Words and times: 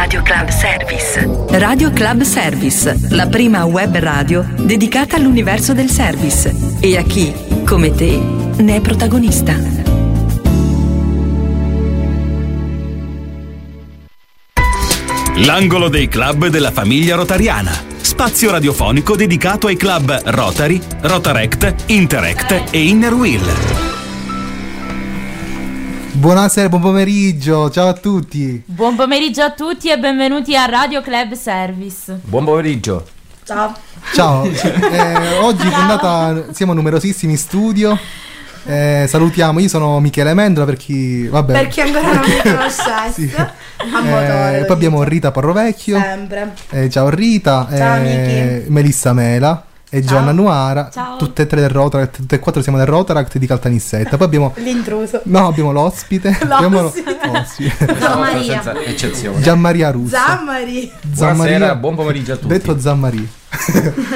Radio 0.00 0.22
Club 0.22 0.48
Service. 0.48 1.28
Radio 1.58 1.90
Club 1.90 2.22
Service, 2.22 2.98
la 3.10 3.26
prima 3.26 3.66
web 3.66 3.94
radio 3.98 4.48
dedicata 4.56 5.16
all'universo 5.16 5.74
del 5.74 5.90
service 5.90 6.78
e 6.80 6.96
a 6.96 7.02
chi, 7.02 7.30
come 7.66 7.90
te, 7.90 8.18
ne 8.18 8.76
è 8.76 8.80
protagonista. 8.80 9.54
L'angolo 15.34 15.90
dei 15.90 16.08
club 16.08 16.46
della 16.46 16.70
famiglia 16.70 17.14
rotariana. 17.14 17.72
Spazio 18.00 18.50
radiofonico 18.50 19.14
dedicato 19.16 19.66
ai 19.66 19.76
club 19.76 20.18
Rotary, 20.24 20.80
Rotarect, 21.02 21.74
Interact 21.88 22.68
e 22.70 22.86
Inner 22.86 23.12
Wheel. 23.12 23.89
Buonasera, 26.20 26.68
buon 26.68 26.82
pomeriggio, 26.82 27.70
ciao 27.70 27.88
a 27.88 27.94
tutti. 27.94 28.62
Buon 28.66 28.94
pomeriggio 28.94 29.42
a 29.42 29.52
tutti 29.52 29.88
e 29.88 29.98
benvenuti 29.98 30.54
a 30.54 30.66
Radio 30.66 31.00
Club 31.00 31.32
Service. 31.32 32.20
Buon 32.24 32.44
pomeriggio. 32.44 33.06
Ciao. 33.42 33.74
Ciao, 34.12 34.44
eh, 34.44 35.38
oggi 35.38 35.66
puntata, 35.66 36.52
siamo 36.52 36.74
numerosissimi 36.74 37.32
in 37.32 37.38
studio. 37.38 37.98
Eh, 38.66 39.06
salutiamo, 39.08 39.60
io 39.60 39.68
sono 39.68 39.98
Michele 39.98 40.34
Mendola 40.34 40.66
per 40.66 40.76
chi, 40.76 41.26
vabbè. 41.26 41.52
Per 41.54 41.68
chi 41.68 41.80
ancora 41.80 42.12
non 42.12 42.20
mi 42.28 42.36
conoscesse. 42.42 43.12
Sì. 43.14 43.32
Motore. 43.90 44.58
Eh, 44.58 44.64
poi 44.66 44.76
abbiamo. 44.76 45.02
Rita 45.02 45.30
Parrovecchio. 45.30 45.98
Sempre. 45.98 46.52
Eh, 46.68 46.90
ciao 46.90 47.08
Rita, 47.08 47.66
Ciao, 47.74 48.02
eh, 48.02 48.66
Melissa 48.68 49.14
Mela 49.14 49.64
e 49.92 50.00
Ciao. 50.00 50.08
Giovanna 50.08 50.32
Nuara. 50.32 50.88
Ciao. 50.92 51.16
Tutte 51.16 51.42
e 51.42 51.46
tre 51.46 51.60
del 51.60 51.68
Rotaract, 51.70 52.16
tutte 52.16 52.36
e 52.36 52.38
quattro 52.38 52.62
siamo 52.62 52.78
del 52.78 52.86
Rotaract 52.86 53.36
di 53.38 53.46
Caltanissetta. 53.46 54.16
Poi 54.16 54.26
abbiamo 54.26 54.52
L'intruso. 54.62 55.20
No, 55.24 55.48
abbiamo 55.48 55.72
l'ospite. 55.72 56.28
abbiamo 56.48 56.80
l'ospite. 56.82 57.18
Gianmaria. 57.98 58.62
Senza 58.62 58.80
eccezione. 58.82 59.40
Gianmaria 59.40 59.90
Russo. 59.90 60.16
Zammari. 60.16 60.92
Buonasera, 61.02 61.74
buon 61.74 61.94
pomeriggio 61.96 62.32
a 62.32 62.36
tutti. 62.36 62.48
Detto 62.48 62.78
Zammaria. 62.78 63.26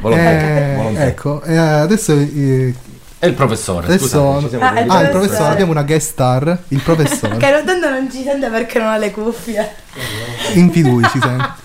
Volontà, 0.00 0.30
Eh, 0.30 0.74
volontà. 0.76 1.04
ecco, 1.06 1.42
eh, 1.42 1.56
adesso 1.56 2.12
eh, 2.12 2.72
È 3.18 3.26
il 3.26 3.34
professore. 3.34 3.86
Adesso 3.86 4.06
scusate, 4.06 4.40
ci 4.42 4.48
siamo 4.50 4.64
Ah, 4.64 4.70
il 4.70 4.76
ah, 4.78 4.80
il 4.80 4.86
professore. 4.86 5.10
professore, 5.10 5.52
abbiamo 5.52 5.70
una 5.72 5.82
guest 5.82 6.08
star, 6.10 6.58
il 6.68 6.80
professore. 6.80 7.36
Che 7.38 7.50
non- 7.50 7.64
tanto 7.64 7.90
non 7.90 8.10
ci 8.10 8.22
sente 8.22 8.48
perché 8.48 8.78
non 8.78 8.88
ha 8.88 8.96
le 8.98 9.10
cuffie. 9.10 9.74
In 10.54 10.70
più 10.70 10.86
lui 10.88 11.02
ci 11.10 11.18
sente. 11.20 11.62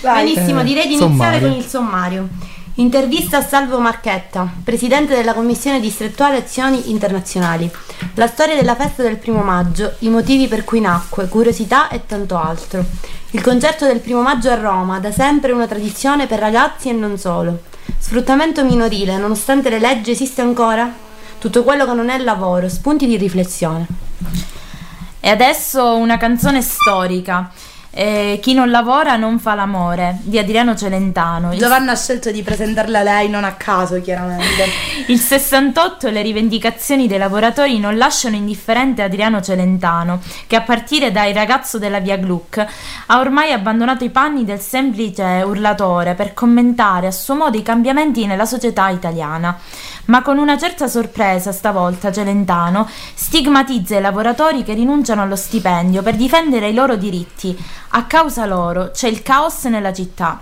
Vai. 0.00 0.24
Benissimo, 0.32 0.60
Eh, 0.60 0.64
direi 0.64 0.86
di 0.86 0.94
iniziare 0.94 1.10
sommario. 1.12 1.48
con 1.48 1.56
il 1.56 1.64
sommario. 1.64 2.28
Intervista 2.78 3.38
a 3.38 3.42
Salvo 3.42 3.78
Marchetta, 3.80 4.46
presidente 4.62 5.14
della 5.14 5.32
Commissione 5.32 5.80
distrettuale 5.80 6.36
Azioni 6.36 6.90
Internazionali. 6.90 7.70
La 8.14 8.26
storia 8.26 8.54
della 8.54 8.74
festa 8.74 9.02
del 9.02 9.16
primo 9.16 9.40
maggio, 9.42 9.94
i 10.00 10.10
motivi 10.10 10.46
per 10.46 10.64
cui 10.64 10.80
nacque, 10.80 11.28
curiosità 11.28 11.88
e 11.88 12.04
tanto 12.04 12.36
altro. 12.36 12.84
Il 13.30 13.40
concerto 13.40 13.86
del 13.86 14.00
primo 14.00 14.20
maggio 14.20 14.50
a 14.50 14.56
Roma, 14.60 14.98
da 15.00 15.10
sempre 15.10 15.52
una 15.52 15.66
tradizione 15.66 16.26
per 16.26 16.38
ragazzi 16.38 16.90
e 16.90 16.92
non 16.92 17.16
solo. 17.16 17.62
Sfruttamento 17.98 18.62
minorile, 18.62 19.16
nonostante 19.16 19.70
le 19.70 19.78
leggi, 19.78 20.10
esiste 20.10 20.42
ancora? 20.42 20.92
Tutto 21.38 21.64
quello 21.64 21.86
che 21.86 21.94
non 21.94 22.10
è 22.10 22.18
lavoro, 22.18 22.68
spunti 22.68 23.06
di 23.06 23.16
riflessione. 23.16 23.86
E 25.20 25.30
adesso 25.30 25.96
una 25.96 26.18
canzone 26.18 26.60
storica. 26.60 27.50
Eh, 27.98 28.40
chi 28.42 28.52
non 28.52 28.70
lavora 28.70 29.16
non 29.16 29.38
fa 29.38 29.54
l'amore 29.54 30.18
di 30.20 30.38
Adriano 30.38 30.76
Celentano. 30.76 31.54
Il, 31.54 31.58
Giovanna 31.58 31.92
ha 31.92 31.96
scelto 31.96 32.30
di 32.30 32.42
presentarla 32.42 33.02
lei 33.02 33.30
non 33.30 33.42
a 33.42 33.54
caso, 33.54 34.02
chiaramente. 34.02 34.66
il 35.08 35.18
68 35.18 36.08
e 36.08 36.10
le 36.10 36.20
rivendicazioni 36.20 37.06
dei 37.06 37.16
lavoratori 37.16 37.78
non 37.78 37.96
lasciano 37.96 38.36
indifferente 38.36 39.00
Adriano 39.00 39.40
Celentano, 39.40 40.20
che 40.46 40.56
a 40.56 40.60
partire 40.60 41.10
dai 41.10 41.32
ragazzo 41.32 41.78
della 41.78 41.98
via 41.98 42.18
Gluck 42.18 42.66
ha 43.06 43.18
ormai 43.18 43.52
abbandonato 43.52 44.04
i 44.04 44.10
panni 44.10 44.44
del 44.44 44.60
semplice 44.60 45.42
urlatore 45.46 46.12
per 46.12 46.34
commentare 46.34 47.06
a 47.06 47.10
suo 47.10 47.34
modo 47.34 47.56
i 47.56 47.62
cambiamenti 47.62 48.26
nella 48.26 48.44
società 48.44 48.90
italiana. 48.90 49.58
Ma 50.06 50.22
con 50.22 50.38
una 50.38 50.56
certa 50.56 50.86
sorpresa 50.88 51.52
stavolta 51.52 52.12
Celentano 52.12 52.88
stigmatizza 53.14 53.96
i 53.98 54.00
lavoratori 54.00 54.62
che 54.62 54.74
rinunciano 54.74 55.22
allo 55.22 55.36
stipendio 55.36 56.02
per 56.02 56.16
difendere 56.16 56.68
i 56.68 56.74
loro 56.74 56.96
diritti. 56.96 57.56
A 57.90 58.04
causa 58.04 58.46
loro 58.46 58.90
c'è 58.92 59.08
il 59.08 59.22
caos 59.22 59.64
nella 59.64 59.92
città. 59.92 60.40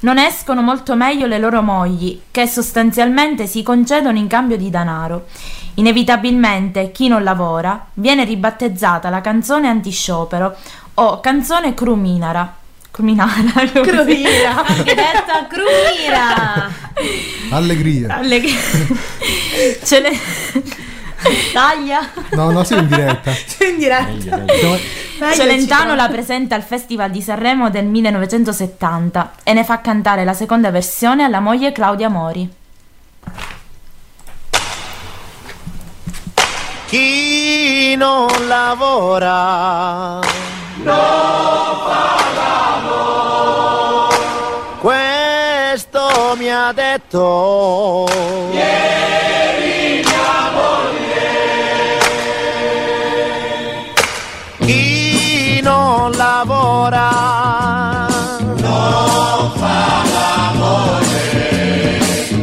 Non 0.00 0.18
escono 0.18 0.60
molto 0.60 0.94
meglio 0.94 1.26
le 1.26 1.38
loro 1.38 1.62
mogli, 1.62 2.20
che 2.30 2.46
sostanzialmente 2.46 3.46
si 3.46 3.62
concedono 3.62 4.18
in 4.18 4.26
cambio 4.26 4.58
di 4.58 4.68
denaro. 4.68 5.26
Inevitabilmente 5.74 6.92
chi 6.92 7.08
non 7.08 7.22
lavora 7.22 7.86
viene 7.94 8.24
ribattezzata 8.24 9.08
la 9.08 9.22
canzone 9.22 9.68
antisciopero 9.68 10.54
o 10.94 11.20
canzone 11.20 11.72
cruminara. 11.72 12.64
Cruminara. 12.96 13.52
Crumira. 13.84 14.64
Anche 14.64 14.94
detta 14.94 15.46
crumira. 15.46 16.72
Allegria. 17.50 18.16
Alleg- 18.16 18.48
Ce 19.84 20.00
le... 20.00 20.18
Taglia. 21.52 22.08
No, 22.30 22.50
no, 22.52 22.64
siamo 22.64 22.82
in 22.82 22.88
diretta. 22.88 23.32
In 23.68 23.76
diretta. 23.76 24.46
Celentano 25.34 25.94
la 25.94 26.08
presenta 26.08 26.54
al 26.54 26.62
Festival 26.62 27.10
di 27.10 27.20
Sanremo 27.20 27.68
del 27.68 27.84
1970 27.84 29.32
e 29.42 29.52
ne 29.52 29.64
fa 29.64 29.82
cantare 29.82 30.24
la 30.24 30.32
seconda 30.32 30.70
versione 30.70 31.24
alla 31.24 31.40
moglie 31.40 31.72
Claudia 31.72 32.08
Mori. 32.08 32.50
Chi 36.86 37.94
non 37.96 38.28
lavora 38.46 40.20
non 40.82 40.94
fa 41.84 42.15
detto 46.72 48.08
ieri 48.52 50.02
mia 50.04 50.50
moglie. 50.54 51.30
Chi 54.58 55.60
non 55.62 56.10
lavora 56.12 57.08
non 58.56 59.50
fa 59.54 60.02
l'amore. 60.14 61.20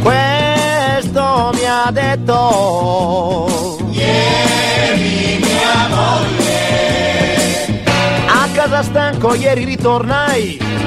Questo 0.01 1.51
mi 1.53 1.66
ha 1.66 1.89
detto 1.91 3.78
ieri 3.91 5.39
mia 5.39 5.88
moglie. 5.89 7.81
A 8.28 8.47
casa 8.53 8.83
stanco 8.83 9.33
ieri 9.33 9.63
ritornai. 9.66 10.82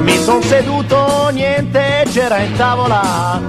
Mi 0.00 0.16
son 0.22 0.42
seduto, 0.42 1.30
niente 1.32 2.04
c'era 2.12 2.38
in 2.38 2.56
tavola. 2.56 3.40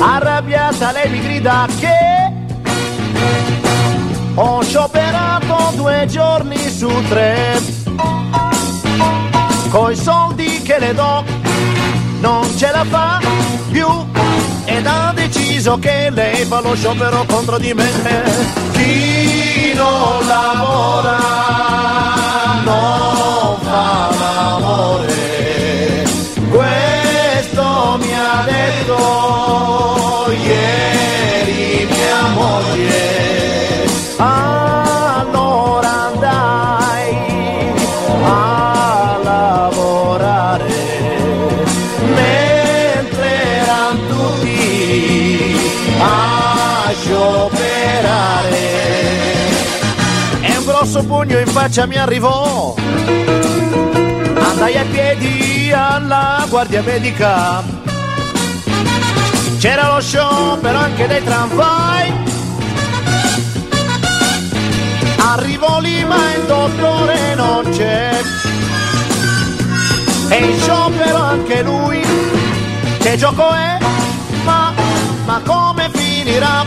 Arrabbiata 0.00 0.92
lei 0.92 1.10
mi 1.10 1.20
grida 1.20 1.66
che 1.78 2.34
ho 4.34 4.62
scioperato 4.62 5.72
due 5.76 6.06
giorni 6.08 6.58
su 6.68 6.88
tre. 7.08 7.60
Coi 9.70 9.96
soldi 9.96 10.62
che 10.62 10.78
le 10.78 10.94
do 10.94 11.24
non 12.20 12.44
ce 12.56 12.70
la 12.70 12.84
fa 12.84 13.20
più 13.70 13.86
ed 14.64 14.86
ha 14.86 15.12
deciso 15.14 15.78
che 15.78 16.10
lei 16.10 16.44
fa 16.44 16.60
lo 16.60 16.74
sciopero 16.74 17.24
contro 17.26 17.58
di 17.58 17.72
me. 17.72 17.90
Chi 18.72 19.72
non 19.74 20.26
lavora 20.26 21.65
faccia 51.66 51.86
mi 51.86 51.96
arrivò. 51.96 52.76
Andai 54.38 54.76
a 54.76 54.84
piedi 54.88 55.72
alla 55.72 56.46
guardia 56.48 56.80
medica. 56.82 57.60
C'era 59.58 59.92
lo 59.92 60.00
sciopero 60.00 60.78
anche 60.78 61.08
dei 61.08 61.24
tramvai. 61.24 62.12
Arrivo 65.18 65.78
lì 65.80 66.04
ma 66.04 66.34
il 66.34 66.44
dottore 66.46 67.34
non 67.34 67.68
c'è. 67.70 68.20
E 70.28 70.36
in 70.36 70.60
sciopero 70.60 71.18
anche 71.18 71.62
lui 71.62 72.00
che 73.00 73.16
gioco 73.16 73.52
è? 73.52 73.78
Ma, 74.44 74.72
ma 75.24 75.40
come 75.44 75.90
finirà 75.92 76.64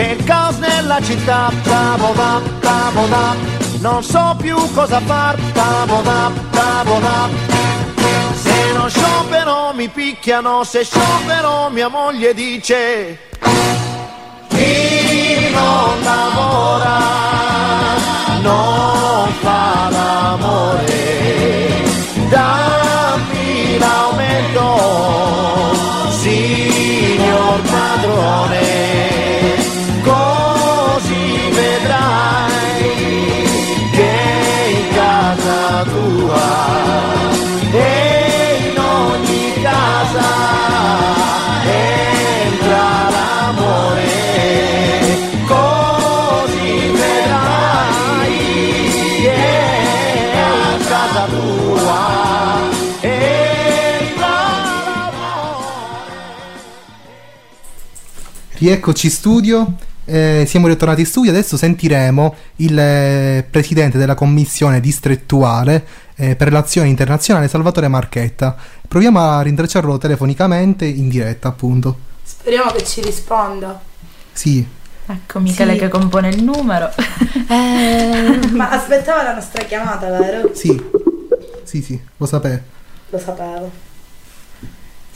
C'è 0.00 0.12
il 0.12 0.24
caos 0.24 0.56
nella 0.56 0.98
città, 1.02 1.52
tavola, 1.62 2.40
tavola, 2.58 3.36
non 3.80 4.02
so 4.02 4.34
più 4.40 4.56
cosa 4.72 4.98
far, 5.00 5.38
tavola, 5.52 6.32
tavola. 6.50 7.28
Se 8.32 8.72
non 8.72 8.88
sciopero 8.88 9.72
mi 9.74 9.90
picchiano, 9.90 10.64
se 10.64 10.84
sciopero 10.84 11.68
mia 11.68 11.88
moglie 11.88 12.32
dice 12.32 13.28
chi 14.48 15.50
non 15.52 16.02
lavora 16.02 16.98
non 18.40 19.28
fa 19.42 19.88
Rieccoci 58.64 59.06
in 59.06 59.12
studio. 59.12 59.72
eh, 60.04 60.44
siamo 60.46 60.66
ritornati 60.66 61.00
in 61.00 61.06
studio. 61.06 61.30
Adesso 61.30 61.56
sentiremo 61.56 62.34
il 62.56 62.78
eh, 62.78 63.46
presidente 63.48 63.96
della 63.96 64.14
commissione 64.14 64.80
distrettuale 64.80 65.86
eh, 66.16 66.36
per 66.36 66.48
relazioni 66.48 66.90
internazionali, 66.90 67.48
Salvatore 67.48 67.88
Marchetta. 67.88 68.54
Proviamo 68.86 69.18
a 69.18 69.40
rintracciarlo 69.40 69.96
telefonicamente 69.96 70.84
in 70.84 71.08
diretta, 71.08 71.48
appunto. 71.48 71.96
Speriamo 72.22 72.70
che 72.72 72.84
ci 72.84 73.00
risponda. 73.00 73.80
Sì, 74.32 74.66
Ecco 75.06 75.40
Michele 75.40 75.72
Sì. 75.72 75.78
che 75.78 75.88
compone 75.88 76.28
il 76.28 76.42
numero. 76.44 76.88
Ma 77.48 78.68
aspettava 78.70 79.22
la 79.24 79.34
nostra 79.34 79.64
chiamata, 79.64 80.08
vero? 80.10 80.50
sì, 80.54 80.80
sì, 81.64 81.82
sì, 81.82 81.98
lo 82.18 82.26
sapevo. 82.26 82.60
Lo 83.08 83.18
sapevo. 83.18 83.70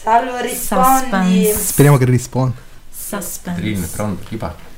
Salvo, 0.03 0.41
rispondi. 0.41 1.45
Suspense. 1.45 1.59
Speriamo 1.67 1.97
che 1.99 2.05
risponda. 2.07 2.55
Suspense. 3.07 3.61
Trin, 3.61 3.91
pronto, 3.91 4.25
chi 4.27 4.37
parla? 4.37 4.73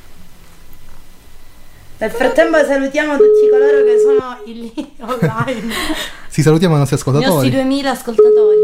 Nel 1.99 2.11
frattempo 2.11 2.63
salutiamo 2.65 3.17
tutti 3.17 3.49
coloro 3.51 3.85
che 3.85 3.99
sono 3.99 4.39
in 4.45 4.61
lì 4.61 4.97
online. 5.01 5.73
Sì, 6.29 6.43
salutiamo 6.43 6.75
i 6.75 6.79
nostri 6.79 6.97
I 6.97 7.01
nostri 7.01 7.13
ascoltatori. 7.13 7.51
2000 7.51 7.91
ascoltatori. 7.91 8.57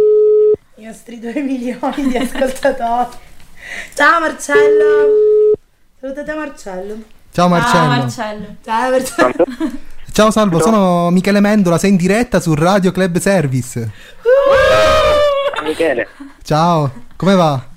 I 0.76 0.84
nostri 0.84 1.18
2 1.20 1.34
milioni 1.40 2.08
di 2.08 2.16
ascoltatori. 2.16 3.16
Ciao 3.94 4.20
Marcello. 4.20 5.54
Salutate 6.00 6.34
Marcello. 6.34 7.02
Ciao 7.32 7.48
Marcello. 7.48 7.84
Ah, 7.84 7.96
Marcello. 7.96 8.56
Ciao 8.64 8.90
Marcello. 8.90 9.70
Ciao 10.12 10.30
Salvo, 10.30 10.60
sono 10.60 11.08
Michele 11.08 11.40
Mendola, 11.40 11.78
sei 11.78 11.88
in 11.90 11.96
diretta 11.96 12.38
su 12.38 12.52
Radio 12.52 12.90
Club 12.92 13.16
Service. 13.18 13.90
Michele, 15.62 16.08
Ciao, 16.42 16.92
come 17.16 17.34
va? 17.34 17.70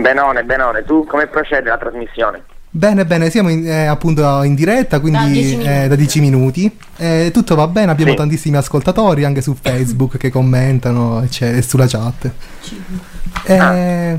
Benone, 0.00 0.44
benone, 0.44 0.84
tu 0.84 1.04
come 1.06 1.26
procede 1.26 1.68
la 1.68 1.78
trasmissione? 1.78 2.42
Bene, 2.70 3.06
bene, 3.06 3.30
siamo 3.30 3.48
in- 3.48 3.66
eh, 3.66 3.86
appunto 3.86 4.42
in 4.42 4.54
diretta, 4.54 4.96
Da 4.96 5.00
quindi 5.00 5.32
10 5.32 5.52
eh, 5.54 5.56
minuti. 5.56 5.88
da 5.88 5.96
10 5.96 6.20
minuti. 6.20 6.78
Eh, 6.98 7.30
tutto 7.32 7.54
va 7.54 7.66
bene, 7.66 7.90
abbiamo 7.90 8.10
Sì. 8.12 8.16
tantissimi 8.18 8.56
ascoltatori 8.56 9.24
anche 9.24 9.40
su 9.40 9.54
Facebook 9.60 10.16
che 10.18 10.30
commentano 10.30 11.22
eccetera, 11.22 11.58
e 11.58 11.62
sulla 11.62 11.86
chat. 11.86 12.30
Eh, 13.44 14.14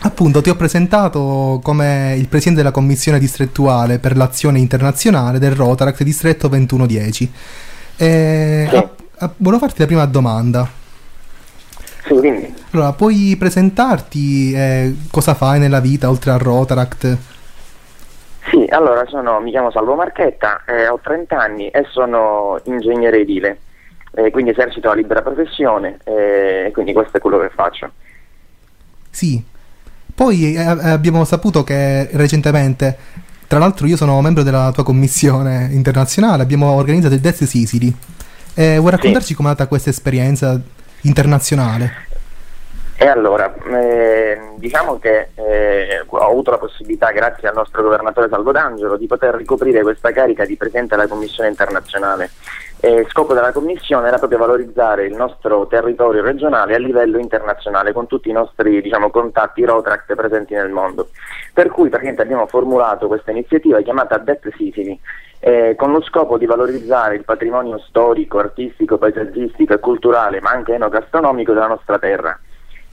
Appunto, 0.00 0.40
ti 0.40 0.48
ho 0.48 0.54
presentato 0.54 1.58
come 1.60 2.14
il 2.16 2.28
presidente 2.28 2.60
della 2.62 2.70
commissione 2.72 3.18
distrettuale 3.18 3.98
per 3.98 4.16
l'azione 4.16 4.60
internazionale 4.60 5.40
del 5.40 5.50
Rotaract 5.56 6.04
distretto 6.04 6.46
2110. 6.46 7.32
Eh, 7.96 8.66
Sì. 8.70 8.76
a- 8.76 8.90
a- 9.18 9.32
volevo 9.38 9.58
farti 9.64 9.80
la 9.80 9.86
prima 9.86 10.04
domanda. 10.06 10.70
Sì, 12.06 12.14
quindi, 12.14 12.54
Allora, 12.72 12.92
puoi 12.92 13.34
presentarti 13.38 14.52
eh, 14.52 14.94
cosa 15.10 15.34
fai 15.34 15.58
nella 15.58 15.80
vita 15.80 16.08
oltre 16.08 16.30
al 16.32 16.38
Rotaract? 16.38 17.36
sì, 18.50 18.66
allora 18.70 19.04
sono, 19.06 19.40
mi 19.40 19.50
chiamo 19.50 19.70
Salvo 19.70 19.94
Marchetta, 19.94 20.64
eh, 20.64 20.88
ho 20.88 20.98
30 21.02 21.38
anni 21.38 21.68
e 21.68 21.86
sono 21.90 22.60
ingegnere 22.64 23.20
edile, 23.20 23.58
eh, 24.12 24.30
quindi 24.30 24.50
esercito 24.50 24.88
la 24.88 24.94
libera 24.94 25.22
professione 25.22 25.98
eh, 26.04 26.64
e 26.66 26.70
quindi 26.72 26.92
questo 26.92 27.18
è 27.18 27.20
quello 27.20 27.38
che 27.38 27.50
faccio. 27.54 27.90
Sì. 29.10 29.42
Poi 30.14 30.54
eh, 30.54 30.60
abbiamo 30.60 31.24
saputo 31.24 31.62
che 31.62 32.08
recentemente, 32.12 32.96
tra 33.46 33.58
l'altro 33.58 33.86
io 33.86 33.96
sono 33.96 34.20
membro 34.20 34.42
della 34.42 34.72
tua 34.72 34.82
commissione 34.82 35.68
internazionale, 35.70 36.42
abbiamo 36.42 36.72
organizzato 36.72 37.14
il 37.14 37.20
Death 37.20 37.44
Sicily. 37.44 37.94
Eh, 38.54 38.78
vuoi 38.78 38.90
raccontarci 38.90 39.34
com'è 39.34 39.48
andata 39.48 39.68
questa 39.68 39.90
esperienza 39.90 40.60
internazionale? 41.02 42.06
E 43.00 43.06
allora, 43.06 43.54
eh, 43.54 44.54
diciamo 44.56 44.98
che 44.98 45.28
eh, 45.36 46.02
ho 46.04 46.16
avuto 46.16 46.50
la 46.50 46.58
possibilità, 46.58 47.12
grazie 47.12 47.46
al 47.46 47.54
nostro 47.54 47.80
governatore 47.80 48.28
Salvo 48.28 48.50
D'Angelo, 48.50 48.96
di 48.96 49.06
poter 49.06 49.36
ricoprire 49.36 49.82
questa 49.82 50.10
carica 50.10 50.44
di 50.44 50.56
presidente 50.56 50.96
della 50.96 51.06
Commissione 51.06 51.48
internazionale. 51.48 52.30
E 52.80 53.06
scopo 53.08 53.34
della 53.34 53.52
Commissione 53.52 54.08
era 54.08 54.18
proprio 54.18 54.40
valorizzare 54.40 55.06
il 55.06 55.14
nostro 55.14 55.68
territorio 55.68 56.22
regionale 56.22 56.74
a 56.74 56.78
livello 56.78 57.18
internazionale, 57.18 57.92
con 57.92 58.08
tutti 58.08 58.30
i 58.30 58.32
nostri 58.32 58.82
diciamo, 58.82 59.10
contatti 59.10 59.64
Rotract 59.64 60.16
presenti 60.16 60.54
nel 60.54 60.70
mondo. 60.70 61.10
Per 61.54 61.68
cui 61.68 61.90
praticamente 61.90 62.22
abbiamo 62.22 62.48
formulato 62.48 63.06
questa 63.06 63.30
iniziativa 63.30 63.80
chiamata 63.80 64.18
Det 64.18 64.40
Sicily, 64.56 64.98
eh, 65.38 65.76
con 65.76 65.92
lo 65.92 66.02
scopo 66.02 66.36
di 66.36 66.46
valorizzare 66.46 67.14
il 67.14 67.22
patrimonio 67.22 67.78
storico, 67.78 68.40
artistico, 68.40 68.98
paesaggistico 68.98 69.74
e 69.74 69.78
culturale, 69.78 70.40
ma 70.40 70.50
anche 70.50 70.74
enogastronomico 70.74 71.52
della 71.52 71.68
nostra 71.68 71.96
terra. 72.00 72.36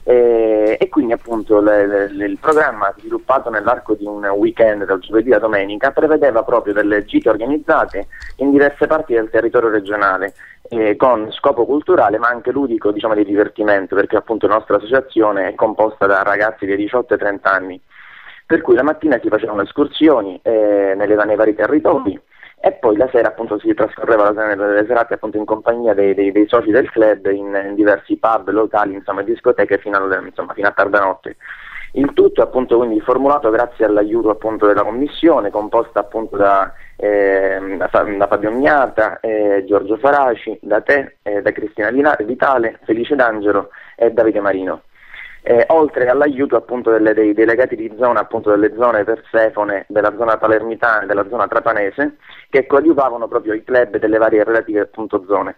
Eh, 0.08 0.76
e 0.78 0.88
quindi 0.88 1.14
appunto 1.14 1.60
le- 1.60 1.84
le- 2.12 2.26
il 2.26 2.38
programma 2.38 2.94
sviluppato 2.96 3.50
nell'arco 3.50 3.94
di 3.94 4.04
un 4.06 4.24
weekend 4.36 4.84
dal 4.84 5.00
giovedì 5.00 5.30
alla 5.32 5.40
domenica 5.40 5.90
prevedeva 5.90 6.44
proprio 6.44 6.72
delle 6.72 7.04
gite 7.04 7.28
organizzate 7.28 8.06
in 8.36 8.52
diverse 8.52 8.86
parti 8.86 9.14
del 9.14 9.30
territorio 9.30 9.68
regionale 9.68 10.34
eh, 10.68 10.94
con 10.94 11.32
scopo 11.32 11.66
culturale 11.66 12.18
ma 12.18 12.28
anche 12.28 12.52
ludico 12.52 12.92
diciamo 12.92 13.14
di 13.14 13.24
divertimento 13.24 13.96
perché 13.96 14.14
appunto 14.14 14.46
la 14.46 14.54
nostra 14.54 14.76
associazione 14.76 15.48
è 15.48 15.54
composta 15.56 16.06
da 16.06 16.22
ragazzi 16.22 16.66
dei 16.66 16.76
18 16.76 17.14
e 17.14 17.18
30 17.18 17.50
anni. 17.50 17.80
Per 18.46 18.60
cui 18.60 18.76
la 18.76 18.84
mattina 18.84 19.18
si 19.20 19.26
facevano 19.28 19.62
escursioni 19.62 20.38
eh, 20.44 20.92
nelle- 20.96 21.24
nei 21.24 21.34
vari 21.34 21.56
territori 21.56 22.16
e 22.58 22.72
poi 22.72 22.96
la 22.96 23.08
sera 23.12 23.28
appunto 23.28 23.58
si 23.58 23.72
trascorreva 23.74 24.32
la- 24.32 24.54
le 24.54 24.84
serate 24.86 25.14
appunto 25.14 25.36
in 25.36 25.44
compagnia 25.44 25.94
dei, 25.94 26.14
dei- 26.14 26.32
dei 26.32 26.46
soci 26.48 26.70
del 26.70 26.90
club 26.90 27.26
in, 27.26 27.54
in 27.68 27.74
diversi 27.74 28.16
pub, 28.16 28.48
locali, 28.50 28.94
insomma 28.94 29.22
discoteche 29.22 29.78
fino, 29.78 29.96
al- 29.96 30.24
insomma, 30.26 30.52
fino 30.54 30.68
a 30.68 30.72
tarda 30.72 31.00
notte. 31.00 31.36
Il 31.92 32.12
tutto 32.12 32.42
appunto 32.42 32.76
quindi 32.76 33.00
formulato 33.00 33.48
grazie 33.50 33.84
all'aiuto 33.86 34.28
appunto 34.30 34.66
della 34.66 34.82
commissione 34.82 35.50
composta 35.50 36.00
appunto 36.00 36.36
da, 36.36 36.72
ehm, 36.96 37.76
da 37.78 37.88
Fa- 37.88 38.02
da 38.02 38.26
Fabio 38.26 38.50
Mignata, 38.50 39.18
eh, 39.20 39.64
Giorgio 39.66 39.96
Faraci, 39.96 40.58
da 40.60 40.80
te, 40.82 41.16
eh, 41.22 41.40
da 41.42 41.52
Cristina 41.52 41.90
Vitale, 41.90 42.80
Felice 42.84 43.14
D'Angelo 43.14 43.70
e 43.96 44.10
Davide 44.10 44.40
Marino. 44.40 44.82
Eh, 45.48 45.64
oltre 45.68 46.08
all'aiuto 46.08 46.56
appunto 46.56 46.90
delle- 46.90 47.14
dei 47.14 47.32
delegati 47.32 47.76
di 47.76 47.94
zona, 47.96 48.18
appunto 48.18 48.50
delle 48.50 48.74
zone 48.74 49.04
Persefone, 49.04 49.84
della 49.88 50.12
zona 50.16 50.38
palermitana 50.38 51.02
e 51.02 51.06
della 51.06 51.28
zona 51.28 51.46
trapanese, 51.46 52.16
che 52.50 52.66
coadiuvavano 52.66 53.28
proprio 53.28 53.52
i 53.52 53.62
club 53.62 53.98
delle 53.98 54.18
varie 54.18 54.42
relative 54.42 54.80
appunto 54.80 55.24
zone. 55.28 55.56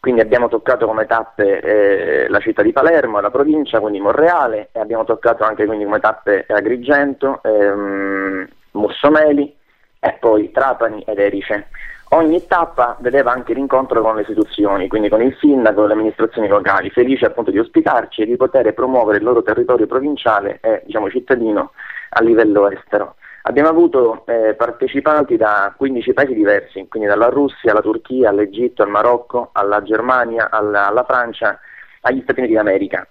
Quindi 0.00 0.22
abbiamo 0.22 0.48
toccato 0.48 0.86
come 0.86 1.04
tappe 1.04 1.60
eh, 1.60 2.28
la 2.30 2.40
città 2.40 2.62
di 2.62 2.72
Palermo, 2.72 3.20
la 3.20 3.30
provincia, 3.30 3.80
quindi 3.80 4.00
Monreale, 4.00 4.70
e 4.72 4.80
abbiamo 4.80 5.04
toccato 5.04 5.44
anche 5.44 5.66
quindi 5.66 5.84
come 5.84 6.00
tappe 6.00 6.46
Agrigento, 6.48 7.40
ehm, 7.42 8.48
Mussomeli 8.70 9.54
e 10.00 10.16
poi 10.18 10.50
Trapani 10.50 11.02
ed 11.06 11.18
Erice. 11.18 11.66
Ogni 12.10 12.46
tappa 12.46 12.96
vedeva 13.00 13.32
anche 13.32 13.54
l'incontro 13.54 14.00
con 14.00 14.14
le 14.14 14.20
istituzioni, 14.20 14.88
quindi 14.88 15.08
con 15.08 15.22
il 15.22 15.36
sindaco 15.40 15.84
e 15.84 15.86
le 15.88 15.92
amministrazioni 15.94 16.46
locali, 16.46 16.90
felici 16.90 17.24
appunto 17.24 17.50
di 17.50 17.58
ospitarci 17.58 18.22
e 18.22 18.26
di 18.26 18.36
poter 18.36 18.72
promuovere 18.72 19.18
il 19.18 19.24
loro 19.24 19.42
territorio 19.42 19.86
provinciale 19.86 20.58
e 20.60 20.82
diciamo 20.84 21.10
cittadino 21.10 21.72
a 22.10 22.22
livello 22.22 22.70
estero. 22.70 23.16
Abbiamo 23.46 23.68
avuto 23.68 24.24
eh, 24.26 24.54
partecipanti 24.54 25.36
da 25.36 25.74
15 25.76 26.12
paesi 26.14 26.34
diversi, 26.34 26.86
quindi 26.88 27.08
dalla 27.08 27.28
Russia 27.28 27.72
alla 27.72 27.82
Turchia, 27.82 28.30
all'Egitto, 28.30 28.82
al 28.82 28.88
Marocco, 28.88 29.50
alla 29.52 29.82
Germania, 29.82 30.48
alla, 30.50 30.86
alla 30.86 31.04
Francia, 31.04 31.58
agli 32.02 32.22
Stati 32.22 32.38
Uniti 32.38 32.54
d'America. 32.54 33.06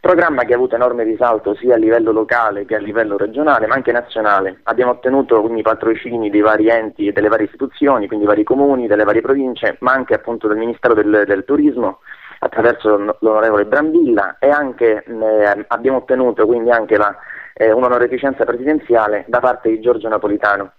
Programma 0.00 0.44
che 0.44 0.54
ha 0.54 0.56
avuto 0.56 0.76
enorme 0.76 1.04
risalto 1.04 1.54
sia 1.54 1.74
a 1.74 1.78
livello 1.78 2.10
locale 2.10 2.64
che 2.64 2.74
a 2.74 2.78
livello 2.78 3.18
regionale, 3.18 3.66
ma 3.66 3.74
anche 3.74 3.92
nazionale. 3.92 4.60
Abbiamo 4.62 4.92
ottenuto 4.92 5.42
quindi 5.42 5.60
patrocini 5.60 6.30
dei 6.30 6.40
vari 6.40 6.68
enti 6.68 7.06
e 7.06 7.12
delle 7.12 7.28
varie 7.28 7.44
istituzioni, 7.44 8.06
quindi 8.06 8.24
vari 8.24 8.42
comuni, 8.42 8.86
delle 8.86 9.04
varie 9.04 9.20
province, 9.20 9.76
ma 9.80 9.92
anche 9.92 10.14
appunto 10.14 10.48
del 10.48 10.56
Ministero 10.56 10.94
del, 10.94 11.24
del 11.26 11.44
Turismo 11.44 12.00
attraverso 12.38 13.18
l'onorevole 13.18 13.66
Brambilla 13.66 14.38
e 14.38 14.48
anche 14.48 15.04
eh, 15.04 15.64
abbiamo 15.68 15.98
ottenuto 15.98 16.46
quindi 16.46 16.70
anche 16.70 16.96
la, 16.96 17.14
eh, 17.52 17.70
un'onorificenza 17.70 18.44
presidenziale 18.44 19.24
da 19.28 19.40
parte 19.40 19.68
di 19.68 19.80
Giorgio 19.80 20.08
Napolitano 20.08 20.72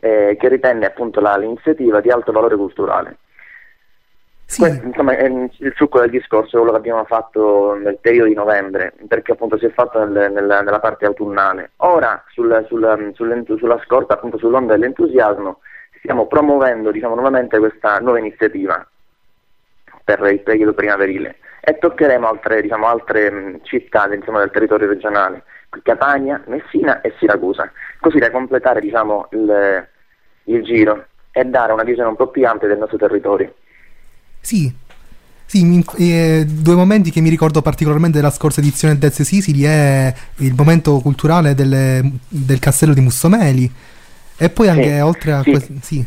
eh, 0.00 0.36
che 0.38 0.48
ritenne 0.48 0.84
appunto 0.84 1.20
la, 1.20 1.36
l'iniziativa 1.38 2.00
di 2.00 2.10
alto 2.10 2.32
valore 2.32 2.56
culturale. 2.56 3.16
Sì. 4.48 4.60
Questo, 4.60 4.86
insomma, 4.86 5.16
è 5.16 5.24
il 5.24 5.72
succo 5.74 5.98
del 5.98 6.10
discorso 6.10 6.56
è 6.56 6.58
quello 6.60 6.70
che 6.70 6.78
abbiamo 6.78 7.04
fatto 7.04 7.74
nel 7.74 7.98
periodo 8.00 8.28
di 8.28 8.34
novembre, 8.34 8.94
perché 9.08 9.32
appunto 9.32 9.58
si 9.58 9.66
è 9.66 9.70
fatto 9.70 9.98
nel, 9.98 10.32
nel, 10.32 10.44
nella 10.44 10.78
parte 10.78 11.04
autunnale. 11.04 11.72
Ora, 11.78 12.22
sul, 12.28 12.64
sul, 12.68 13.12
sul, 13.14 13.44
sulla 13.58 13.80
scorta, 13.84 14.14
appunto 14.14 14.38
sull'onda 14.38 14.74
dell'entusiasmo, 14.74 15.58
stiamo 15.98 16.26
promuovendo 16.26 16.92
diciamo, 16.92 17.14
nuovamente 17.14 17.58
questa 17.58 17.98
nuova 17.98 18.20
iniziativa 18.20 18.86
per 20.04 20.20
il 20.30 20.40
periodo 20.40 20.72
primaverile 20.72 21.38
e 21.60 21.78
toccheremo 21.78 22.28
altre, 22.28 22.62
diciamo, 22.62 22.86
altre 22.86 23.58
città 23.62 24.08
insomma, 24.14 24.38
del 24.38 24.52
territorio 24.52 24.86
regionale, 24.86 25.42
Catania, 25.82 26.40
Messina 26.46 27.00
e 27.00 27.12
Siracusa, 27.18 27.72
così 27.98 28.18
da 28.18 28.30
completare 28.30 28.80
diciamo, 28.80 29.26
il, 29.32 29.88
il 30.44 30.62
giro 30.62 31.06
e 31.32 31.44
dare 31.44 31.72
una 31.72 31.82
visione 31.82 32.10
un 32.10 32.16
po' 32.16 32.28
più 32.28 32.46
ampia 32.46 32.68
del 32.68 32.78
nostro 32.78 32.98
territorio. 32.98 33.52
Sì, 34.46 34.72
sì, 35.44 35.64
mi, 35.64 35.84
eh, 35.98 36.44
due 36.46 36.76
momenti 36.76 37.10
che 37.10 37.20
mi 37.20 37.30
ricordo 37.30 37.62
particolarmente 37.62 38.18
della 38.18 38.30
scorsa 38.30 38.60
edizione 38.60 38.96
del 38.96 39.10
Sicily 39.10 39.64
è 39.64 40.14
il 40.36 40.54
momento 40.56 41.00
culturale 41.00 41.56
delle, 41.56 42.00
del 42.28 42.60
castello 42.60 42.94
di 42.94 43.00
Mussomeli 43.00 43.68
e 44.36 44.48
poi 44.48 44.68
anche 44.68 44.94
sì, 44.94 45.00
oltre 45.00 45.32
a 45.32 45.42
sì. 45.42 45.50
questo... 45.50 45.72
Sì. 45.82 46.06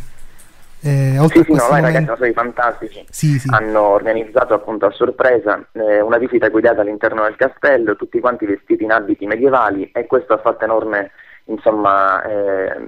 Eh, 0.81 1.19
oltre 1.19 1.43
sì, 1.43 1.51
a 1.51 1.53
sì, 1.55 1.59
no, 1.59 1.63
momento... 1.65 1.85
ragazzi 1.85 2.05
sono 2.05 2.15
stati 2.15 2.33
fantastici. 2.33 3.05
Sì, 3.09 3.39
sì. 3.39 3.47
Hanno 3.51 3.81
organizzato 3.81 4.53
appunto 4.53 4.85
a 4.85 4.91
sorpresa 4.91 5.67
eh, 5.73 5.99
una 5.99 6.17
visita 6.17 6.47
guidata 6.47 6.79
all'interno 6.79 7.23
del 7.23 7.35
castello, 7.35 7.97
tutti 7.97 8.21
quanti 8.21 8.45
vestiti 8.45 8.85
in 8.85 8.93
abiti 8.93 9.25
medievali 9.25 9.91
e 9.93 10.07
questo 10.07 10.31
ha 10.31 10.37
fatto 10.37 10.63
enorme, 10.63 11.11
insomma, 11.47 12.23
eh, 12.23 12.87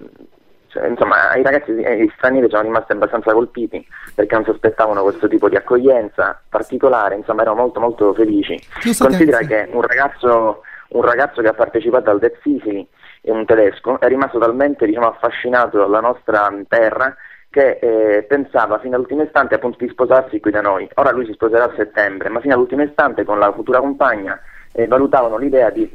cioè, 0.72 0.88
insomma, 0.88 1.36
i 1.36 1.44
ragazzi 1.44 1.72
eh, 1.76 2.10
stranieri 2.16 2.50
sono 2.50 2.62
rimasti 2.62 2.94
abbastanza 2.94 3.34
colpiti 3.34 3.86
perché 4.16 4.36
non 4.36 4.46
si 4.46 4.52
aspettavano 4.52 5.04
questo 5.04 5.28
tipo 5.28 5.50
di 5.50 5.58
accoglienza 5.58 6.42
particolare, 6.48 7.16
insomma 7.16 7.42
erano 7.42 7.58
molto 7.58 7.82
molto 7.82 8.14
felici. 8.14 8.58
Considera 8.98 9.40
che 9.40 9.68
un 9.70 9.82
ragazzo, 9.82 10.62
un 10.90 11.02
ragazzo 11.02 11.42
che 11.42 11.50
ha 11.50 11.54
partecipato 11.54 12.10
al 12.10 12.20
Dead 12.20 12.38
Sicily, 12.42 12.88
un 13.24 13.46
tedesco, 13.46 14.00
è 14.00 14.08
rimasto 14.08 14.40
talmente 14.40 14.86
diciamo, 14.86 15.10
affascinato 15.10 15.78
dalla 15.78 16.00
nostra 16.00 16.50
terra 16.70 17.14
che 17.50 17.80
eh, 17.82 18.24
pensava 18.24 18.80
fino 18.80 18.96
all'ultimo 18.96 19.24
istante 19.24 19.56
appunto 19.56 19.78
di 19.78 19.90
sposarsi 19.90 20.40
qui 20.40 20.52
da 20.52 20.62
noi. 20.62 20.90
Ora 20.96 21.12
lui 21.12 21.26
si 21.26 21.34
sposerà 21.34 21.66
a 21.66 21.74
settembre, 21.76 22.30
ma 22.30 22.40
fino 22.40 22.54
all'ultimo 22.54 22.84
istante 22.84 23.26
con 23.26 23.40
la 23.40 23.52
futura 23.52 23.80
compagna 23.80 24.40
eh, 24.74 24.88
valutavano 24.88 25.38
l'idea 25.38 25.70
di 25.70 25.90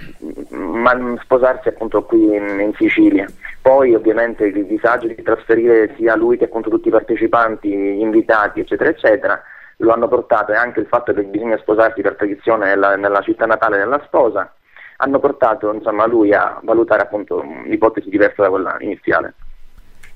mm, 0.55 1.17
sposarsi 1.23 1.69
appunto 1.69 2.05
qui 2.05 2.35
in, 2.35 2.61
in, 2.61 2.73
Sicilia. 2.77 3.27
Poi 3.61 3.95
ovviamente 3.95 4.45
il 4.47 4.67
disagio 4.67 5.07
di 5.09 5.23
trasferire 5.23 5.95
sia 5.97 6.15
lui 6.15 6.37
che 6.37 6.45
appunto 6.45 6.71
tutti 6.71 6.89
i 6.89 6.93
partecipanti, 6.93 7.73
invitati, 7.73 8.61
eccetera, 8.61 8.91
eccetera, 8.91 9.43
lo 9.79 9.93
hanno 9.93 10.09
portato 10.09 10.53
e 10.53 10.57
anche 10.57 10.81
il 10.81 10.87
fatto 10.87 11.13
che 11.13 11.23
bisogna 11.23 11.59
sposarsi 11.59 12.01
per 12.01 12.15
tradizione 12.15 12.67
nella, 12.67 12.97
nella 12.97 13.21
città 13.21 13.47
natale 13.47 13.79
della 13.79 14.01
sposa, 14.07 14.53
hanno 14.99 15.19
portato 15.19 15.73
insomma 15.73 16.07
lui 16.07 16.33
a 16.33 16.59
valutare 16.63 17.03
appunto 17.03 17.41
un'ipotesi 17.41 18.09
diversa 18.09 18.43
da 18.43 18.49
quella 18.49 18.77
iniziale. 18.81 19.35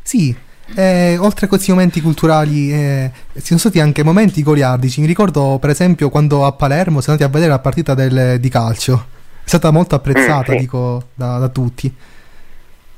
Sì, 0.03 0.35
eh, 0.75 1.17
oltre 1.19 1.47
a 1.47 1.49
questi 1.49 1.71
momenti 1.71 2.01
culturali, 2.01 2.73
eh, 2.73 3.11
ci 3.35 3.47
sono 3.47 3.59
stati 3.59 3.81
anche 3.81 4.03
momenti 4.03 4.43
goliardici. 4.43 5.01
Mi 5.01 5.07
ricordo, 5.07 5.59
per 5.61 5.71
esempio, 5.71 6.09
quando 6.09 6.45
a 6.45 6.53
Palermo 6.53 7.01
siamo 7.01 7.19
andati 7.19 7.25
a 7.25 7.33
vedere 7.33 7.51
la 7.51 7.59
partita 7.59 7.95
del, 7.95 8.39
di 8.41 8.49
calcio. 8.49 9.07
È 9.43 9.49
stata 9.49 9.71
molto 9.71 9.95
apprezzata, 9.95 10.53
mm, 10.53 10.55
sì. 10.55 10.61
dico, 10.61 11.03
da, 11.15 11.39
da 11.39 11.49
tutti. 11.49 11.93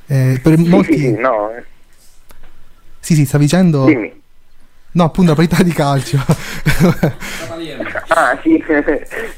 Eh, 0.07 0.41
per 0.43 0.57
sì, 0.57 0.69
molti... 0.69 0.99
sì, 0.99 1.13
no. 1.13 1.51
eh. 1.51 1.65
Sì, 3.01 3.15
sì, 3.15 3.25
sta 3.25 3.39
dicendo... 3.39 3.85
Dimmi. 3.85 4.21
No, 4.95 5.05
appunto, 5.05 5.31
la 5.31 5.37
partita 5.37 5.63
di 5.63 5.73
calcio. 5.73 6.19
ah, 8.09 8.39
sì, 8.43 8.63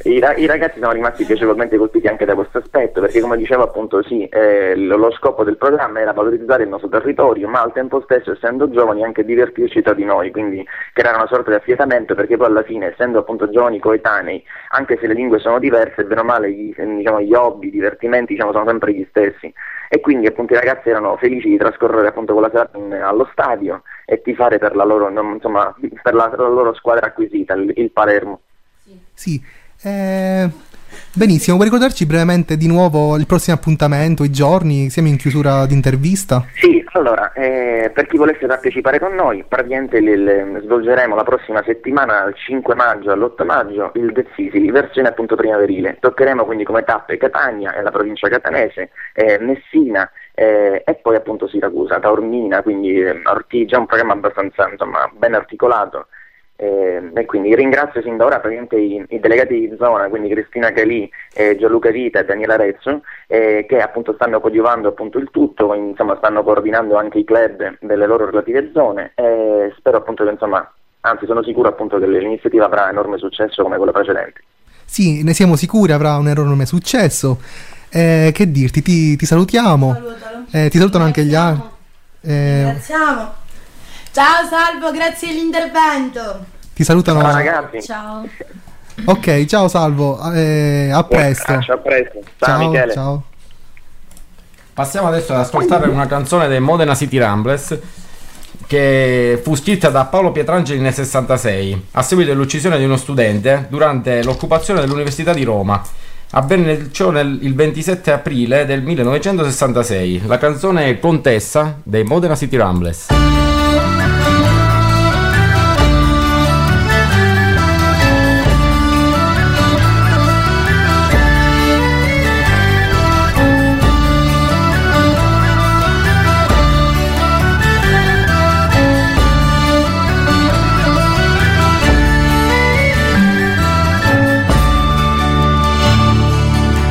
I, 0.02 0.20
I, 0.37 0.46
ragazzi 0.46 0.80
sono 0.80 0.90
rimasti 0.90 1.25
piacevolmente 1.25 1.76
colpiti 1.76 2.08
anche 2.08 2.25
da 2.25 2.34
questo 2.34 2.58
aspetto, 2.58 3.00
perché 3.00 3.20
come 3.20 3.37
dicevo 3.37 3.62
appunto 3.62 4.02
sì, 4.02 4.26
eh, 4.26 4.75
lo, 4.75 5.12
scopo 5.12 5.44
del 5.44 5.56
programma 5.56 6.00
era 6.00 6.12
valorizzare 6.12 6.64
il 6.64 6.70
nostro 6.70 6.88
territorio, 6.88 7.49
ma 7.49 7.61
al 7.61 7.73
tempo 7.73 8.00
stesso, 8.00 8.32
essendo 8.32 8.68
giovani, 8.68 9.04
anche 9.04 9.25
divertirci 9.25 9.80
tra 9.80 9.94
di 9.94 10.04
noi, 10.04 10.32
quindi 10.32 10.66
creare 10.92 11.18
una 11.18 11.28
sorta 11.28 11.50
di 11.50 11.56
affietamento, 11.56 12.16
perché 12.16 12.37
poi 12.37 12.46
alla 12.49 12.64
fine, 12.64 12.87
essendo 12.87 13.20
appunto 13.20 13.49
giovani 13.49 13.78
coetanei, 13.78 14.42
anche 14.70 14.99
se 15.00 15.06
le 15.06 15.14
lingue 15.14 15.38
sono 15.38 15.61
diverse, 15.61 16.02
bene 16.02 16.20
o 16.23 16.25
male 16.25 16.50
gli, 16.50 16.75
diciamo, 16.75 17.20
gli 17.20 17.32
hobby, 17.32 17.68
i 17.68 17.70
divertimenti 17.70 18.32
diciamo, 18.32 18.50
sono 18.50 18.66
sempre 18.66 18.92
gli 18.92 19.06
stessi. 19.08 19.52
E 19.88 20.00
quindi 20.00 20.26
appunto 20.26 20.54
i 20.54 20.56
ragazzi 20.56 20.88
erano 20.88 21.16
felici 21.16 21.49
di 21.49 21.58
trascorrere 21.58 22.08
appunto 22.08 22.32
quella 22.32 22.50
serata 22.50 22.76
allo 23.06 23.28
stadio 23.30 23.82
e 24.04 24.20
tifare 24.23 24.58
per 24.58 24.76
la 24.76 24.84
loro, 24.84 25.08
insomma, 25.08 25.75
per 26.02 26.14
la, 26.14 26.28
la 26.37 26.49
loro 26.49 26.75
squadra 26.75 27.06
acquisita, 27.06 27.54
il, 27.54 27.73
il 27.76 27.90
Palermo. 27.90 28.40
Sì, 29.14 29.42
eh, 29.82 30.50
benissimo, 31.12 31.56
vuoi 31.56 31.68
ricordarci 31.68 32.06
brevemente 32.06 32.56
di 32.56 32.66
nuovo 32.66 33.16
il 33.16 33.26
prossimo 33.26 33.56
appuntamento, 33.56 34.24
i 34.24 34.30
giorni? 34.30 34.90
Siamo 34.90 35.08
in 35.08 35.16
chiusura 35.16 35.66
di 35.66 35.74
intervista? 35.74 36.46
Sì, 36.54 36.84
allora, 36.92 37.32
eh, 37.32 37.90
per 37.92 38.06
chi 38.06 38.16
volesse 38.16 38.46
partecipare 38.46 38.98
con 38.98 39.14
noi, 39.14 39.44
praticamente 39.46 39.98
il, 39.98 40.08
il, 40.08 40.60
svolgeremo 40.64 41.14
la 41.14 41.24
prossima 41.24 41.62
settimana, 41.64 42.20
dal 42.20 42.34
5 42.34 42.74
maggio 42.74 43.10
all'8 43.10 43.44
maggio, 43.44 43.90
il 43.94 44.12
Dead 44.12 44.26
Sicily, 44.34 44.70
versione 44.70 45.08
appunto 45.08 45.34
primaverile. 45.34 45.96
Toccheremo 45.98 46.44
quindi 46.44 46.64
come 46.64 46.84
tappe 46.84 47.16
Catania 47.16 47.74
e 47.74 47.82
la 47.82 47.90
provincia 47.90 48.28
catanese, 48.28 48.90
eh, 49.12 49.38
Messina, 49.40 50.08
eh, 50.34 50.82
e 50.84 50.94
poi 50.94 51.16
appunto 51.16 51.48
Siracusa, 51.48 51.98
Taormina, 51.98 52.62
quindi 52.62 53.00
eh, 53.00 53.20
Ortigia, 53.24 53.78
un 53.78 53.86
programma 53.86 54.12
abbastanza 54.12 54.68
insomma, 54.70 55.10
ben 55.16 55.34
articolato. 55.34 56.06
Eh, 56.64 57.11
e 57.12 57.26
quindi 57.26 57.54
ringrazio 57.54 58.00
sin 58.00 58.16
da 58.16 58.25
ora 58.25 58.40
praticamente 58.40 58.76
i, 58.76 59.04
i, 59.09 59.21
delegati 59.21 59.68
di 59.68 59.76
zona, 59.78 60.09
quindi 60.09 60.30
Cristina 60.30 60.73
Calì, 60.73 61.11
eh, 61.35 61.56
Gianluca 61.59 61.90
Vita 61.90 62.21
e 62.21 62.25
Daniela 62.25 62.56
Rezzo, 62.56 63.02
eh, 63.26 63.66
che 63.68 63.80
appunto 63.80 64.14
stanno 64.14 64.40
coadiuvando 64.40 64.88
appunto 64.88 65.18
il 65.18 65.28
tutto, 65.30 65.75
insomma 65.75 66.16
stanno 66.16 66.42
coordinando 66.42 66.97
anche 66.97 67.18
i 67.18 67.25
club 67.25 67.76
delle 67.80 68.06
loro 68.06 68.25
relative 68.25 68.71
zone 68.73 69.12
e 69.14 69.75
spero 69.76 69.99
appunto 69.99 70.25
che 70.25 70.30
insomma, 70.30 70.73
anzi 71.00 71.26
sono 71.26 71.42
sicuro 71.42 71.68
appunto 71.68 71.99
che 71.99 72.06
l'iniziativa 72.06 72.64
avrà 72.64 72.88
enorme 72.88 73.18
successo 73.18 73.62
come 73.62 73.76
quella 73.76 73.92
precedente. 73.92 74.40
Sì, 74.87 75.23
ne 75.23 75.35
siamo 75.35 75.56
sicuri, 75.56 75.92
avrà 75.92 76.16
un 76.16 76.28
enorme 76.28 76.64
successo. 76.64 77.40
Eh, 77.90 78.30
che 78.33 78.50
dirti, 78.50 78.80
ti, 78.80 79.16
ti 79.16 79.26
salutiamo. 79.26 80.02
Eh, 80.50 80.71
ti 80.71 80.78
salutano 80.78 81.04
anche 81.04 81.25
gli 81.25 81.35
altri. 81.35 81.68
Eh, 82.23 82.64
Ringraziamo. 82.64 83.33
Ciao 84.12 84.47
Salvo, 84.49 84.92
grazie 84.92 85.28
dell'intervento. 85.28 86.52
Ti 86.75 86.85
salutano. 86.85 87.21
Ciao 87.21 87.33
ragazzi. 87.33 87.83
Ciao. 87.83 88.28
Ok, 89.07 89.45
ciao 89.47 89.69
Salvo, 89.69 90.21
eh, 90.33 90.90
a 90.93 91.02
presto. 91.04 91.52
a 91.52 91.76
presto. 91.78 92.21
Ciao, 92.38 92.59
ciao, 92.59 92.69
Michele. 92.69 92.93
ciao. 92.93 93.25
Passiamo 94.73 95.09
adesso 95.09 95.33
ad 95.33 95.40
ascoltare 95.40 95.88
una 95.88 96.07
canzone 96.07 96.49
dei 96.49 96.61
Modena 96.61 96.95
City 96.95 97.19
Ramblers 97.19 97.78
che 98.66 99.40
fu 99.43 99.54
scritta 99.54 99.90
da 99.90 100.04
Paolo 100.07 100.33
Pietrangeli 100.33 100.81
nel 100.81 100.95
66 100.95 101.87
a 101.93 102.02
seguito 102.02 102.31
dell'uccisione 102.31 102.78
di 102.78 102.85
uno 102.85 102.97
studente 102.97 103.66
durante 103.69 104.23
l'occupazione 104.25 104.81
dell'Università 104.81 105.33
di 105.33 105.45
Roma. 105.45 105.83
Avvenne 106.31 106.90
ciò 106.90 107.11
nel, 107.11 107.38
il 107.43 107.54
27 107.54 108.11
aprile 108.11 108.64
del 108.64 108.83
1966. 108.83 110.23
La 110.26 110.38
canzone 110.38 110.87
è 110.87 110.99
Contessa 110.99 111.78
dei 111.83 112.02
Modena 112.02 112.35
City 112.35 112.57
Ramblers. 112.57 113.43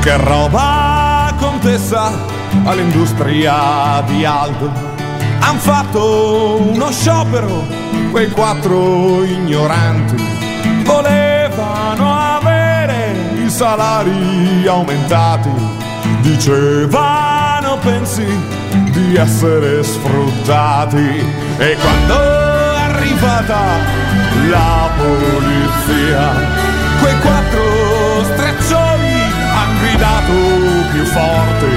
Che 0.04 0.18
roba 0.18 1.34
contessa 1.40 2.12
all'industria 2.66 4.04
di 4.06 4.26
Aldo. 4.26 4.70
Han 5.40 5.58
fatto 5.58 6.60
uno 6.62 6.92
sciopero 6.92 7.66
quei 8.12 8.30
quattro 8.32 9.24
ignoranti. 9.24 10.22
Volevano 10.84 12.14
avere 12.14 13.16
il 13.36 13.50
salari 13.50 14.68
aumentati, 14.68 15.50
dicevano 16.20 17.78
pensi 17.78 18.26
di 18.92 19.16
essere 19.16 19.84
sfruttati 19.84 21.26
e 21.58 21.78
quando 21.80 22.14
è 22.14 22.76
arrivata 22.90 23.62
la 24.50 24.90
polizia, 24.98 26.34
quei 27.00 27.18
quattro 27.22 27.43
hanno 30.04 30.22
gridato 30.24 30.92
più 30.92 31.06
forte, 31.06 31.68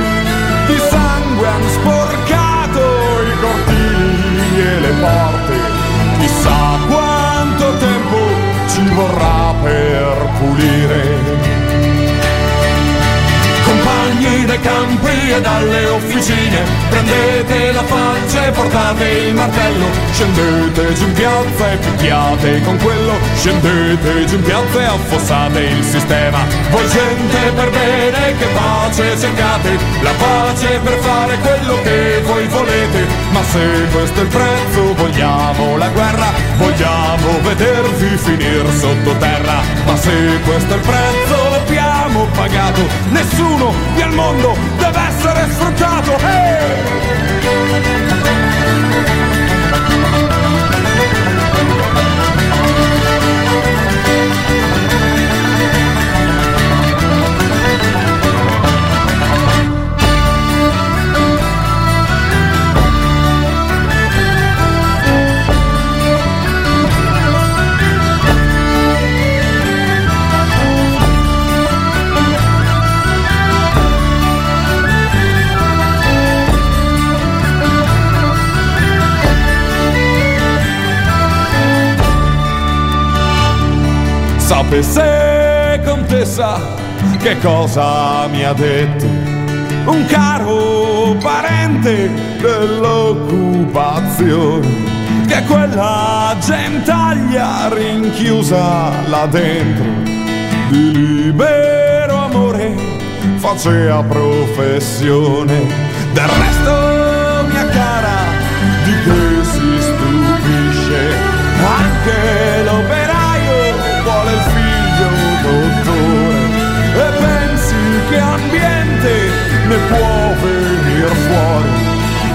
di 0.66 0.78
sangue 0.90 1.46
hanno 1.46 1.68
sporcato 1.68 2.80
i 3.22 3.38
cortili 3.40 4.60
e 4.60 4.80
le 4.80 4.92
porte. 5.00 5.54
Chissà 6.18 6.78
quanto 6.88 7.76
tempo 7.76 8.16
ci 8.68 8.88
vorrà 8.94 9.54
per 9.62 10.30
pulire. 10.38 11.45
Dai 14.44 14.60
campi 14.60 15.30
e 15.32 15.40
dalle 15.40 15.86
officine, 15.86 16.62
prendete 16.88 17.72
la 17.72 17.82
falce 17.82 18.46
e 18.46 18.50
portate 18.52 19.04
il 19.04 19.34
martello, 19.34 19.86
scendete 20.12 20.94
giù 20.94 21.04
in 21.04 21.12
piazza 21.14 21.72
e 21.72 21.76
picchiate 21.76 22.60
con 22.62 22.76
quello, 22.76 23.14
scendete 23.34 24.24
giù 24.26 24.36
in 24.36 24.42
piazza 24.42 24.80
e 24.80 24.84
affossate 24.84 25.60
il 25.60 25.82
sistema. 25.82 26.38
Voi 26.70 26.88
gente 26.88 27.38
per 27.56 27.70
bene 27.70 28.36
che 28.38 28.46
pace 28.54 29.18
cercate, 29.18 29.78
la 30.02 30.12
pace 30.12 30.80
per 30.82 30.98
fare 31.00 31.38
quello 31.38 31.82
che 31.82 32.20
voi 32.24 32.46
volete, 32.46 33.06
se 33.50 33.86
questo 33.92 34.20
è 34.20 34.22
il 34.22 34.28
prezzo 34.28 34.94
vogliamo 34.94 35.76
la 35.76 35.88
guerra, 35.88 36.26
vogliamo 36.56 37.40
vedervi 37.42 38.16
finire 38.16 38.70
sottoterra, 38.72 39.60
ma 39.84 39.96
se 39.96 40.40
questo 40.44 40.74
è 40.74 40.76
il 40.76 40.82
prezzo 40.82 41.48
l'abbiamo 41.50 42.26
pagato, 42.32 42.80
nessuno 43.10 43.72
al 44.02 44.12
mondo 44.12 44.56
deve 44.78 45.00
essere 45.08 45.46
sfruttato. 45.50 46.16
Hey! 46.18 48.05
Sapesse 84.46 85.82
contessa 85.84 86.60
che 87.18 87.36
cosa 87.40 88.28
mi 88.28 88.44
ha 88.44 88.52
detto 88.52 89.04
un 89.86 90.06
caro 90.06 91.16
parente 91.20 92.08
dell'occupazione 92.40 94.68
che 95.26 95.42
quella 95.48 96.36
gentaglia 96.38 97.74
rinchiusa 97.74 99.08
là 99.08 99.26
dentro 99.26 99.84
di 100.68 100.92
libero 100.92 102.16
amore 102.16 102.72
faceva 103.38 104.04
professione. 104.04 105.66
Del 106.12 106.28
resto 106.28 106.85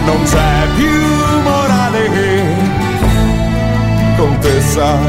non 0.05 0.23
c'è 0.23 0.67
più 0.75 1.41
morale 1.43 2.71
contessa. 4.15 4.99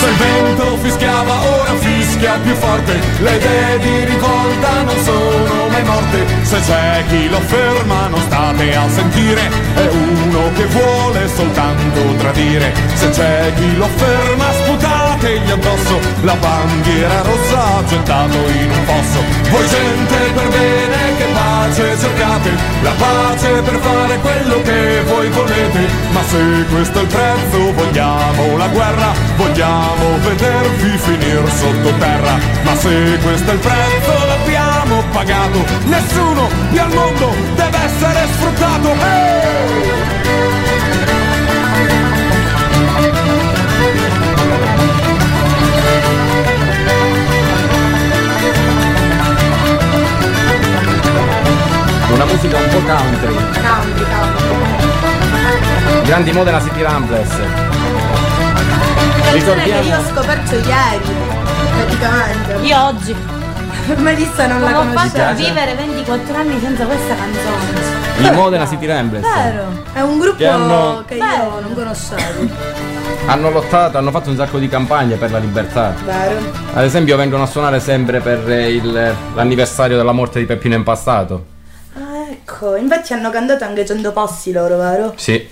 Se 0.00 0.08
il 0.08 0.16
vento 0.16 0.78
fischiava 0.80 1.34
ora 1.40 1.74
fischia 1.74 2.38
più 2.42 2.54
forte. 2.54 2.98
Le 3.18 3.34
idee 3.36 3.78
di 3.80 4.04
rivolta 4.06 4.82
non 4.82 4.96
sono 5.04 5.68
mai 5.68 5.84
morte. 5.84 6.24
Se 6.42 6.58
c'è 6.60 7.04
chi 7.08 7.28
lo 7.28 7.38
ferma 7.40 8.06
non 8.08 8.20
state 8.22 8.74
a 8.74 8.88
sentire. 8.88 9.42
È 9.74 9.88
uno 9.92 10.52
che 10.54 10.64
vuole 10.66 11.28
soltanto 11.28 12.00
tradire. 12.16 12.72
Se 12.94 13.10
c'è 13.10 13.52
chi 13.56 13.76
lo 13.76 13.88
ferma 13.96 14.46
sputategli 14.62 15.50
addosso. 15.50 16.00
La 16.22 16.34
bandiera 16.34 17.20
rossa 17.20 17.84
gettato 17.86 18.36
in 18.36 18.70
un 18.70 18.84
fosso. 18.86 19.20
Voi 19.50 19.66
gente 19.68 20.16
per 20.34 20.48
bene 20.48 21.09
pace 21.60 21.96
cercate 21.98 22.50
La 22.82 22.92
pace 22.92 23.60
per 23.62 23.78
fare 23.80 24.18
quello 24.18 24.62
che 24.62 25.02
voi 25.06 25.28
volete. 25.28 25.88
Ma 26.12 26.22
se 26.22 26.64
questo 26.70 26.98
è 26.98 27.02
il 27.02 27.08
prezzo 27.08 27.72
vogliamo 27.72 28.56
la 28.56 28.68
guerra 28.68 29.12
Vogliamo 29.36 30.18
vedervi 30.22 30.98
finire 30.98 31.50
sottoterra. 31.50 32.38
Ma 32.62 32.74
se 32.76 33.18
questo 33.22 33.50
è 33.50 33.54
il 33.54 33.60
prezzo 33.60 34.26
l'abbiamo 34.26 35.04
pagato. 35.12 35.64
Nessuno 35.84 36.48
qui 36.68 36.78
al 36.78 36.92
mondo 36.94 37.34
deve 37.54 37.78
essere 37.84 38.26
sfruttato. 38.32 38.88
Hey! 39.00 40.69
Una 52.12 52.24
musica 52.24 52.56
un 52.58 52.68
po' 52.68 52.80
country. 52.80 53.34
Country, 53.34 54.04
country. 54.04 56.04
Grandi 56.04 56.32
Modena 56.32 56.60
City 56.60 56.82
Ramblers. 56.82 57.28
Canzone 57.30 59.22
che 59.22 59.32
Ricordiamo- 59.32 59.82
io 59.82 59.96
ho 59.98 60.02
scoperto 60.12 60.54
ieri, 60.56 61.14
praticamente. 61.76 62.54
Io 62.66 62.84
oggi. 62.84 63.16
Melissa 63.96 64.46
non 64.46 64.60
la 64.60 64.72
Come 64.72 64.94
ho 64.94 64.98
fatto 64.98 65.22
a 65.22 65.32
vivere 65.32 65.74
24 65.74 66.36
anni 66.36 66.60
senza 66.60 66.84
questa 66.84 67.14
canzone? 67.14 68.28
I 68.28 68.30
Modena 68.34 68.66
City 68.68 68.86
Ramblers. 68.86 69.26
Vero, 69.34 69.82
è 69.92 70.00
un 70.00 70.18
gruppo 70.18 70.36
Che 70.36 70.46
hanno- 70.46 71.02
che 71.06 71.14
io 71.14 71.60
non 71.60 71.74
conoscevo. 71.74 72.48
Hanno 73.26 73.50
lottato, 73.50 73.98
hanno 73.98 74.10
fatto 74.10 74.30
un 74.30 74.36
sacco 74.36 74.58
di 74.58 74.68
campagne 74.68 75.16
per 75.16 75.30
la 75.30 75.38
libertà. 75.38 75.94
Vero. 76.04 76.38
Ad 76.74 76.84
esempio 76.84 77.16
vengono 77.16 77.44
a 77.44 77.46
suonare 77.46 77.80
sempre 77.80 78.20
per 78.20 78.48
il- 78.48 79.14
l'anniversario 79.34 79.96
della 79.96 80.12
morte 80.12 80.38
di 80.40 80.46
Peppino 80.46 80.74
Impastato. 80.74 81.49
Ecco, 82.52 82.74
infatti 82.74 83.12
hanno 83.12 83.30
cantato 83.30 83.62
anche 83.62 83.86
100 83.86 84.10
passi 84.12 84.50
loro, 84.50 84.76
vero? 84.76 85.12
Sì. 85.16 85.48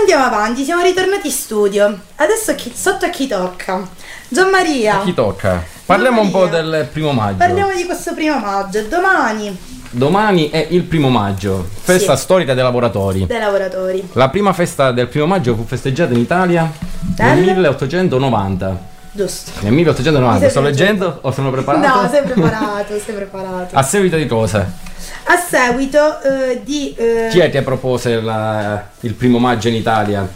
Andiamo 0.00 0.24
avanti, 0.24 0.64
siamo 0.64 0.82
ritornati 0.82 1.26
in 1.26 1.32
studio. 1.32 1.98
Adesso 2.16 2.54
chi- 2.54 2.72
sotto 2.74 3.04
a 3.04 3.10
chi 3.10 3.26
tocca? 3.26 3.86
Gian 4.28 4.48
Maria. 4.48 5.00
A 5.00 5.04
chi 5.04 5.12
tocca? 5.12 5.62
Parliamo 5.84 6.22
un 6.22 6.30
po' 6.30 6.46
del 6.46 6.88
primo 6.90 7.12
maggio. 7.12 7.36
Parliamo 7.36 7.72
di 7.74 7.84
questo 7.84 8.14
primo 8.14 8.38
maggio. 8.38 8.82
Domani, 8.84 9.56
Domani 9.90 10.48
è 10.50 10.66
il 10.70 10.82
primo 10.84 11.10
maggio, 11.10 11.68
festa 11.82 12.16
Sì. 12.16 12.22
storica 12.22 12.54
dei 12.54 12.62
lavoratori. 12.62 13.26
dei 13.26 13.38
lavoratori. 13.38 14.08
La 14.14 14.30
prima 14.30 14.52
festa 14.54 14.92
del 14.92 15.08
primo 15.08 15.26
maggio 15.26 15.54
fu 15.54 15.64
festeggiata 15.66 16.14
in 16.14 16.20
Italia 16.20 16.70
nel 17.18 17.36
Nel? 17.36 17.44
1890. 17.44 18.94
Giusto. 19.12 19.50
Nel 19.60 19.72
1890, 19.72 20.44
Mi 20.44 20.50
sto 20.50 20.60
leggendo 20.60 21.18
o 21.22 21.30
sono 21.32 21.50
preparato? 21.50 21.86
No, 22.02 22.08
sei 22.10 22.22
preparato, 22.22 22.98
sei 22.98 23.14
preparato. 23.14 23.74
A 23.76 23.82
seguito 23.82 24.16
di 24.16 24.26
cosa? 24.26 24.84
A 25.28 25.36
seguito 25.36 26.20
eh, 26.22 26.60
di... 26.64 26.94
eh, 26.96 27.28
Chi 27.30 27.40
è 27.40 27.50
che 27.50 27.62
propose 27.62 28.20
la- 28.20 28.88
il 29.00 29.14
primo 29.14 29.38
maggio 29.38 29.68
in 29.68 29.74
Italia? 29.74 30.26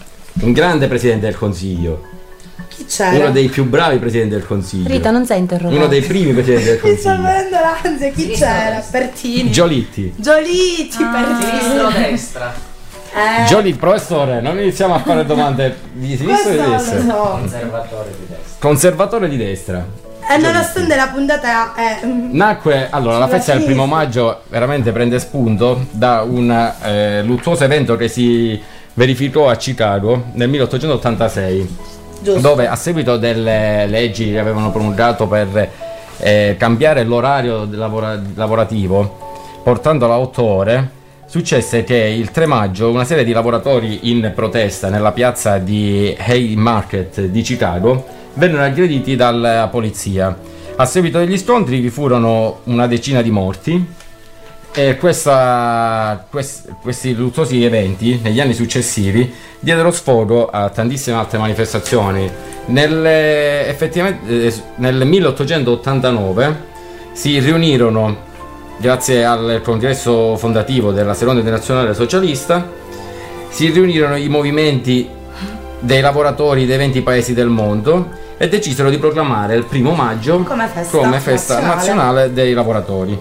Un 0.42 0.53
grande 0.53 0.87
presidente 0.88 1.26
del 1.26 1.37
consiglio. 1.37 2.03
chi 2.68 2.85
c'era? 2.87 3.16
Uno 3.16 3.31
dei 3.31 3.48
più 3.48 3.64
bravi 3.68 3.98
presidenti 3.98 4.35
del 4.35 4.46
consiglio. 4.46 4.88
Rita, 4.88 5.11
non 5.11 5.24
sei 5.26 5.38
interrogato. 5.38 5.76
Uno 5.76 5.87
dei 5.87 6.00
primi 6.03 6.33
presidenti 6.33 6.64
del 6.64 6.81
Mi 6.83 6.96
sta 6.96 7.11
consiglio. 7.16 7.29
venendo 7.29 7.57
l'ansia, 7.61 8.11
chi 8.11 8.29
c'era? 8.31 8.85
Pertini. 8.90 9.50
Giolitti. 9.53 10.12
Giolitti, 10.16 10.96
Pertini. 11.05 11.92
destra. 12.11 12.53
Eh, 13.12 13.44
Giolitti, 13.46 13.79
professore, 13.79 14.40
non 14.40 14.59
iniziamo 14.59 14.94
a 14.94 15.00
fare 15.00 15.24
domande 15.24 15.76
di 15.92 16.16
sinistra 16.16 16.50
o 16.53 16.64
di 16.64 16.70
destra. 16.70 17.00
so. 17.00 17.07
Conservatore 17.40 18.11
di 18.18 18.26
destra. 18.29 18.57
Conservatore 18.59 19.29
di 19.29 19.37
destra. 19.37 19.87
E 20.31 20.37
nonostante 20.37 20.95
la 20.95 21.09
puntata 21.09 21.75
è... 21.75 22.07
mm, 22.07 22.35
Nacque, 22.37 22.87
allora, 22.88 23.19
la 23.19 23.27
festa 23.27 23.55
del 23.55 23.64
primo 23.64 23.87
maggio 23.87 24.43
veramente 24.49 24.93
prende 24.93 25.19
spunto 25.19 25.87
da 25.90 26.23
un 26.23 26.51
eh, 26.83 27.23
luttuoso 27.25 27.64
evento 27.64 27.97
che 27.97 28.07
si 28.07 28.61
verificò 28.95 29.49
a 29.49 29.57
Chicago 29.57 30.27
nel 30.35 30.49
1886. 30.49 31.99
Giusto. 32.23 32.40
dove 32.40 32.69
a 32.69 32.77
seguito 32.77 33.16
delle 33.16 33.87
leggi 33.87 34.31
che 34.31 34.38
avevano 34.38 34.71
promulgato 34.71 35.27
per 35.27 35.71
eh, 36.19 36.55
cambiare 36.59 37.03
l'orario 37.03 37.66
lavora- 37.71 38.21
lavorativo, 38.35 39.61
portandolo 39.64 40.12
a 40.12 40.19
8 40.19 40.43
ore, 40.43 40.90
successe 41.25 41.83
che 41.83 41.97
il 41.97 42.31
3 42.31 42.45
maggio 42.45 42.90
una 42.90 43.05
serie 43.05 43.25
di 43.25 43.33
lavoratori 43.33 44.11
in 44.11 44.33
protesta 44.35 44.90
nella 44.90 45.12
piazza 45.12 45.57
di 45.57 46.14
Haymarket 46.19 47.23
di 47.23 47.40
Chicago 47.40 48.19
vennero 48.35 48.62
aggrediti 48.62 49.16
dalla 49.16 49.69
polizia. 49.69 50.37
A 50.77 50.85
seguito 50.87 51.19
degli 51.19 51.37
scontri 51.37 51.81
vi 51.81 51.90
furono 51.90 52.61
una 52.64 52.87
decina 52.87 53.23
di 53.23 53.31
morti 53.31 53.85
e 54.73 54.97
questa- 54.97 56.27
quest- 56.31 56.75
questi 56.81 57.14
luttuosi 57.14 57.64
eventi 57.64 58.21
negli 58.23 58.40
anni 58.40 58.55
successivi 58.55 59.33
diedero 59.59 59.90
sfogo 59.90 60.49
a 60.49 60.69
tantissime 60.71 61.16
altre 61.16 61.38
manifestazioni. 61.38 62.31
Nel, 62.66 63.05
effettivamente, 63.05 64.47
eh, 64.47 64.55
nel 64.77 65.05
1889 65.05 66.69
si 67.12 67.38
riunirono, 67.40 68.16
grazie 68.79 69.25
al 69.25 69.61
congresso 69.62 70.37
fondativo 70.37 70.93
della 70.93 71.14
Seconda 71.14 71.40
Internazionale 71.40 71.93
Socialista, 71.93 72.66
si 73.51 73.69
riunirono 73.71 74.16
i 74.16 74.29
movimenti 74.29 75.09
dei 75.81 76.01
lavoratori 76.01 76.66
dei 76.66 76.77
20 76.77 77.01
paesi 77.03 77.35
del 77.35 77.49
mondo 77.49 78.09
e 78.37 78.49
decisero 78.49 78.90
di 78.90 78.99
proclamare 78.99 79.55
il 79.55 79.64
primo 79.64 79.93
maggio 79.93 80.43
Come 80.43 80.69
festa 80.73 80.97
come 80.99 81.19
festa 81.21 81.55
nazionale. 81.55 81.75
nazionale 81.75 82.33
dei 82.33 82.53
lavoratori. 82.53 83.19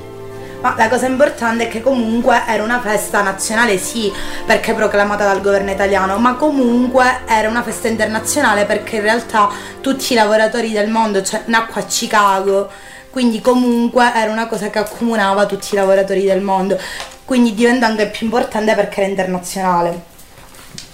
Ma 0.61 0.75
la 0.77 0.89
cosa 0.89 1.07
importante 1.07 1.65
è 1.65 1.67
che 1.69 1.81
comunque 1.81 2.43
era 2.45 2.61
una 2.63 2.81
festa 2.81 3.21
nazionale, 3.21 3.77
sì, 3.77 4.11
perché 4.45 4.73
proclamata 4.73 5.23
dal 5.23 5.39
governo 5.39 5.71
italiano, 5.71 6.17
ma 6.17 6.35
comunque 6.35 7.19
era 7.25 7.47
una 7.47 7.63
festa 7.63 7.87
internazionale 7.87 8.65
perché 8.65 8.97
in 8.97 9.03
realtà 9.03 9.49
tutti 9.79 10.11
i 10.11 10.15
lavoratori 10.17 10.71
del 10.71 10.89
mondo, 10.89 11.21
cioè 11.21 11.43
nacque 11.45 11.79
a 11.79 11.85
Chicago, 11.85 12.69
quindi 13.09 13.39
comunque 13.39 14.11
era 14.13 14.29
una 14.31 14.47
cosa 14.47 14.69
che 14.69 14.79
accomunava 14.79 15.45
tutti 15.45 15.69
i 15.75 15.77
lavoratori 15.77 16.25
del 16.25 16.41
mondo, 16.41 16.77
quindi 17.23 17.53
diventa 17.53 17.85
anche 17.85 18.07
più 18.07 18.25
importante 18.25 18.75
perché 18.75 18.99
era 18.99 19.09
internazionale. 19.09 20.08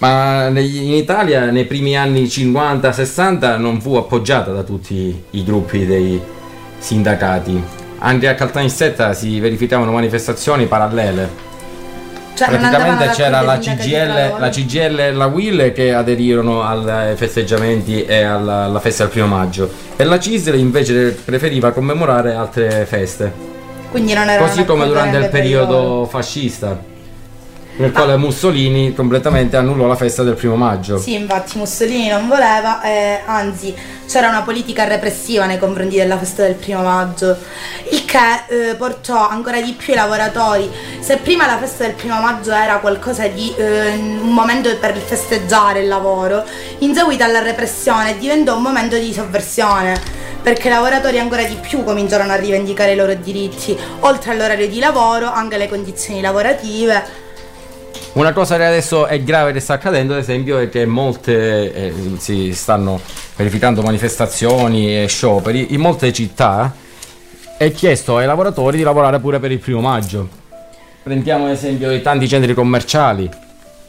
Ma 0.05 0.49
in 0.49 0.93
Italia 0.93 1.49
nei 1.49 1.65
primi 1.65 1.97
anni 1.97 2.25
50-60 2.25 3.57
non 3.57 3.81
fu 3.81 3.95
appoggiata 3.95 4.51
da 4.51 4.61
tutti 4.61 5.23
i 5.31 5.43
gruppi 5.43 5.87
dei 5.87 6.21
sindacati. 6.77 7.63
Anche 7.99 8.27
a 8.27 8.35
Caltanissetta 8.35 9.13
si 9.13 9.39
verificavano 9.39 9.91
manifestazioni 9.91 10.67
parallele. 10.67 11.43
Cioè, 12.35 12.49
Praticamente 12.49 13.07
c'era 13.15 13.41
la 13.41 13.57
CGL, 13.57 14.35
la 14.37 14.49
CGL 14.49 14.99
e 14.99 15.11
la 15.11 15.25
WIL 15.25 15.71
che 15.73 15.91
aderirono 15.91 16.61
ai 16.61 17.15
festeggiamenti 17.15 18.05
e 18.05 18.21
alla, 18.21 18.65
alla 18.65 18.79
festa 18.79 19.03
del 19.05 19.11
primo 19.11 19.27
maggio 19.27 19.71
e 19.95 20.03
la 20.03 20.19
CISL 20.19 20.55
invece 20.55 21.17
preferiva 21.25 21.71
commemorare 21.71 22.35
altre 22.35 22.85
feste. 22.85 23.31
Quindi 23.89 24.13
non 24.13 24.29
erano 24.29 24.45
Così 24.45 24.65
come 24.65 24.85
durante 24.85 25.15
il 25.15 25.21
neanche 25.21 25.39
per 25.39 25.49
loro. 25.49 25.65
periodo 25.65 26.05
fascista, 26.05 26.77
nel 27.77 27.91
quale 27.91 28.15
Mussolini 28.15 28.93
completamente 28.93 29.57
annullò 29.57 29.85
la 29.85 29.95
festa 29.95 30.23
del 30.23 30.35
primo 30.35 30.55
maggio. 30.55 30.97
Sì, 30.97 31.13
infatti 31.13 31.57
Mussolini 31.57 32.07
non 32.07 32.27
voleva, 32.27 32.81
eh, 32.81 33.21
anzi 33.25 33.75
c'era 34.07 34.29
una 34.29 34.43
politica 34.43 34.85
repressiva 34.85 35.45
nei 35.45 35.57
confronti 35.57 35.97
della 35.97 36.17
festa 36.17 36.43
del 36.43 36.53
primo 36.55 36.81
maggio, 36.83 37.35
il 37.91 38.05
che 38.05 38.69
eh, 38.69 38.75
portò 38.75 39.27
ancora 39.27 39.59
di 39.61 39.73
più 39.73 39.93
i 39.93 39.95
lavoratori. 39.95 40.69
Se 40.99 41.17
prima 41.17 41.45
la 41.45 41.57
festa 41.57 41.85
del 41.85 41.95
primo 41.95 42.19
maggio 42.21 42.51
era 42.51 42.77
qualcosa 42.77 43.27
di 43.27 43.53
eh, 43.57 43.95
un 43.95 44.31
momento 44.31 44.73
per 44.77 44.95
festeggiare 44.95 45.81
il 45.81 45.87
lavoro, 45.87 46.43
in 46.79 46.93
seguito 46.93 47.23
alla 47.23 47.41
repressione 47.41 48.17
diventò 48.17 48.55
un 48.55 48.63
momento 48.63 48.97
di 48.97 49.11
sovversione. 49.11 50.23
Perché 50.45 50.67
i 50.67 50.69
lavoratori 50.69 51.17
ancora 51.17 51.43
di 51.43 51.55
più 51.55 51.83
cominciarono 51.83 52.31
a 52.31 52.35
rivendicare 52.35 52.91
i 52.91 52.95
loro 52.95 53.15
diritti, 53.15 53.75
oltre 54.01 54.31
all'orario 54.31 54.67
di 54.67 54.77
lavoro, 54.77 55.25
anche 55.25 55.57
le 55.57 55.67
condizioni 55.67 56.21
lavorative. 56.21 57.23
Una 58.15 58.31
cosa 58.31 58.55
che 58.55 58.63
adesso 58.63 59.07
è 59.07 59.21
grave 59.21 59.51
che 59.51 59.59
sta 59.59 59.73
accadendo, 59.73 60.13
ad 60.13 60.19
esempio, 60.19 60.57
è 60.57 60.69
che 60.69 60.85
molte 60.85 61.73
eh, 61.73 61.93
si 62.17 62.53
stanno 62.53 63.01
verificando 63.35 63.81
manifestazioni 63.81 65.03
e 65.03 65.07
scioperi 65.07 65.73
in 65.73 65.81
molte 65.81 66.13
città. 66.13 66.73
È 67.57 67.69
chiesto 67.73 68.15
ai 68.15 68.25
lavoratori 68.25 68.77
di 68.77 68.83
lavorare 68.83 69.19
pure 69.19 69.39
per 69.39 69.51
il 69.51 69.59
primo 69.59 69.81
maggio. 69.81 70.29
Prendiamo 71.03 71.47
ad 71.47 71.51
esempio 71.51 71.91
i 71.91 72.01
tanti 72.01 72.27
centri 72.29 72.53
commerciali 72.53 73.29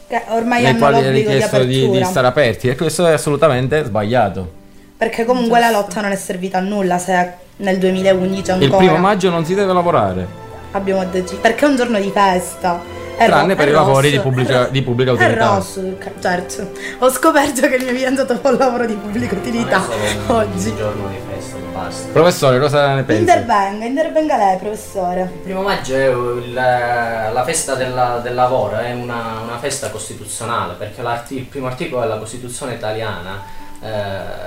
Che 0.07 0.21
ormai 0.27 0.61
nei 0.61 0.71
hanno 0.71 0.79
quali 0.79 0.99
è 0.99 1.11
di 1.11 1.19
richiesto 1.19 1.63
di, 1.63 1.75
apertura. 1.77 1.97
di 1.97 2.05
stare 2.05 2.27
aperti 2.27 2.67
e 2.67 2.75
questo 2.75 3.07
è 3.07 3.13
assolutamente 3.13 3.85
sbagliato. 3.85 4.51
Perché 4.97 5.23
comunque 5.23 5.57
la 5.61 5.71
lotta 5.71 6.01
non 6.01 6.11
è 6.11 6.17
servita 6.17 6.57
a 6.57 6.61
nulla 6.61 6.97
se 6.97 7.31
nel 7.55 7.77
2011 7.77 8.51
ancora 8.51 8.65
Il 8.65 8.87
primo 8.87 8.97
maggio 8.97 9.29
non 9.29 9.45
si 9.45 9.55
deve 9.55 9.71
lavorare, 9.71 10.27
abbiamo 10.71 11.05
deciso. 11.05 11.39
Perché 11.39 11.65
è 11.65 11.69
un 11.69 11.77
giorno 11.77 11.97
di 11.97 12.11
festa. 12.11 12.96
È 13.17 13.25
tranne 13.25 13.49
ro- 13.53 13.55
per 13.55 13.67
è 13.67 13.69
i 13.69 13.73
lavori 13.73 14.09
di 14.09 14.15
rosso, 14.17 14.29
pubblica, 14.29 14.67
è 14.67 14.71
di 14.71 14.81
pubblica 14.83 15.11
È 15.11 15.13
utilità. 15.13 15.47
rosso, 15.55 15.95
ca- 15.97 16.11
certo. 16.19 16.71
Ho 16.99 17.09
scoperto 17.09 17.61
che 17.67 17.75
il 17.75 17.83
mio 17.83 17.93
fidanzato 17.93 18.35
fa 18.37 18.49
un 18.49 18.57
lavoro 18.57 18.85
di 18.85 18.93
pubblica 18.93 19.35
utilità 19.35 19.81
oggi. 20.27 20.75
giorno 20.75 21.07
di 21.07 21.17
festa, 21.27 21.55
basta. 21.73 22.07
Professore, 22.11 22.59
cosa 22.59 22.93
ne 22.93 23.03
pensa? 23.03 23.33
Intervenga, 23.33 23.85
intervenga 23.85 24.37
lei, 24.37 24.57
professore. 24.57 25.21
Il 25.21 25.39
primo 25.39 25.61
maggio 25.63 25.95
è 25.95 26.07
il- 26.09 26.53
la 26.53 27.43
festa 27.43 27.73
della- 27.75 28.19
del 28.21 28.35
lavoro, 28.35 28.77
è 28.77 28.93
una, 28.93 29.39
una 29.43 29.57
festa 29.59 29.89
costituzionale 29.89 30.73
perché 30.77 31.01
il 31.29 31.43
primo 31.43 31.67
articolo 31.67 32.01
della 32.01 32.17
Costituzione 32.17 32.73
italiana, 32.73 33.41
eh, 33.81 33.89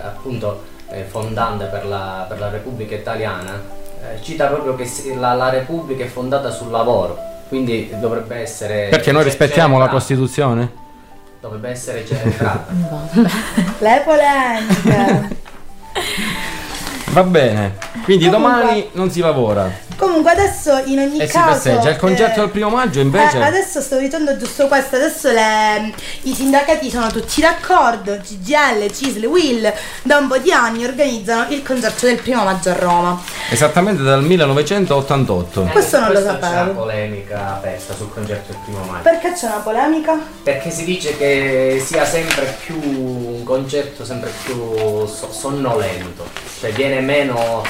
appunto 0.04 0.62
eh, 0.92 1.04
fondante 1.08 1.66
per 1.66 1.86
la, 1.86 2.24
per 2.28 2.38
la 2.40 2.48
Repubblica 2.48 2.94
Italiana, 2.96 3.60
eh, 4.02 4.20
cita 4.22 4.46
proprio 4.46 4.74
che 4.74 4.88
la, 5.16 5.34
la 5.34 5.48
Repubblica 5.50 6.02
è 6.04 6.08
fondata 6.08 6.50
sul 6.50 6.70
lavoro, 6.70 7.16
quindi 7.50 7.92
dovrebbe 7.98 8.36
essere... 8.36 8.86
Perché 8.90 9.10
noi 9.10 9.24
rispettiamo 9.24 9.76
la. 9.76 9.88
Costituzione? 9.88 10.70
Dovrebbe 11.40 11.70
essere 11.70 12.06
celebrata. 12.06 12.72
Le 13.78 14.02
polemiche. 14.06 15.36
Va 17.12 17.22
bene, 17.24 17.76
quindi 18.04 18.28
Comunque- 18.28 18.58
domani 18.60 18.88
non 18.92 19.10
si 19.10 19.20
lavora 19.20 19.88
Comunque 19.96 20.30
adesso 20.30 20.80
in 20.86 20.98
ogni 20.98 21.18
e 21.18 21.26
si 21.26 21.32
caso 21.34 21.52
festeggia. 21.60 21.90
Il 21.90 21.96
concerto 21.98 22.38
eh, 22.38 22.40
del 22.44 22.48
primo 22.50 22.70
maggio 22.70 23.00
invece... 23.00 23.36
Eh, 23.36 23.42
adesso 23.42 23.82
sto 23.82 23.98
dicendo 23.98 24.34
giusto 24.38 24.66
questo, 24.66 24.96
adesso 24.96 25.30
le- 25.30 25.92
i 26.22 26.32
sindacati 26.32 26.88
sono 26.90 27.08
tutti 27.08 27.42
d'accordo, 27.42 28.16
CGL, 28.16 28.90
CISL, 28.90 29.26
WIL, 29.26 29.70
da 30.02 30.16
un 30.16 30.28
po' 30.28 30.38
di 30.38 30.52
anni 30.52 30.86
organizzano 30.86 31.50
il 31.52 31.62
concerto 31.62 32.06
del 32.06 32.16
primo 32.16 32.44
maggio 32.44 32.70
a 32.70 32.74
Roma. 32.78 33.20
Esattamente 33.50 34.02
dal 34.02 34.22
1988. 34.22 35.62
Questo 35.70 35.98
non 36.00 36.12
lo 36.12 36.14
C'è 36.14 36.22
una 36.30 36.38
sapevo. 36.40 36.72
polemica 36.72 37.56
aperta 37.56 37.94
sul 37.94 38.10
concerto 38.10 38.52
del 38.52 38.60
primo 38.64 38.82
maggio. 38.84 39.02
Perché 39.02 39.32
c'è 39.34 39.46
una 39.48 39.56
polemica? 39.58 40.18
Perché 40.42 40.70
si 40.70 40.84
dice 40.84 41.14
che 41.18 41.82
sia 41.84 42.06
sempre 42.06 42.56
più 42.64 42.80
un 42.82 43.42
concerto 43.44 44.06
sempre 44.06 44.30
più 44.44 44.56
so- 45.06 45.30
sonnolento, 45.30 46.24
cioè 46.60 46.72
viene 46.72 47.00
meno, 47.00 47.62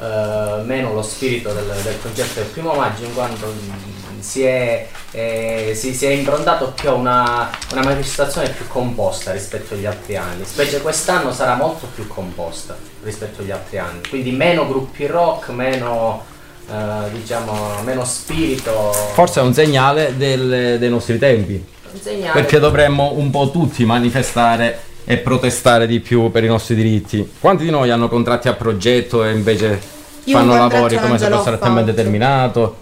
eh, 0.00 0.62
meno 0.64 0.94
lo 0.94 1.02
spirito 1.02 1.52
del, 1.52 1.70
del 1.82 2.00
concerto 2.00 2.40
del 2.40 2.48
primo 2.48 2.72
maggio 2.72 3.04
in 3.04 3.14
quanto 3.14 3.46
mm, 3.46 4.20
si 4.20 4.42
è, 4.42 4.88
eh, 5.12 5.72
si, 5.74 5.92
si 5.94 6.06
è 6.06 6.10
improntato 6.10 6.72
più 6.72 6.88
a 6.88 6.94
una, 6.94 7.50
una 7.72 7.82
manifestazione 7.82 8.48
più 8.48 8.66
composta 8.66 9.32
rispetto 9.32 9.74
agli 9.74 9.84
altri 9.86 10.16
anni, 10.16 10.44
specie 10.44 10.80
quest'anno 10.80 11.32
sarà 11.32 11.54
molto 11.54 11.86
più 11.94 12.06
composta 12.06 12.76
rispetto 13.02 13.42
agli 13.42 13.50
altri 13.50 13.78
anni, 13.78 14.00
quindi 14.08 14.30
meno 14.32 14.66
gruppi 14.66 15.06
rock, 15.06 15.50
meno, 15.50 16.24
eh, 16.70 17.10
diciamo, 17.12 17.82
meno 17.84 18.04
spirito. 18.04 18.92
Forse 19.12 19.40
è 19.40 19.42
un 19.42 19.52
segnale 19.54 20.16
del- 20.16 20.76
dei 20.78 20.88
nostri 20.88 21.18
tempi. 21.18 21.62
un 21.90 22.00
segnale- 22.00 22.40
Perché 22.40 22.58
dovremmo 22.58 23.12
un 23.14 23.30
po' 23.30 23.50
tutti 23.50 23.84
manifestare 23.84 24.80
e 25.10 25.16
protestare 25.16 25.86
di 25.86 26.00
più 26.00 26.30
per 26.30 26.44
i 26.44 26.48
nostri 26.48 26.74
diritti. 26.74 27.26
Quanti 27.40 27.64
di 27.64 27.70
noi 27.70 27.88
hanno 27.90 28.08
contratti 28.10 28.46
a 28.48 28.52
progetto 28.52 29.24
e 29.24 29.32
invece 29.32 29.80
Io 30.24 30.36
fanno 30.36 30.54
lavori 30.54 30.96
come 30.98 31.16
se 31.18 31.28
fossero 31.30 31.56
a 31.56 31.58
tempo 31.58 31.78
indeterminato? 31.80 32.76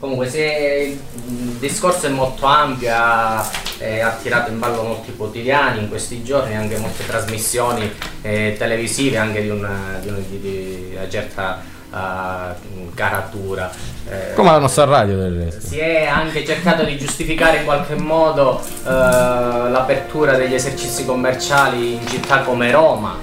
Comunque 0.00 0.28
se 0.28 0.98
il 1.20 1.56
discorso 1.60 2.06
è 2.06 2.08
molto 2.08 2.46
ampio, 2.46 2.90
ha, 2.92 3.48
eh, 3.78 4.00
ha 4.00 4.10
tirato 4.20 4.50
in 4.50 4.58
ballo 4.58 4.82
molti 4.82 5.14
quotidiani 5.16 5.78
in 5.80 5.88
questi 5.88 6.24
giorni, 6.24 6.56
anche 6.56 6.78
molte 6.78 7.06
trasmissioni 7.06 7.88
eh, 8.22 8.56
televisive 8.58 9.16
anche 9.16 9.42
di 9.42 9.48
una, 9.48 9.98
di 10.02 10.08
una- 10.08 10.18
di- 10.28 10.40
di 10.40 10.88
una 10.96 11.08
certa 11.08 11.62
eh, 11.92 12.90
caratura. 12.94 13.70
Eh, 14.10 14.32
Come 14.34 14.50
la 14.50 14.58
nostra 14.58 14.84
radio 14.84 15.16
del 15.18 15.44
resto. 15.44 15.66
si 15.66 15.78
è 15.78 16.06
anche 16.06 16.44
cercato 16.44 16.82
di 16.82 16.96
giustificare 16.96 17.58
in 17.58 17.64
qualche 17.64 17.94
modo 17.94 18.58
eh, 18.86 18.88
l'apertura 18.88 20.36
degli 20.36 20.54
esercizi 20.54 21.04
commerciali 21.04 21.94
in 21.94 22.06
città 22.08 22.40
come 22.40 22.70
Roma, 22.70 23.16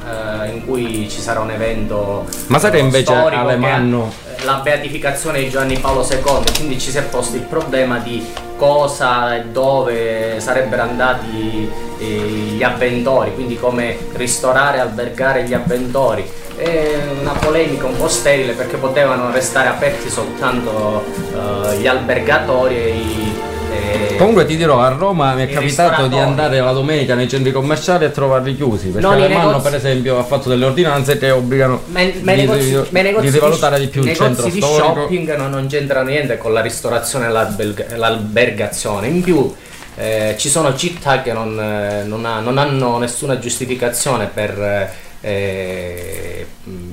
eh, 0.45 0.49
in 0.51 0.65
cui 0.65 1.09
ci 1.09 1.19
sarà 1.21 1.39
un 1.39 1.49
evento 1.51 2.25
Ma 2.47 2.59
sai 2.59 2.71
che 2.71 2.77
invece 2.77 3.13
Alemanno- 3.13 4.13
la 4.43 4.59
beatificazione 4.63 5.39
di 5.39 5.49
Giovanni 5.49 5.79
Paolo 5.79 6.05
II, 6.07 6.19
quindi 6.55 6.79
ci 6.79 6.91
si 6.91 6.97
è 6.97 7.03
posto 7.03 7.35
il 7.35 7.43
problema 7.43 7.97
di 7.99 8.23
cosa 8.57 9.35
e 9.35 9.45
dove 9.45 10.39
sarebbero 10.39 10.83
andati 10.83 11.69
eh, 11.97 12.03
gli 12.05 12.61
avventori, 12.63 13.33
quindi 13.33 13.57
come 13.57 13.97
ristorare 14.13 14.77
e 14.77 14.81
albergare 14.81 15.43
gli 15.45 15.53
avventori. 15.53 16.29
È 16.57 16.97
una 17.19 17.33
polemica 17.33 17.85
un 17.85 17.97
po' 17.97 18.07
sterile 18.07 18.53
perché 18.53 18.77
potevano 18.77 19.29
restare 19.31 19.67
aperti 19.67 20.09
soltanto 20.09 21.03
eh, 21.33 21.77
gli 21.77 21.87
albergatori 21.87 22.75
e 22.75 22.89
i... 22.89 23.33
e- 23.73 24.15
Comunque 24.15 24.45
ti 24.45 24.55
dirò, 24.55 24.79
a 24.79 24.87
Roma 24.87 25.33
mi 25.33 25.45
è 25.45 25.49
capitato 25.49 26.07
di 26.07 26.17
andare 26.17 26.61
la 26.61 26.71
domenica 26.71 27.13
nei 27.13 27.27
centri 27.27 27.51
commerciali 27.51 28.05
e 28.05 28.11
trovarli 28.11 28.55
chiusi. 28.55 28.87
Perché 28.87 29.05
Non 29.05 29.15
Alemanno, 29.15 29.47
negozi- 29.47 29.63
per 29.69 29.75
esempio, 29.75 30.17
ha 30.17 30.23
fatto 30.23 30.47
delle 30.47 30.63
ordinanze 30.65 31.17
che 31.17 31.29
obbligano 31.31 31.81
Ma 31.87 31.99
i- 31.99 32.11
di, 32.13 32.21
negozi, 32.23 32.71
negozi 32.91 33.25
di 33.25 33.29
rivalutare 33.31 33.77
di 33.79 33.87
più 33.87 34.03
il 34.03 34.15
centro 34.15 34.45
di 34.47 34.61
storico. 34.61 34.93
shopping 35.01 35.35
non, 35.35 35.49
non 35.49 35.67
c'entra 35.67 36.03
niente 36.03 36.37
con 36.37 36.53
la 36.53 36.61
ristorazione 36.61 37.25
e 37.25 37.29
l'alberg- 37.31 37.95
l'albergazione. 37.97 39.07
In 39.07 39.21
più 39.21 39.53
eh, 39.97 40.35
ci 40.37 40.47
sono 40.47 40.73
città 40.75 41.21
che 41.21 41.33
non, 41.33 41.59
eh, 41.59 42.03
non 42.05 42.23
ha- 42.25 42.39
non 42.39 42.57
hanno 42.57 42.97
nessuna 42.97 43.37
giustificazione 43.39 44.29
per, 44.33 44.91
eh, 45.21 46.44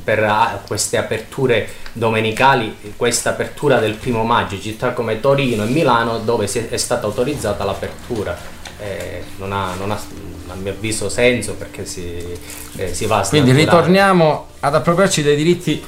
per 0.03 0.23
ah, 0.23 0.61
queste 0.67 0.97
aperture 0.97 1.69
domenicali, 1.93 2.77
questa 2.97 3.31
apertura 3.31 3.79
del 3.79 3.95
primo 3.95 4.25
maggio, 4.25 4.59
città 4.61 4.93
come 4.93 5.21
Torino 5.21 5.65
e 5.65 5.67
Milano 5.67 6.19
dove 6.19 6.47
è, 6.47 6.77
stata 6.77 7.07
autorizzata 7.07 7.65
l'apertura. 7.65 8.37
Eh, 8.79 9.23
non, 9.37 9.53
ha, 9.53 9.75
non 9.79 9.93
ha, 9.93 10.01
a 10.49 10.55
mio 10.55 10.73
avviso 10.73 11.09
senso 11.09 11.55
perché 11.55 11.87
si, 11.87 12.21
eh, 12.77 12.93
si 12.93 13.07
va 13.07 13.21
a 13.21 13.29
Quindi 13.29 13.53
ritorniamo 13.53 14.47
ad 14.61 14.75
appropriarci 14.75 15.23
dei 15.23 15.37
diritti 15.37 15.85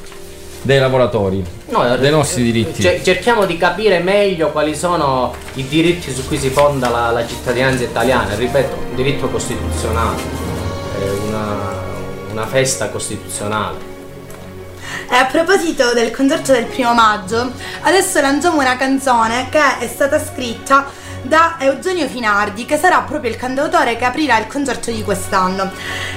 dei 0.64 0.78
lavoratori, 0.78 1.44
No, 1.66 1.96
dei 1.96 2.08
eh, 2.08 2.10
nostri 2.10 2.42
diritti. 2.42 2.80
ce- 2.80 3.02
cerchiamo 3.04 3.44
di 3.44 3.58
capire 3.58 3.98
meglio 3.98 4.50
quali 4.50 4.74
sono 4.74 5.34
i 5.54 5.68
diritti 5.68 6.10
su 6.10 6.26
cui 6.26 6.38
si 6.38 6.48
fonda 6.48 6.88
la, 6.88 7.10
la 7.10 7.26
cittadinanza 7.26 7.84
italiana. 7.84 8.34
Ripeto, 8.34 8.74
un 8.88 8.94
diritto 8.96 9.28
costituzionale, 9.28 10.22
è 10.98 11.08
una, 11.26 11.82
una 12.30 12.46
festa 12.46 12.88
costituzionale. 12.88 13.93
E 15.08 15.14
a 15.14 15.26
proposito 15.26 15.92
del 15.92 16.10
concerto 16.10 16.52
del 16.52 16.64
primo 16.64 16.94
maggio, 16.94 17.52
adesso 17.82 18.20
lanciamo 18.20 18.60
una 18.60 18.76
canzone 18.76 19.48
che 19.50 19.78
è 19.78 19.86
stata 19.86 20.18
scritta 20.18 21.02
da 21.22 21.56
Eugenio 21.58 22.06
Finardi, 22.06 22.64
che 22.64 22.78
sarà 22.78 23.00
proprio 23.00 23.30
il 23.30 23.36
cantautore 23.36 23.96
che 23.96 24.04
aprirà 24.04 24.38
il 24.38 24.46
concerto 24.46 24.90
di 24.90 25.02
quest'anno. 25.02 25.70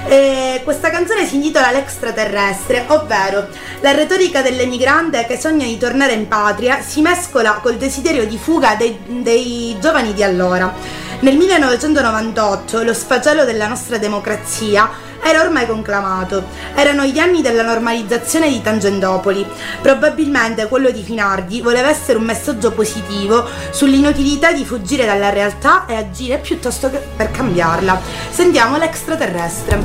E 0.07 0.61
questa 0.63 0.89
canzone 0.89 1.25
si 1.25 1.35
intitola 1.35 1.71
L'extraterrestre, 1.71 2.85
ovvero 2.87 3.47
la 3.81 3.91
retorica 3.91 4.41
dell'emigrante 4.41 5.25
che 5.25 5.37
sogna 5.37 5.65
di 5.65 5.77
tornare 5.77 6.13
in 6.13 6.27
patria 6.27 6.81
si 6.81 7.01
mescola 7.01 7.59
col 7.61 7.77
desiderio 7.77 8.25
di 8.25 8.37
fuga 8.37 8.75
dei, 8.75 8.97
dei 9.05 9.77
giovani 9.79 10.13
di 10.13 10.23
allora. 10.23 10.73
Nel 11.19 11.35
1998 11.35 12.83
lo 12.83 12.93
sfacelo 12.93 13.43
della 13.43 13.67
nostra 13.67 13.97
democrazia 13.97 15.06
era 15.23 15.41
ormai 15.41 15.65
conclamato. 15.67 16.45
Erano 16.75 17.05
gli 17.05 17.19
anni 17.19 17.41
della 17.41 17.63
normalizzazione 17.63 18.49
di 18.49 18.61
Tangentopoli. 18.61 19.45
Probabilmente 19.81 20.67
quello 20.67 20.89
di 20.89 21.03
Finardi 21.03 21.61
voleva 21.61 21.89
essere 21.89 22.17
un 22.17 22.25
messaggio 22.25 22.71
positivo 22.71 23.45
sull'inutilità 23.71 24.51
di 24.51 24.65
fuggire 24.65 25.05
dalla 25.05 25.29
realtà 25.29 25.85
e 25.85 25.95
agire 25.95 26.37
piuttosto 26.37 26.89
che 26.89 26.97
per 27.15 27.31
cambiarla. 27.31 27.99
Sentiamo 28.29 28.77
l'extraterrestre. 28.77 29.79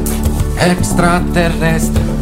Extraterrestre. 0.56 2.21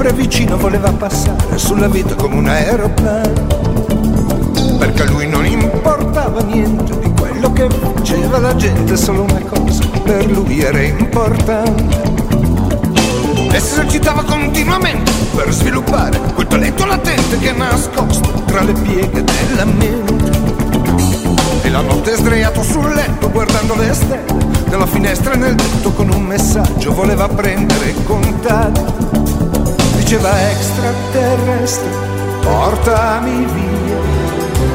Sempre 0.00 0.12
vicino 0.14 0.56
Voleva 0.56 0.90
passare 0.92 1.58
sulla 1.58 1.88
vita 1.88 2.14
come 2.14 2.36
un 2.36 2.48
aeroplano. 2.48 3.58
Perché 4.78 5.02
a 5.02 5.10
lui 5.10 5.28
non 5.28 5.44
importava 5.44 6.40
niente 6.42 6.98
Di 6.98 7.12
quello 7.12 7.52
che 7.52 7.68
faceva 7.68 8.38
la 8.38 8.56
gente 8.56 8.96
Solo 8.96 9.22
una 9.22 9.40
cosa 9.40 9.84
per 10.02 10.30
lui 10.30 10.60
era 10.60 10.80
importante. 10.80 12.08
E 13.52 13.60
si 13.60 13.72
esercitava 13.72 14.22
continuamente 14.24 15.12
Per 15.34 15.52
sviluppare 15.52 16.18
quel 16.34 16.46
talento 16.46 16.86
latente 16.86 17.38
Che 17.38 17.50
è 17.50 17.56
nascosto 17.56 18.42
tra 18.46 18.62
le 18.62 18.72
pieghe 18.72 19.22
della 19.22 19.64
mente. 19.64 20.38
E 21.62 21.68
la 21.68 21.82
notte 21.82 22.16
sdraiato 22.16 22.62
sul 22.62 22.94
letto 22.94 23.30
guardando 23.30 23.74
le 23.74 23.92
stelle 23.92 24.48
dalla 24.70 24.86
finestra 24.86 25.34
nel 25.34 25.56
tetto 25.56 25.90
con 25.90 26.08
un 26.10 26.22
messaggio 26.22 26.94
voleva 26.94 27.26
prendere 27.26 27.92
contatti. 28.04 29.59
Diceva 30.10 30.34
extraterrestre, 30.50 31.88
portami 32.40 33.44
via. 33.44 34.00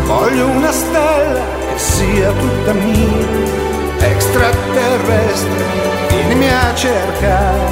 Voglio 0.05 0.47
una 0.47 0.71
stella 0.71 1.41
che 1.73 1.77
sia 1.77 2.31
tutta 2.31 2.71
mia. 2.71 3.27
Extraterrestre, 3.99 5.65
vienimi 6.07 6.49
a 6.49 6.73
cercare. 6.73 7.69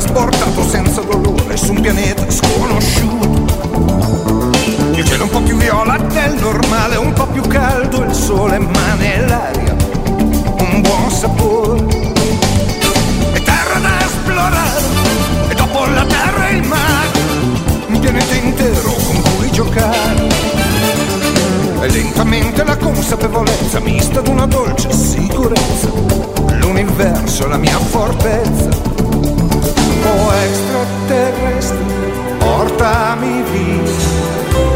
Trasportato 0.01 0.67
senza 0.67 1.03
dolore 1.03 1.59
su 1.59 1.73
un 1.73 1.81
pianeta 1.83 2.25
sconosciuto. 2.31 3.29
Il 4.95 5.05
cielo 5.05 5.25
è 5.25 5.25
un 5.25 5.29
po' 5.29 5.43
più 5.43 5.57
viola 5.57 5.99
del 5.99 6.37
normale, 6.41 6.97
un 6.97 7.13
po' 7.13 7.27
più 7.27 7.43
caldo 7.43 8.03
il 8.05 8.15
sole, 8.15 8.59
ma 8.59 8.95
nell'aria 8.95 9.77
un 10.59 10.81
buon 10.81 11.11
sapore. 11.11 11.85
E 13.35 13.43
terra 13.43 13.79
da 13.79 14.01
esplorare, 14.01 14.85
e 15.51 15.55
dopo 15.55 15.85
la 15.85 16.05
terra 16.07 16.49
e 16.49 16.55
il 16.55 16.67
mare, 16.67 17.09
un 17.89 18.01
pianeta 18.01 18.35
intero 18.35 18.93
con 19.07 19.23
cui 19.37 19.51
giocare. 19.51 20.29
E 21.83 21.89
lentamente 21.89 22.65
la 22.65 22.77
consapevolezza 22.77 23.81
mista 23.81 24.23
d'una 24.23 24.47
dolce 24.47 24.91
sicurezza. 24.93 25.89
L'universo 26.53 27.45
è 27.45 27.49
la 27.49 27.59
mia 27.59 27.79
fortezza. 27.79 29.60
Oh 30.03 30.33
extraterrestre, 30.33 31.77
portami 32.39 33.43
via. 33.43 33.69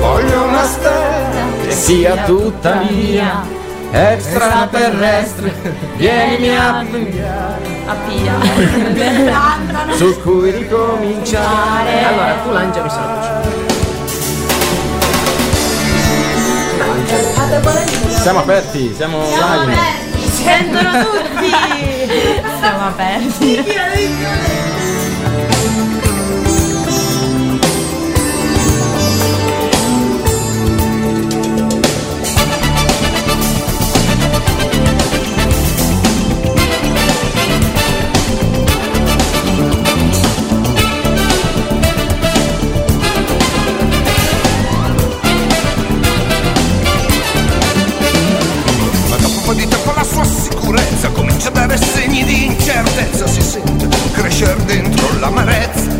Voglio 0.00 0.44
una 0.44 0.64
stella 0.64 1.44
Che 1.62 1.70
sia 1.72 2.24
tutta 2.24 2.82
mia. 2.88 3.42
Extraterrestre, 3.90 5.52
vienimi 5.96 6.56
a 6.56 6.78
A 7.86 7.94
Pia. 8.06 8.34
su 9.96 10.20
cui 10.22 10.50
ricominciare. 10.50 12.04
Allora, 12.04 12.34
tu 12.42 12.50
lanciami 12.50 12.90
se 12.90 12.96
la 12.96 13.42
Siamo 18.20 18.40
aperti, 18.40 18.92
siamo 18.94 19.18
online. 19.18 20.12
Sentono 20.34 20.90
tutti! 21.04 21.50
Siamo 22.60 22.86
aperti. 22.88 23.64
Crescere 54.44 54.64
dentro 54.64 55.18
l'amarezza. 55.18 55.90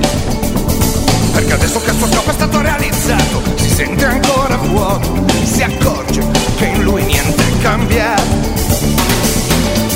Perché 1.33 1.53
adesso 1.53 1.81
che 1.81 1.91
il 1.91 1.97
suo 1.97 2.07
scopo 2.07 2.31
è 2.31 2.33
stato 2.35 2.61
realizzato, 2.61 3.43
si 3.57 3.69
sente 3.69 4.05
ancora 4.05 4.57
vuoto, 4.57 5.25
si 5.45 5.63
accorge 5.63 6.23
che 6.57 6.67
in 6.67 6.83
lui 6.83 7.03
niente 7.05 7.43
è 7.43 7.63
cambiato. 7.63 8.23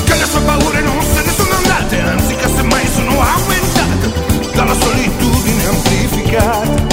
Che 0.03 0.15
le 0.15 0.25
sue 0.25 0.41
paure 0.41 0.81
non 0.81 1.01
se 1.13 1.21
ne 1.23 1.31
sono 1.31 1.55
andate, 1.55 1.99
anzi 1.99 2.35
che 2.35 2.47
semmai 2.47 2.87
sono 2.93 3.21
aumentate 3.21 4.13
dalla 4.53 4.75
solitudine 4.79 5.65
amplificata. 5.67 6.87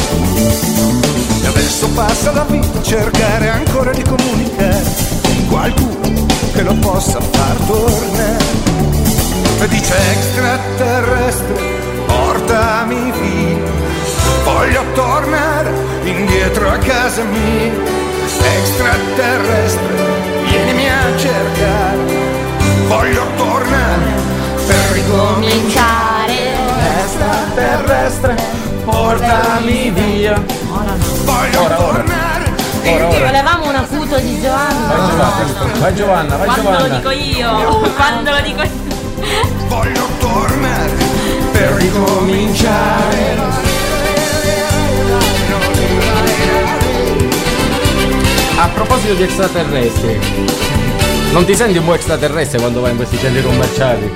E 1.42 1.46
adesso 1.46 1.88
passa 1.88 2.32
la 2.32 2.44
vita 2.48 2.78
a 2.78 2.82
cercare 2.82 3.48
ancora 3.48 3.90
di 3.90 4.02
comunicare 4.02 4.84
con 5.22 5.46
qualcuno 5.48 6.26
che 6.52 6.62
lo 6.62 6.74
possa 6.74 7.20
far 7.20 7.56
tornare. 7.66 8.65
E 9.58 9.68
dice 9.68 9.94
extraterrestre, 10.12 11.54
portami 12.06 13.10
via. 13.12 13.70
Voglio 14.44 14.82
tornare 14.94 15.72
indietro 16.04 16.68
a 16.70 16.76
casa 16.76 17.22
mia. 17.24 17.72
Extraterrestre, 18.38 19.96
vienimi 20.44 20.88
a 20.88 21.16
cercare. 21.16 21.98
Voglio 22.86 23.24
tornare 23.36 24.04
per 24.66 24.90
ricominciare. 24.92 26.54
Extraterrestre, 27.02 28.36
portami 28.84 29.90
via. 29.90 30.40
Voglio 31.24 31.66
tornare. 31.76 32.54
Ora, 32.84 33.08
ora. 33.08 33.18
Volevamo 33.18 33.68
un 33.68 33.74
acuto 33.74 34.16
di 34.18 34.40
Giovanna. 34.40 34.94
Vai 35.78 35.94
Giovanna, 35.94 36.36
vai 36.36 36.46
Quando 36.46 36.70
lo 36.70 36.76
Giovanna. 36.76 36.96
dico 36.96 37.10
io, 37.10 37.90
quando 37.96 38.30
lo 38.30 38.40
dico 38.42 38.62
io. 38.62 38.85
Voglio 39.68 40.08
tornare 40.18 40.94
per 41.52 41.72
ricominciare. 41.72 43.34
A 48.58 48.68
proposito 48.68 49.14
di 49.14 49.22
extraterrestri, 49.22 50.18
non 51.32 51.44
ti 51.44 51.54
senti 51.54 51.76
un 51.78 51.84
po' 51.84 51.94
extraterrestre 51.94 52.58
quando 52.58 52.80
vai 52.80 52.92
in 52.92 52.96
questi 52.96 53.18
centri 53.18 53.42
commerciali? 53.42 54.10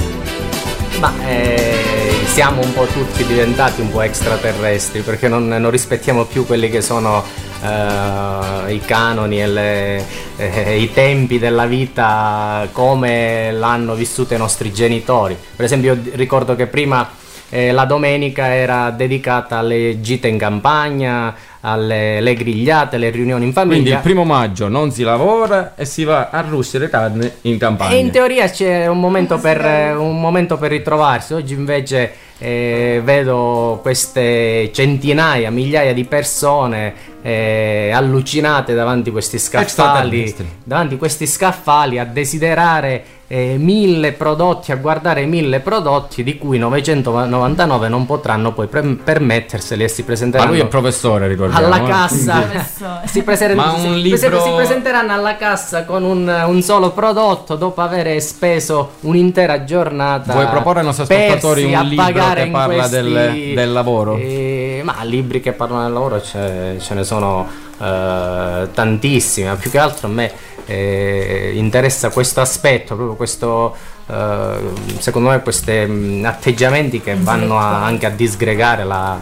Ma 0.99 1.13
eh, 1.27 2.21
siamo 2.27 2.63
un 2.63 2.73
po' 2.73 2.87
tutti 2.87 3.25
diventati 3.27 3.81
un 3.83 3.91
po' 3.91 4.01
extraterrestri 4.01 5.01
perché 5.03 5.29
non, 5.29 5.47
non 5.47 5.71
rispettiamo 5.71 6.25
più 6.25 6.47
quelli 6.47 6.71
che 6.71 6.81
sono 6.81 7.23
eh, 7.63 8.73
i 8.73 8.81
canoni 8.81 9.43
e 9.43 9.47
le- 9.47 10.05
eh, 10.41 10.79
i 10.79 10.93
tempi 10.93 11.39
della 11.39 11.67
vita 11.67 12.67
come 12.73 13.53
l'hanno 13.53 13.95
vissuto 13.95 14.33
i 14.33 14.39
nostri 14.39 14.73
genitori. 14.73 15.37
Per 15.57 15.65
esempio, 15.65 15.95
io 15.95 16.01
ricordo 16.15 16.57
che 16.57 16.67
prima 16.67 17.09
eh, 17.51 17.73
la 17.73 17.85
domenica 17.85 18.55
era 18.55 18.91
dedicata 18.91 19.59
alle 19.59 20.01
gite 20.01 20.29
in 20.29 20.39
campagna, 20.39 21.35
alle 21.61 22.21
le 22.21 22.35
grigliate, 22.35 22.97
alle 22.97 23.11
riunioni 23.11 23.45
in 23.45 23.53
famiglia. 23.53 23.75
Quindi 23.75 23.91
il 23.91 24.01
primo 24.03 24.25
maggio 24.25 24.69
non 24.69 24.91
si 24.93 25.03
lavora 25.03 25.75
e 25.77 25.85
si 25.85 26.05
va 26.05 26.31
a 26.31 26.41
russere 26.41 26.89
carne 26.89 27.37
in 27.43 27.59
campagna. 27.59 27.95
E 27.95 27.99
in 27.99 28.11
teoria 28.11 28.49
c'è 28.49 28.87
un 28.87 28.99
momento, 28.99 29.39
per, 29.39 29.97
un 29.99 30.21
momento 30.21 30.57
per 30.57 30.71
ritrovarsi. 30.71 31.35
Oggi 31.35 31.53
invece 31.53 32.13
eh, 32.39 33.03
vedo 33.05 33.81
queste 33.83 34.71
centinaia, 34.73 35.51
migliaia 35.51 35.93
di 35.93 36.05
persone 36.05 36.95
eh, 37.23 37.91
allucinate 37.93 38.75
davanti 38.75 39.11
a 39.11 39.13
questi 39.13 39.39
scaffali, 39.39 40.35
davanti 40.65 40.95
a 40.95 40.99
questi 40.99 41.27
scaffali 41.27 41.99
a 41.99 42.05
desiderare 42.05 43.05
eh, 43.33 43.57
mille 43.59 44.11
prodotti, 44.11 44.73
a 44.73 44.77
guardare 44.77 45.25
mille 45.25 45.61
prodotti 45.61 46.25
di 46.25 46.37
cui 46.37 46.59
999 46.59 47.89
non 47.89 48.05
potranno 48.05 48.53
poi 48.53 48.67
pre- 48.67 48.97
permetterseli 49.05 49.85
e 49.85 49.89
si 49.89 50.01
Ma 50.01 50.07
presenteranno 50.07 50.51
lui 50.51 50.59
è 50.59 50.67
professore, 50.67 51.29
ricordiamo. 51.29 51.65
alla 51.65 51.85
eh. 51.85 51.87
cassa 51.87 52.43
si, 53.05 53.23
presen- 53.23 53.55
Ma 53.55 53.77
si- 53.79 53.87
un 53.87 54.03
per 54.03 54.13
esempio, 54.15 54.39
libro- 54.39 54.43
si 54.45 54.51
presenteranno 54.57 55.13
alla 55.13 55.37
cassa 55.37 55.85
con 55.85 56.03
un, 56.03 56.27
un 56.49 56.63
solo 56.63 56.91
prodotto 56.91 57.55
dopo 57.55 57.81
aver 57.83 58.21
speso 58.21 58.95
un'intera 59.03 59.63
giornata 59.63 60.33
Vuoi 60.33 60.47
proporre 60.49 60.81
ai 60.81 60.87
nostri 60.87 61.05
ascoltatori 61.05 61.73
un 61.73 61.83
libro 61.83 62.07
che 62.35 62.49
parla 62.51 62.65
questi- 62.89 62.91
del- 63.13 63.53
del 63.55 63.73
lavoro? 63.73 64.17
Eh, 64.17 64.81
ma 64.83 64.97
libri 65.05 65.41
che 65.41 65.53
parlano 65.53 65.85
del 65.85 65.93
lavoro 65.93 66.21
ce, 66.21 66.79
ce 66.81 66.95
ne 66.95 67.05
sono 67.05 67.47
eh, 67.81 68.69
tantissimi 68.75 69.47
ma 69.47 69.55
più 69.55 69.71
che 69.71 69.79
altro 69.79 70.09
a 70.09 70.11
me 70.11 70.33
eh, 70.71 71.53
interessa 71.55 72.11
questo 72.11 72.41
aspetto 72.41 72.95
proprio 72.95 73.17
questo 73.17 73.75
eh, 74.09 74.55
secondo 74.99 75.31
me 75.31 75.41
questi 75.43 76.23
atteggiamenti 76.25 77.01
che 77.01 77.17
vanno 77.17 77.59
a- 77.59 77.85
anche 77.85 78.07
a 78.07 78.11
disgregare 78.11 78.85
la, 78.85 79.19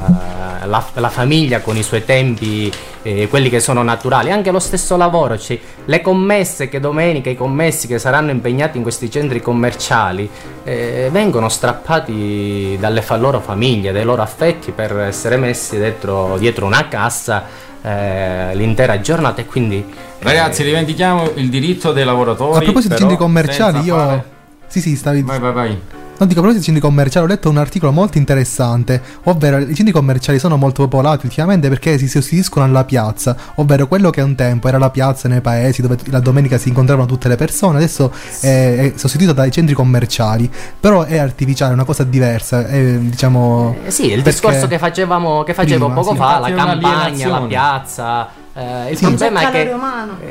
la- 0.65 0.87
la 0.95 1.09
famiglia 1.09 1.61
con 1.61 1.77
i 1.77 1.83
suoi 1.83 2.05
tempi 2.05 2.71
eh, 3.03 3.29
quelli 3.29 3.49
che 3.49 3.61
sono 3.61 3.83
naturali. 3.83 4.31
Anche 4.31 4.51
lo 4.51 4.59
stesso 4.59 4.97
lavoro 4.97 5.39
cioè, 5.39 5.59
le 5.85 6.01
commesse 6.01 6.69
che 6.69 6.81
domenica 6.81 7.31
i 7.31 7.37
commessi 7.37 7.87
che 7.87 7.99
saranno 7.99 8.31
impegnati 8.31 8.77
in 8.77 8.83
questi 8.83 9.11
centri 9.11 9.41
commerciali 9.41 10.29
eh, 10.65 11.09
vengono 11.11 11.49
strappati 11.49 12.77
dalle 12.81 13.05
loro 13.19 13.41
famiglie 13.41 13.93
dai 13.93 14.05
loro 14.05 14.23
affetti 14.23 14.73
per 14.73 14.99
essere 14.99 15.37
messi 15.37 15.79
dentro, 15.79 16.37
dietro 16.39 16.67
una 16.67 16.89
cassa 16.89 17.67
eh, 17.83 18.55
l'intera 18.55 19.01
giornata 19.01 19.41
e 19.41 19.47
quindi 19.47 19.85
Ragazzi, 20.21 20.62
rivendichiamo 20.64 21.31
il 21.37 21.49
diritto 21.49 21.93
dei 21.93 22.05
lavoratori. 22.05 22.59
A 22.59 22.61
proposito 22.62 23.07
di 23.07 23.17
commerciali, 23.17 23.81
io. 23.81 23.97
fare- 23.97 24.25
Sì, 24.67 24.81
sì, 24.81 24.97
stavi. 24.97 25.23
Vai, 25.23 25.38
vai, 25.38 25.53
vai. 25.53 25.81
No, 26.19 26.27
dico, 26.27 26.41
a 26.41 26.43
proposito 26.43 26.59
di 26.59 26.65
centri 26.65 26.81
commerciali, 26.81 27.27
ho 27.27 27.29
letto 27.29 27.49
un 27.49 27.59
articolo 27.59 27.93
molto 27.93 28.19
interessante, 28.19 29.01
ovvero 29.25 29.59
i 29.59 29.75
centri 29.75 29.93
commerciali 29.93 30.41
sono 30.41 30.57
molto 30.57 30.83
popolati 30.83 31.27
ultimamente 31.27 31.69
perché 31.69 31.97
si 31.97 32.09
sostituiscono 32.09 32.65
alla 32.65 32.85
piazza, 32.85 33.37
ovvero 33.55 33.87
quello 33.87 34.11
che 34.11 34.21
un 34.21 34.35
tempo 34.35 34.67
era 34.67 34.79
la 34.79 34.91
piazza 34.91 35.29
nei 35.29 35.41
paesi 35.41 35.81
dove 35.81 35.97
la 36.07 36.19
domenica 36.19 36.59
si 36.59 36.69
incontravano 36.69 37.07
tutte 37.07 37.29
le 37.29 37.37
persone, 37.37 37.77
adesso 37.77 38.13
è, 38.41 38.47
è 38.47 38.93
sostituito 38.97 39.33
dai 39.33 39.53
centri 39.53 39.77
commerciali, 39.77 40.51
però 40.81 41.05
è 41.05 41.19
artificiale, 41.19 41.71
è 41.71 41.75
una 41.75 41.85
cosa 41.85 42.03
diversa, 42.03 42.67
è, 42.67 42.99
diciamo... 42.99 43.77
Eh 43.85 43.91
sì, 43.93 44.11
il 44.11 44.23
discorso 44.23 44.67
che 44.67 44.79
facevamo 44.79 45.45
che 45.45 45.55
facevo 45.55 45.87
Prima, 45.87 46.01
poco 46.01 46.13
sì. 46.13 46.19
fa, 46.19 46.39
la 46.41 46.53
campagna, 46.53 47.29
la 47.29 47.41
piazza. 47.47 48.47
Eh, 48.59 48.90
il 48.90 48.97
Sì. 48.97 49.05
problema 49.07 49.51
che 49.51 49.75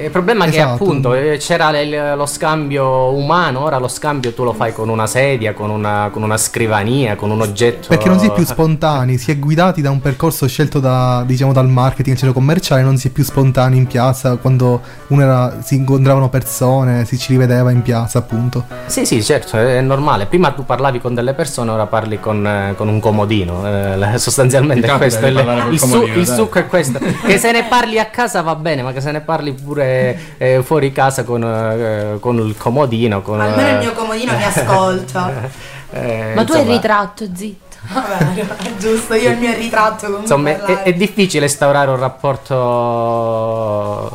il 0.03 0.09
problema 0.11 0.45
è 0.45 0.49
che 0.49 0.57
Esatto. 0.57 0.83
appunto 0.83 1.13
eh, 1.13 1.37
c'era 1.39 1.79
il- 1.79 2.13
lo 2.15 2.25
scambio 2.25 3.09
umano, 3.13 3.63
ora 3.63 3.77
lo 3.77 3.87
scambio 3.87 4.33
tu 4.33 4.43
lo 4.43 4.53
fai 4.53 4.73
con 4.73 4.89
una 4.89 5.07
sedia, 5.07 5.53
con 5.53 5.69
una, 5.69 6.09
con 6.11 6.23
una 6.23 6.37
scrivania, 6.37 7.15
con 7.15 7.31
un 7.31 7.41
oggetto. 7.41 7.87
Perché 7.87 8.09
non 8.09 8.19
si 8.19 8.27
è 8.27 8.31
più 8.33 8.45
spontanei, 8.45 9.17
si 9.17 9.31
è 9.31 9.37
guidati 9.39 9.81
da 9.81 9.89
un 9.91 9.99
percorso 10.01 10.47
scelto 10.47 10.79
da, 10.79 11.23
diciamo, 11.25 11.53
dal 11.53 11.67
marketing 11.67 12.15
al 12.15 12.21
centro 12.21 12.33
commerciale, 12.33 12.81
non 12.81 12.97
si 12.97 13.07
è 13.07 13.11
più 13.11 13.23
spontanei 13.23 13.77
in 13.77 13.87
piazza 13.87 14.35
quando 14.37 14.81
uno 15.07 15.21
era- 15.21 15.57
si 15.63 15.75
incontravano 15.75 16.29
persone, 16.29 17.05
si 17.05 17.17
ci 17.17 17.31
rivedeva 17.31 17.71
in 17.71 17.81
piazza, 17.81 18.19
appunto. 18.19 18.65
Sì, 18.87 19.05
sì, 19.05 19.23
certo, 19.23 19.57
è 19.57 19.79
normale. 19.81 20.25
Prima 20.25 20.51
tu 20.51 20.65
parlavi 20.65 20.99
con 20.99 21.13
delle 21.13 21.33
persone, 21.33 21.71
ora 21.71 21.85
parli 21.85 22.19
con, 22.19 22.45
eh, 22.45 22.73
con 22.75 22.87
un 22.87 22.99
comodino. 22.99 23.65
Eh, 23.67 24.17
sostanzialmente 24.17 24.87
questo 24.97 25.25
è 25.25 25.29
il, 25.29 25.67
il 25.71 25.79
su- 25.79 25.87
comodino, 25.89 26.17
il 26.17 26.25
dai. 26.25 26.35
succo 26.35 26.59
è 26.59 26.67
questo. 26.67 26.99
che 27.25 27.37
se 27.37 27.51
ne 27.51 27.63
parli 27.65 27.99
a 27.99 28.05
casa 28.17 28.41
va 28.41 28.55
bene, 28.55 28.81
ma 28.81 28.93
che 28.93 28.99
se 28.99 29.11
ne 29.11 29.21
parli 29.21 29.53
pure 29.53 30.19
eh, 30.39 30.63
fuori 30.63 30.91
casa 30.91 31.23
con, 31.23 31.43
eh, 31.43 32.17
con 32.19 32.39
il 32.39 32.57
comodino. 32.57 33.21
Con, 33.21 33.39
Almeno 33.39 33.69
il 33.69 33.75
eh, 33.75 33.77
mio 33.77 33.93
comodino 33.93 34.35
mi 34.35 34.43
ascolta. 34.43 35.31
eh, 35.93 36.31
Ma 36.33 36.43
tu 36.43 36.53
hai 36.53 36.61
il 36.61 36.65
insomma, 36.65 36.81
ritratto, 36.81 37.25
zitto. 37.31 37.75
Vabbè, 37.93 38.43
giusto, 38.79 39.13
io 39.13 39.29
il 39.29 39.37
mio 39.37 39.53
ritratto 39.53 40.07
comunque. 40.07 40.21
Insomma, 40.21 40.65
è, 40.65 40.81
è 40.81 40.93
difficile 40.93 41.45
instaurare 41.45 41.91
un 41.91 41.99
rapporto 41.99 42.63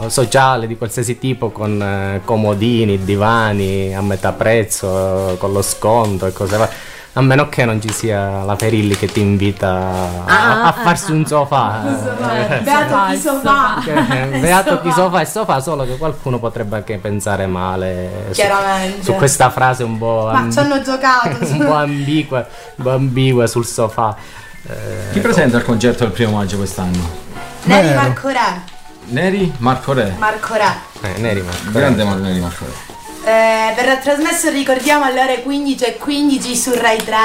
sociale 0.08 0.66
di 0.66 0.76
qualsiasi 0.76 1.20
tipo 1.20 1.50
con 1.50 1.80
eh, 1.80 2.22
comodini, 2.24 3.04
divani 3.04 3.94
a 3.94 4.02
metà 4.02 4.32
prezzo, 4.32 5.36
con 5.38 5.52
lo 5.52 5.62
sconto 5.62 6.26
e 6.26 6.32
cose 6.32 6.56
varie. 6.56 6.74
A 7.14 7.20
meno 7.20 7.50
che 7.50 7.66
non 7.66 7.78
ci 7.78 7.92
sia 7.92 8.42
la 8.42 8.56
Perilli 8.56 8.96
che 8.96 9.06
ti 9.06 9.20
invita 9.20 9.68
a, 9.68 10.08
Ah, 10.24 10.66
a 10.68 10.72
farsi 10.72 11.12
un 11.12 11.26
sofà. 11.26 11.80
Beato 12.62 13.10
chi 13.12 13.18
Sofà. 13.18 13.84
Eh, 13.84 14.38
Beato 14.38 14.80
chi 14.80 14.90
sofà 14.92 15.20
e 15.20 15.26
sofà, 15.26 15.60
solo 15.60 15.84
che 15.84 15.98
qualcuno 15.98 16.38
potrebbe 16.38 16.76
anche 16.76 16.96
pensare 16.96 17.46
male 17.46 18.28
su, 18.30 18.40
Chiaramente. 18.40 19.02
su 19.02 19.12
questa 19.14 19.50
frase 19.50 19.82
un 19.84 19.98
po', 19.98 20.30
Ma 20.32 20.38
amb- 20.38 20.52
ci 20.52 20.58
hanno 20.58 20.80
giocato. 20.80 21.36
un 21.52 21.58
po' 21.66 21.74
ambigua, 21.74 22.46
un 22.76 22.84
po' 22.84 22.90
ambigua 22.92 23.46
sul 23.46 23.66
sofà. 23.66 24.16
Eh, 24.66 25.10
Chi 25.12 25.20
presenta 25.20 25.58
il 25.58 25.64
concerto 25.64 26.04
del 26.04 26.12
primo 26.14 26.36
maggio 26.38 26.56
quest'anno? 26.56 27.10
Neri. 27.64 27.94
Marco 27.94 28.28
Re. 28.28 28.62
Neri 29.08 29.52
Marco 29.58 29.92
Re. 29.92 30.14
Marco 30.18 30.54
Re. 30.54 30.74
eh, 31.02 31.18
Neri, 31.20 31.42
ma- 31.42 31.70
Grande 31.72 32.04
Mar- 32.04 32.16
Neri 32.20 32.40
Marco 32.40 32.64
Re. 32.64 32.91
Eh, 33.24 33.72
verrà 33.76 33.96
trasmesso, 33.98 34.50
ricordiamo, 34.50 35.04
alle 35.04 35.20
ore 35.22 35.42
15 35.42 35.84
e 35.84 35.96
15 35.96 36.56
su 36.56 36.72
Rai 36.74 37.02
3. 37.02 37.16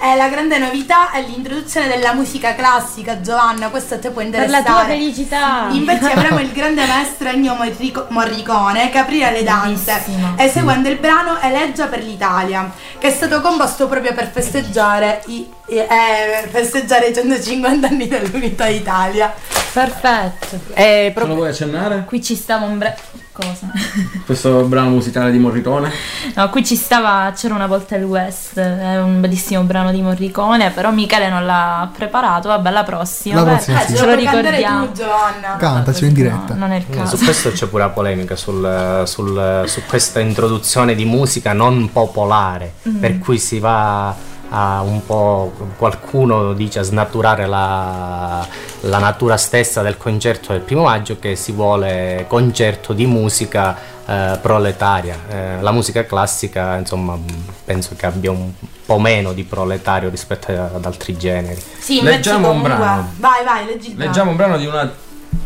E 0.00 0.14
la 0.14 0.28
grande 0.28 0.58
novità 0.58 1.10
è 1.10 1.20
l'introduzione 1.22 1.88
della 1.88 2.12
musica 2.14 2.54
classica, 2.54 3.20
Giovanna, 3.20 3.66
questo 3.68 3.94
a 3.94 3.98
te 3.98 4.10
può 4.10 4.18
Per 4.22 4.26
interessare. 4.26 4.62
la 4.62 4.70
tua 4.70 4.84
felicità. 4.84 5.66
Invece 5.72 6.12
avremo 6.12 6.38
il 6.38 6.52
grande 6.52 6.84
maestro 6.86 7.28
Ennio 7.30 7.54
Morrico- 7.54 8.06
Morricone 8.10 8.90
che 8.90 8.98
aprirà 8.98 9.30
le 9.32 9.42
danze, 9.42 10.00
eseguendo 10.36 10.88
il 10.88 10.98
brano 10.98 11.40
Eleggia 11.40 11.86
per 11.86 12.04
l'Italia, 12.04 12.70
che 12.96 13.08
è 13.08 13.10
stato 13.10 13.40
composto 13.40 13.88
proprio 13.88 14.14
per 14.14 14.30
festeggiare 14.30 15.20
i, 15.26 15.50
i- 15.66 15.76
eh, 15.78 16.46
festeggiare 16.48 17.08
i 17.08 17.14
150 17.14 17.88
anni 17.88 18.06
dell'Unità 18.06 18.66
d'Italia. 18.68 19.34
Perfetto. 19.72 20.60
E 20.74 21.12
Ce 21.12 21.24
lo 21.26 21.34
vuoi 21.34 21.48
accennare? 21.48 22.04
Qui 22.06 22.22
ci 22.22 22.36
stava 22.36 22.66
un 22.66 22.78
bre... 22.78 22.96
Cosa? 23.38 23.70
Questo 24.26 24.62
brano 24.64 24.88
musicale 24.90 25.30
di 25.30 25.38
Morricone? 25.38 25.92
No, 26.34 26.50
qui 26.50 26.64
ci 26.64 26.74
stava 26.74 27.32
C'era 27.36 27.54
una 27.54 27.68
volta 27.68 27.94
il 27.94 28.02
West, 28.02 28.58
è 28.58 29.00
un 29.00 29.20
bellissimo 29.20 29.62
brano 29.62 29.92
di 29.92 30.02
Morricone, 30.02 30.70
però 30.70 30.90
Michele 30.90 31.28
non 31.30 31.46
l'ha 31.46 31.88
preparato, 31.96 32.48
vabbè 32.48 32.70
la 32.70 32.82
prossima. 32.82 33.42
La 33.42 33.52
prossima, 33.52 33.78
sì. 33.80 33.94
ce 33.94 34.06
lo 34.06 34.14
ricordiamo. 34.16 34.86
tu, 34.86 34.92
Giovanna. 34.92 35.56
Cantacelo 35.56 36.06
in 36.08 36.14
diretta. 36.14 36.54
Non 36.54 36.72
è 36.72 36.78
il 36.78 36.84
Eh, 36.90 36.96
caso. 36.96 37.16
Su 37.16 37.22
questo 37.24 37.52
c'è 37.52 37.66
pure 37.68 37.84
la 37.84 37.90
polemica 37.90 38.34
sul- 38.34 39.02
sul- 39.04 39.62
su 39.66 39.82
questa 39.86 40.18
introduzione 40.18 40.96
di 40.96 41.04
musica 41.04 41.52
non 41.52 41.90
popolare, 41.92 42.72
Mm. 42.88 42.96
per 42.96 43.18
cui 43.20 43.38
si 43.38 43.60
va 43.60 44.12
a 44.50 44.80
un 44.82 45.04
po' 45.04 45.52
qualcuno 45.76 46.52
dice 46.52 46.78
a 46.78 46.82
snaturare 46.82 47.46
la, 47.46 48.46
la 48.80 48.98
natura 48.98 49.36
stessa 49.36 49.82
del 49.82 49.96
concerto 49.96 50.52
del 50.52 50.62
primo 50.62 50.84
maggio 50.84 51.18
che 51.18 51.36
si 51.36 51.52
vuole 51.52 52.24
concerto 52.28 52.92
di 52.92 53.06
musica 53.06 53.76
eh, 54.06 54.38
proletaria. 54.40 55.16
Eh, 55.28 55.60
la 55.60 55.70
musica 55.70 56.06
classica, 56.06 56.76
insomma, 56.78 57.18
penso 57.64 57.94
che 57.94 58.06
abbia 58.06 58.30
un 58.30 58.50
po' 58.86 58.98
meno 58.98 59.32
di 59.32 59.44
proletario 59.44 60.08
rispetto 60.08 60.50
ad 60.50 60.84
altri 60.84 61.16
generi. 61.16 61.62
Sì, 61.78 62.00
Leggiamo 62.02 62.50
un 62.50 62.62
brano. 62.62 63.12
Vai, 63.16 63.44
vai, 63.44 63.66
leggi 63.66 63.88
il 63.90 63.94
brano. 63.94 64.10
Leggiamo 64.10 64.30
un 64.30 64.36
brano 64.36 64.56
di 64.56 64.64
una 64.64 64.90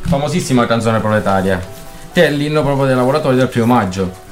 famosissima 0.03 0.67
canzone 0.67 1.01
proletaria, 1.01 1.61
che 2.13 2.27
è 2.27 2.31
l'inno 2.31 2.63
proprio 2.63 2.87
dei 2.87 2.95
lavoratori 2.95 3.37
del 3.37 3.49
primo 3.49 3.67
maggio. 3.67 4.31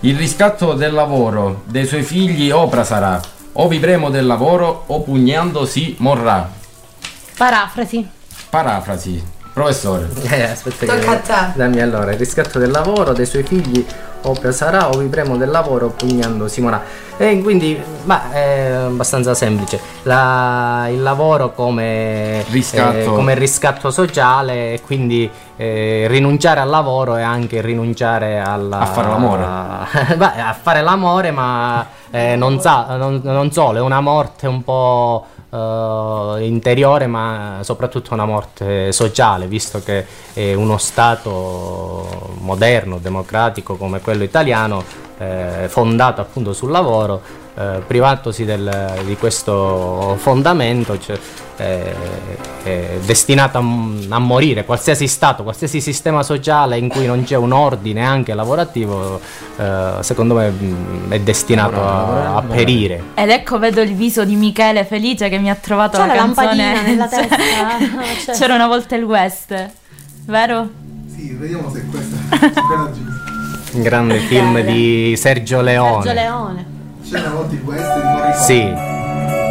Il 0.00 0.16
riscatto 0.16 0.74
del 0.74 0.92
lavoro 0.92 1.62
dei 1.64 1.86
suoi 1.86 2.02
figli 2.02 2.50
opera 2.50 2.82
sarà, 2.82 3.20
o 3.60 3.66
vivremo 3.66 4.08
del 4.08 4.26
lavoro 4.26 4.84
o 4.86 5.02
pugnando 5.02 5.66
si 5.66 5.96
morrà. 5.98 6.48
Parafrasi. 7.36 8.08
Parafrasi, 8.50 9.22
professore. 9.52 10.08
Eh, 10.22 10.42
aspetta 10.42 10.94
Tocca 10.94 11.10
a 11.10 11.16
te. 11.16 11.58
Dammi 11.58 11.80
allora, 11.80 12.12
il 12.12 12.18
riscatto 12.18 12.60
del 12.60 12.70
lavoro 12.70 13.12
dei 13.12 13.26
suoi 13.26 13.42
figli 13.42 13.84
opera 14.22 14.52
sarà 14.52 14.88
o 14.88 14.98
vivremo 14.98 15.36
del 15.36 15.50
lavoro 15.50 15.88
pugnando 15.88 16.48
si 16.48 16.60
morrà. 16.60 16.82
E 17.16 17.40
quindi, 17.42 17.80
ma 18.04 18.30
è 18.30 18.70
abbastanza 18.86 19.34
semplice. 19.34 19.80
La- 20.04 20.86
il 20.90 21.02
lavoro 21.02 21.52
come 21.52 22.44
Riscatto. 22.50 22.96
eh, 22.96 23.04
come 23.04 23.34
riscatto 23.34 23.90
sociale 23.90 24.74
e 24.74 24.80
quindi 24.80 25.28
eh, 25.56 26.06
rinunciare 26.08 26.60
al 26.60 26.68
lavoro 26.68 27.16
è 27.16 27.22
anche 27.22 27.60
rinunciare 27.60 28.38
alla, 28.38 28.78
A 28.80 28.86
fare 28.86 29.08
l'amore. 29.08 29.46
Beh, 30.16 30.40
a 30.40 30.56
fare 30.60 30.80
l'amore, 30.82 31.30
ma 31.32 31.84
eh, 32.10 32.36
non, 32.36 32.60
sa- 32.60 32.86
non- 32.96 33.20
non 33.24 33.50
solo, 33.50 33.78
è 33.78 33.80
una 33.80 34.00
morte 34.00 34.46
un 34.46 34.62
po' 34.62 35.26
interiore, 35.50 37.06
ma 37.06 37.60
soprattutto 37.62 38.12
una 38.14 38.26
morte 38.26 38.92
sociale, 38.92 39.46
visto 39.46 39.82
che 39.82 40.04
uno 40.54 40.76
Stato 40.78 42.34
moderno, 42.40 42.98
democratico 42.98 43.76
come 43.76 44.00
quello 44.00 44.24
italiano, 44.24 44.84
eh, 45.18 45.66
fondato 45.68 46.20
appunto 46.20 46.52
sul 46.52 46.70
lavoro, 46.70 47.20
eh, 47.58 47.82
privatosi 47.86 48.44
del- 48.44 49.02
di 49.04 49.16
questo 49.16 50.14
fondamento, 50.18 50.98
cioè, 50.98 51.18
eh, 51.56 51.94
è 52.62 52.98
destinato 53.04 53.58
a, 53.58 53.60
a 53.60 54.18
morire. 54.20 54.64
Qualsiasi 54.64 55.08
Stato, 55.08 55.42
qualsiasi 55.42 55.80
sistema 55.80 56.22
sociale 56.22 56.78
in 56.78 56.88
cui 56.88 57.06
non 57.06 57.24
c'è 57.24 57.36
un 57.36 57.50
ordine 57.52 58.04
anche 58.04 58.32
lavorativo, 58.34 59.20
eh, 59.56 59.94
secondo 60.00 60.34
me 60.34 60.50
mh, 60.50 61.10
è 61.10 61.18
destinato 61.20 61.80
a, 61.82 62.36
a 62.36 62.42
perire. 62.42 63.02
Ed 63.14 63.30
ecco 63.30 63.58
vedo 63.58 63.80
il 63.80 63.94
viso 63.94 64.24
di 64.24 64.36
Michele 64.36 64.84
felice 64.84 65.28
che 65.28 65.38
mi 65.38 65.50
ha 65.50 65.56
trovato 65.56 65.96
C'ha 65.98 66.06
la, 66.06 66.14
la 66.14 66.20
canzone. 66.20 66.82
nella 66.86 67.08
testa. 67.08 67.36
Cioè. 68.24 68.34
C'era 68.36 68.54
una 68.54 68.66
volta 68.68 68.94
il 68.94 69.02
West, 69.04 69.70
vero? 70.26 70.68
Sì, 71.12 71.32
vediamo 71.32 71.70
se 71.70 71.84
questa 71.90 72.16
è 72.46 72.62
quella 72.62 72.90
giusta. 72.92 73.16
Un 73.72 73.82
grande 73.82 74.18
film 74.18 74.60
di 74.60 75.14
Sergio 75.16 75.60
Leone. 75.60 76.02
Sergio 76.04 76.20
Leone. 76.20 76.66
C'è 77.10 77.28
volta 77.30 77.54
il 77.54 77.62
West 77.62 77.94
di 77.94 78.02
Morricone. 78.02 78.34
Sì, 78.44 78.72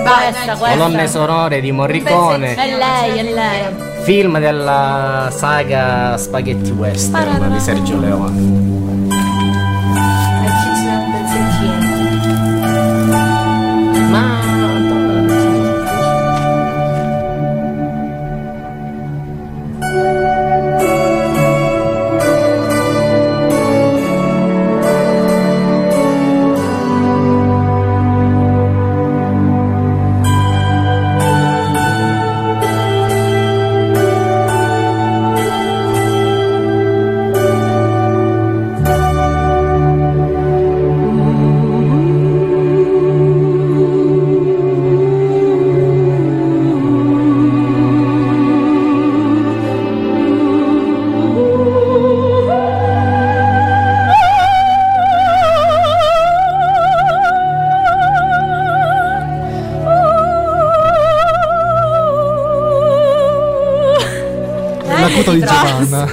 Questa, 0.03 0.55
questa. 0.58 0.78
colonne 0.78 1.08
sonore 1.08 1.60
di 1.62 1.72
Morricone, 1.72 2.55
È 2.55 2.78
lei, 2.78 3.18
è 3.18 3.24
lei. 3.34 3.66
film 4.03 4.39
della 4.39 5.30
saga 5.36 6.18
Spaghetti 6.18 6.72
Western 6.72 7.51
di 7.51 7.60
Sergio 7.60 7.99
Leone. 7.99 8.87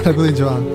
Giovanna. 0.05 0.11
L'acuto 0.11 0.27
di 0.27 0.33
Giovanna. 0.35 0.74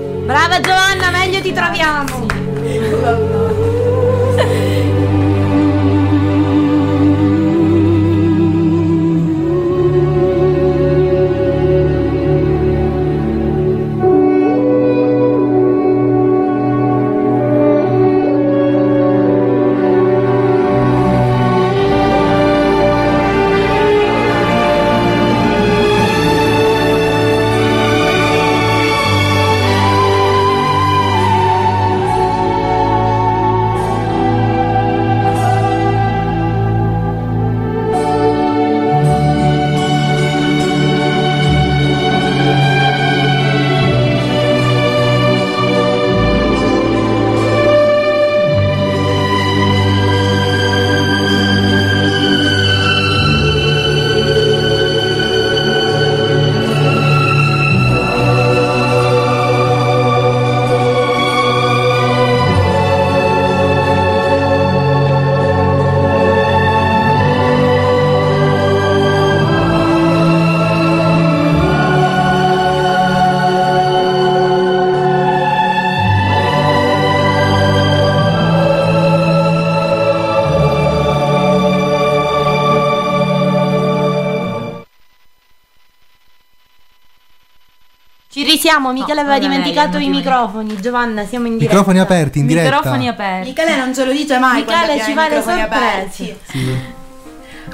siamo, 88.61 88.91
Michele 88.93 89.21
aveva 89.21 89.35
è 89.35 89.39
lei, 89.39 89.47
dimenticato 89.49 89.97
i 89.97 90.07
microfoni. 90.07 90.79
Giovanna, 90.79 91.25
siamo 91.25 91.47
in 91.47 91.53
diretta. 91.57 91.73
Microfoni 91.77 91.99
aperti 91.99 92.39
in 92.39 92.45
diretta. 92.45 92.75
Microfoni 92.75 93.07
aperti. 93.07 93.47
Michele 93.49 93.75
non 93.75 93.93
ce 93.93 94.05
lo 94.05 94.11
dice 94.11 94.37
mai 94.37 94.63
Michele 94.63 95.01
ci 95.03 95.13
fa 95.13 95.27
le 95.27 95.41
sorprese. 95.41 95.61
aperti. 95.61 96.37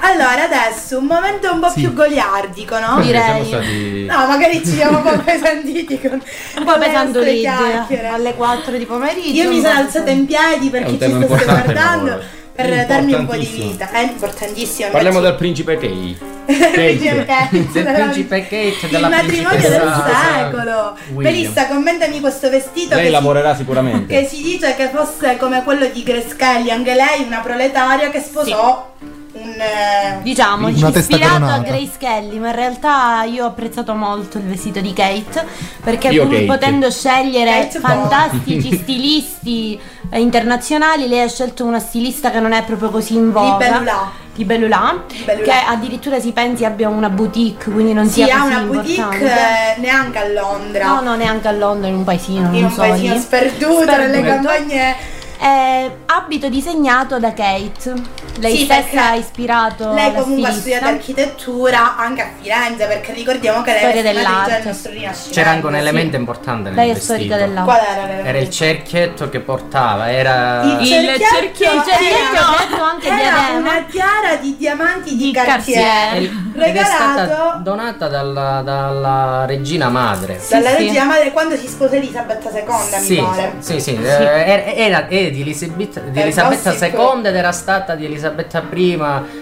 Allora, 0.00 0.44
adesso 0.44 0.98
un 0.98 1.06
momento 1.06 1.50
un 1.52 1.60
po' 1.60 1.70
Sì. 1.70 1.80
più 1.80 1.92
goliardico, 1.92 2.78
no? 2.78 2.96
Perché 2.96 3.20
siamo 3.20 3.42
Direi. 3.42 3.46
stati- 3.46 4.04
No, 4.06 4.26
magari 4.26 4.58
ci 4.58 4.66
siamo 4.70 4.98
un 4.98 5.02
po' 5.02 5.18
pesantiti 5.24 6.00
con 6.00 6.12
Un 6.58 6.64
po' 6.64 6.78
chiacchiere. 6.78 8.06
alle 8.08 8.34
4 8.34 8.76
di 8.76 8.84
pomeriggio. 8.86 9.42
Io 9.42 9.50
mi 9.50 9.60
sono 9.60 9.78
alzata 9.78 10.10
in 10.10 10.24
piedi 10.26 10.70
per 10.70 10.84
chi 10.84 10.98
ci 11.00 11.10
stesse 11.10 11.26
guardando 11.26 12.20
per 12.54 12.86
darmi 12.86 13.12
un 13.14 13.26
po' 13.26 13.34
di 13.36 13.46
vita. 13.46 13.90
È 13.90 14.00
importantissimo. 14.00 14.90
Parliamo 14.90 15.16
invece- 15.18 15.30
del 15.30 15.38
principe 15.38 15.76
Kay. 15.78 16.18
Principe 16.48 17.24
Kate, 17.26 17.68
Del 17.70 17.84
della- 17.84 17.98
principe 18.04 18.40
Kate 18.42 18.56
e 18.56 18.96
il 18.96 19.08
matrimonio 19.08 19.68
del 19.68 19.92
secolo. 20.34 20.96
Melissa, 21.16 21.66
commentami 21.66 22.20
questo 22.20 22.48
vestito 22.48 22.94
Lei 22.94 23.04
che, 23.04 23.10
lavorerà 23.10 23.52
si, 23.52 23.58
sicuramente. 23.58 24.14
che 24.20 24.26
si 24.26 24.42
dice 24.42 24.74
che 24.74 24.88
fosse 24.88 25.36
come 25.36 25.62
quello 25.62 25.86
di 25.86 26.02
Grace 26.02 26.34
Kelly, 26.36 26.70
anche 26.70 26.94
lei 26.94 27.24
una 27.26 27.40
proletaria 27.40 28.08
che 28.08 28.20
sposò 28.20 28.94
un 29.30 29.50
eh, 29.60 30.22
Diciamo, 30.22 30.68
Una 30.68 30.88
ispirato 30.88 31.44
a. 31.44 31.58
Grace 31.58 31.92
Kelly, 31.98 32.38
ma 32.38 32.48
in 32.48 32.54
realtà 32.54 33.24
io 33.24 33.44
ho 33.44 33.48
apprezzato 33.48 33.92
molto 33.94 34.38
il 34.38 34.44
vestito 34.44 34.80
di 34.80 34.92
Kate, 34.94 35.44
perché 35.84 36.08
Io 36.08 36.24
pur 36.24 36.32
Kate. 36.32 36.46
potendo 36.46 36.90
scegliere 36.90 37.50
Kate 37.68 37.78
fantastici 37.78 38.74
stilisti 38.74 39.78
eh, 40.10 40.18
internazionali, 40.18 41.06
lei 41.08 41.20
ha 41.20 41.28
scelto 41.28 41.64
una 41.66 41.78
stilista 41.78 42.30
che 42.30 42.40
non 42.40 42.52
è 42.52 42.64
proprio 42.64 42.88
così 42.88 43.14
in 43.16 43.30
voga. 43.32 44.26
Di 44.38 44.44
Bellulà, 44.44 45.02
Bellulà. 45.24 45.44
che 45.44 45.64
addirittura 45.66 46.20
si 46.20 46.30
pensi 46.30 46.64
abbia 46.64 46.88
una 46.88 47.08
boutique, 47.08 47.72
quindi 47.72 47.92
non 47.92 48.06
si 48.06 48.22
sia 48.22 48.36
ha 48.36 48.40
così 48.42 48.52
una 48.54 48.60
boutique 48.62 49.24
eh, 49.24 49.80
neanche 49.80 50.18
a 50.18 50.28
Londra. 50.28 50.86
No, 50.86 51.00
no, 51.00 51.16
neanche 51.16 51.48
a 51.48 51.50
Londra, 51.50 51.88
in 51.88 51.96
un 51.96 52.04
paesino, 52.04 52.46
in 52.46 52.52
non 52.52 52.62
un 52.62 52.70
so 52.70 52.82
paesino 52.82 53.14
lì. 53.14 53.18
sperduto, 53.18 53.84
nelle 53.84 54.18
Sperduto. 54.18 54.48
campagne. 54.48 54.96
Eh, 55.40 55.90
abito 56.06 56.48
disegnato 56.48 57.18
da 57.20 57.32
Kate. 57.32 57.92
Lei 58.40 58.56
Sì, 58.56 58.64
stessa 58.64 59.10
ha 59.10 59.14
ispirato 59.14 59.92
Lei 59.94 60.14
comunque 60.14 60.48
ha 60.48 60.52
studiato 60.52 60.84
architettura 60.86 61.96
anche 61.96 62.22
a 62.22 62.28
Firenze, 62.40 62.86
perché 62.86 63.12
ricordiamo 63.12 63.62
che 63.62 63.72
lei 63.72 63.80
Storia 63.80 64.00
è 64.00 64.02
del 64.02 64.66
nostro 64.66 64.90
Rinascimento. 64.92 65.30
C'era 65.34 65.50
anche 65.50 65.66
un 65.66 65.72
sì. 65.72 65.78
elemento 65.78 66.16
importante 66.16 66.68
nel 66.68 66.74
Lei 66.78 66.90
è 66.90 66.92
vestito. 66.94 67.12
storica 67.14 67.36
dell'arte. 67.36 67.64
Qual 67.70 67.80
era 67.84 68.00
l'elemento? 68.02 68.28
Era 68.28 68.38
il 68.38 68.50
cerchietto 68.50 69.28
che 69.28 69.40
portava, 69.40 70.10
era 70.10 70.62
Il 70.80 70.86
cerchietto, 70.86 71.34
cerchietto, 71.34 71.74
il 71.74 71.82
cerchietto 71.82 72.34
era- 72.36 72.66
detto 72.68 72.82
anche 72.82 73.08
era 73.08 73.58
una 73.58 73.84
tiara 73.90 74.36
di 74.40 74.56
diamanti 74.56 75.16
di, 75.16 75.24
Di 75.24 75.32
Cartier, 75.32 75.82
Cartier. 75.84 76.30
è 76.54 76.58
regalato 76.58 77.58
donata 77.62 78.08
dalla, 78.08 78.60
dalla 78.64 79.44
regina 79.46 79.88
madre. 79.88 80.40
dalla 80.48 80.70
sì. 80.70 80.76
regina 80.76 81.04
madre 81.04 81.32
quando 81.32 81.56
si 81.56 81.66
sposa 81.66 81.96
Elisabetta 81.96 82.50
II, 82.50 83.00
Sì, 83.00 83.14
mi 83.20 83.26
pare. 83.26 83.52
sì, 83.58 83.80
sì, 83.80 83.94
eh, 84.00 84.06
era, 84.06 84.64
era- 84.74 85.06
era 85.28 85.34
di 85.34 85.40
Elisabetta, 85.42 86.00
di 86.00 86.20
Elisabetta. 86.20 86.72
II 86.72 87.20
ed 87.24 87.34
era 87.36 87.52
stata 87.52 87.94
di 87.94 88.04
Elisabetta 88.04 88.62
I, 88.72 88.98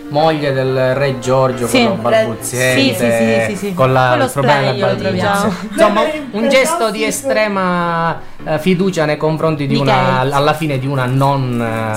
moglie 0.09 0.53
del 0.53 0.95
re 0.95 1.19
Giorgio, 1.19 1.67
Sì. 1.67 1.83
quello 1.85 1.95
balbuziente, 1.95 2.81
Sì, 2.81 2.95
sì, 2.95 3.11
sì, 3.11 3.57
sì, 3.57 3.67
sì. 3.69 3.75
con 3.75 3.93
la, 3.93 4.15
il 4.17 4.31
problema 4.31 4.73
della 4.73 4.95
troviamo. 4.95 5.51
sì. 5.51 5.67
Insomma, 5.73 6.03
un 6.33 6.49
gesto 6.49 6.91
di 6.91 7.05
estrema 7.05 8.21
eh, 8.45 8.59
fiducia 8.59 9.05
nei 9.05 9.17
confronti 9.17 9.67
di, 9.67 9.75
Di 9.75 9.81
una, 9.81 10.21
Kate. 10.21 10.35
alla 10.35 10.55
fine 10.55 10.79
di 10.79 10.87
una 10.87 11.05
non 11.07 11.61
eh. 11.61 11.95